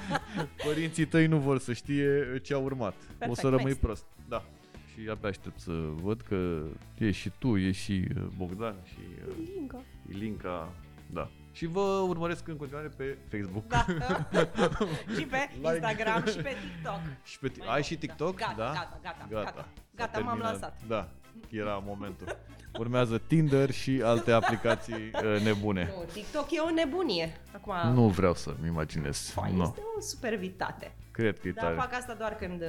părinții 0.64 1.05
tăi 1.07 1.26
nu 1.26 1.38
vor 1.38 1.59
să 1.59 1.72
știe 1.72 2.38
ce 2.43 2.55
a 2.55 2.59
urmat. 2.59 2.95
o 2.95 3.05
Perfect, 3.18 3.38
să 3.38 3.49
rămâi 3.49 3.64
next. 3.64 3.80
prost. 3.80 4.05
Da. 4.28 4.45
Și 4.93 5.09
abia 5.11 5.28
aștept 5.28 5.61
să 5.61 5.72
văd 6.03 6.20
că 6.20 6.62
e 6.99 7.11
și 7.11 7.30
tu, 7.38 7.57
e 7.57 7.70
și 7.72 8.09
uh, 8.16 8.22
Bogdan 8.36 8.74
și 8.84 8.99
uh, 9.28 9.34
Linga. 9.55 9.82
Ilinca. 10.11 10.72
Da. 11.12 11.30
Și 11.53 11.66
vă 11.66 11.80
urmăresc 12.09 12.48
în 12.48 12.57
continuare 12.57 12.88
pe 12.96 13.18
Facebook. 13.30 13.66
Da. 13.66 13.84
și 15.18 15.24
pe 15.26 15.48
Like. 15.55 15.68
Instagram 15.72 16.26
și 16.26 16.36
pe 16.36 16.57
TikTok. 16.62 17.00
și 17.24 17.38
pe, 17.38 17.53
Mai 17.59 17.66
ai 17.68 17.72
nou, 17.74 17.82
și 17.82 17.94
da. 17.94 18.00
TikTok? 18.00 18.36
Gata, 18.36 18.55
da? 18.57 18.64
gata, 18.72 18.98
gata, 19.03 19.26
Gata, 19.30 19.42
gata. 19.44 19.53
S-a 19.57 19.66
Gata, 19.96 20.18
m-am 20.18 20.26
terminat. 20.28 20.50
lansat. 20.50 20.80
Da, 20.86 21.09
era 21.50 21.82
momentul. 21.86 22.26
Urmează 22.78 23.18
Tinder 23.18 23.70
și 23.70 24.00
alte 24.05 24.32
aplicații 24.32 25.11
uh, 25.34 25.40
nebune. 25.42 25.92
Nu, 25.96 26.05
TikTok 26.12 26.46
e 26.50 26.61
o 26.61 26.70
nebunie. 26.70 27.32
Acum, 27.55 27.92
Nu 27.92 28.09
vreau 28.09 28.34
să-mi 28.34 28.66
imaginez. 28.66 29.28
Fai, 29.30 29.53
Nu. 29.55 29.62
este 29.62 29.80
o 29.96 30.00
supervitate. 30.00 30.94
Cred 31.11 31.38
că 31.40 31.48
e 31.48 31.53
Dar 31.53 31.64
tare. 31.64 31.76
fac 31.76 31.92
asta 31.94 32.14
doar 32.14 32.36
când, 32.36 32.62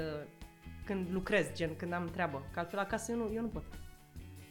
când 0.86 1.08
lucrez, 1.12 1.46
gen 1.54 1.76
când 1.76 1.94
am 1.94 2.10
treabă. 2.12 2.44
Că 2.54 2.60
altfel 2.60 2.80
acasă 2.80 3.12
eu 3.12 3.18
nu, 3.18 3.32
eu 3.36 3.42
nu 3.42 3.48
pot. 3.48 3.64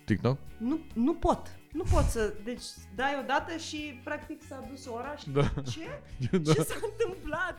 TikTok? 0.05 0.38
Nu, 0.59 0.78
nu 0.94 1.14
pot. 1.14 1.57
Nu 1.72 1.82
pot 1.92 2.05
să... 2.05 2.34
Deci 2.44 2.62
dai 2.94 3.16
o 3.22 3.26
dată 3.26 3.57
și 3.57 4.00
practic 4.05 4.42
s-a 4.48 4.66
dus 4.70 4.86
ora 4.86 5.16
și... 5.16 5.30
Da. 5.30 5.53
Ce? 5.70 6.00
Da. 6.38 6.53
Ce 6.53 6.62
s-a 6.62 6.74
întâmplat? 6.90 7.59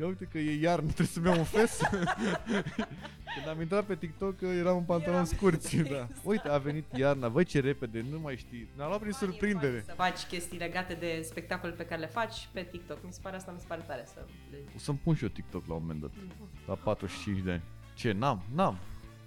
Ia 0.00 0.06
uite 0.06 0.24
că 0.24 0.38
e 0.38 0.60
iarnă, 0.60 0.86
trebuie 0.86 1.06
să-mi 1.06 1.26
iau 1.26 1.38
un 1.38 1.44
fes. 1.44 1.80
Când 3.34 3.48
am 3.48 3.60
intrat 3.60 3.84
pe 3.84 3.94
TikTok 3.96 4.40
eram 4.40 4.76
în 4.76 4.82
pantaloni 4.82 5.22
Eram- 5.26 5.36
scurți. 5.36 5.76
Da. 5.76 5.82
Exact. 5.82 6.16
Uite, 6.24 6.48
a 6.48 6.58
venit 6.58 6.84
iarna, 6.96 7.28
voi 7.28 7.44
ce 7.44 7.60
repede, 7.60 8.04
nu 8.10 8.18
mai 8.20 8.36
știi. 8.36 8.68
Ne-a 8.76 8.86
luat 8.86 9.00
prin 9.00 9.12
surprindere. 9.12 9.82
Să 9.86 9.92
faci 9.96 10.22
chestii 10.22 10.58
legate 10.58 10.94
de 10.94 11.20
spectacole 11.24 11.72
pe 11.72 11.84
care 11.84 12.00
le 12.00 12.06
faci 12.06 12.48
pe 12.52 12.62
TikTok. 12.70 12.98
Mi 13.04 13.12
se 13.12 13.18
pare 13.22 13.36
asta, 13.36 13.52
mi 13.52 13.58
se 13.58 13.64
pare 13.68 13.84
tare 13.86 14.04
să 14.14 14.24
le... 14.50 14.56
O 14.76 14.78
să-mi 14.78 14.98
pun 15.04 15.14
și 15.14 15.22
eu 15.22 15.28
TikTok 15.28 15.66
la 15.66 15.74
un 15.74 15.80
moment 15.80 16.00
dat. 16.00 16.10
La 16.66 16.74
45 16.74 17.42
de 17.42 17.50
ani. 17.50 17.62
Ce? 17.94 18.12
N-am, 18.12 18.42
n-am. 18.54 18.78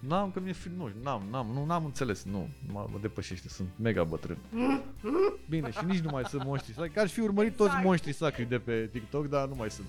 N-am, 0.08 0.30
că 0.30 0.40
mi-e 0.40 0.52
fric, 0.52 0.72
nu, 0.72 0.90
n-am, 1.02 1.22
n-am, 1.30 1.46
nu, 1.52 1.64
n-am 1.64 1.84
înțeles, 1.84 2.24
nu, 2.24 2.48
mă, 2.72 2.86
mă 2.92 2.98
depășește, 3.00 3.48
sunt 3.48 3.68
mega 3.76 4.04
bătrân. 4.04 4.38
Bine, 5.48 5.70
și 5.70 5.84
nici 5.84 6.00
nu 6.00 6.10
mai 6.12 6.22
sunt 6.24 6.44
monștri 6.44 6.72
sacri, 6.74 6.92
că 6.92 7.00
aș 7.00 7.12
fi 7.12 7.20
urmărit 7.20 7.56
toți 7.56 7.68
Exact. 7.68 7.84
monștrii 7.84 8.14
sacri 8.14 8.48
de 8.48 8.58
pe 8.58 8.88
TikTok, 8.92 9.28
dar 9.28 9.48
nu 9.48 9.54
mai 9.54 9.70
sunt. 9.70 9.86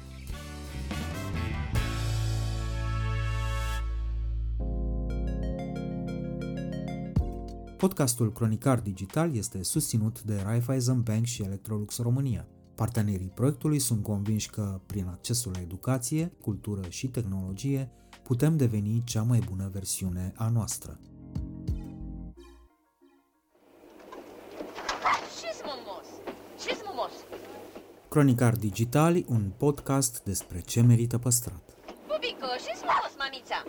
Podcastul 7.78 8.32
Cronicar 8.32 8.80
Digital 8.80 9.36
este 9.36 9.64
susținut 9.64 10.22
de 10.22 10.42
Raiffeisen 10.44 11.02
Bank 11.02 11.26
și 11.26 11.44
Electrolux 11.44 12.02
România. 12.02 12.48
Partenerii 12.76 13.32
proiectului 13.36 13.80
sunt 13.80 14.04
convinși 14.04 14.50
că, 14.50 14.82
prin 14.86 15.08
accesul 15.08 15.52
la 15.52 15.62
educație, 15.62 16.32
cultură 16.42 16.82
și 16.90 17.08
tehnologie, 17.08 17.92
putem 18.24 18.58
deveni 18.58 19.02
cea 19.06 19.24
mai 19.24 19.40
bună 19.50 19.70
versiune 19.74 20.34
a 20.36 20.50
noastră. 20.50 21.00
Ce-s 25.42 25.62
mumos? 25.66 26.08
Ce-s 26.66 26.82
mumos? 26.86 27.12
Cronicar 28.10 28.56
Digital, 28.56 29.24
un 29.28 29.52
podcast 29.58 30.24
despre 30.24 30.62
ce 30.62 30.82
merită 30.82 31.18
păstrat. 31.18 31.64
Bubico, 32.08 32.48
ce-s 32.66 32.82
mumos, 32.82 33.14
mamița? 33.18 33.64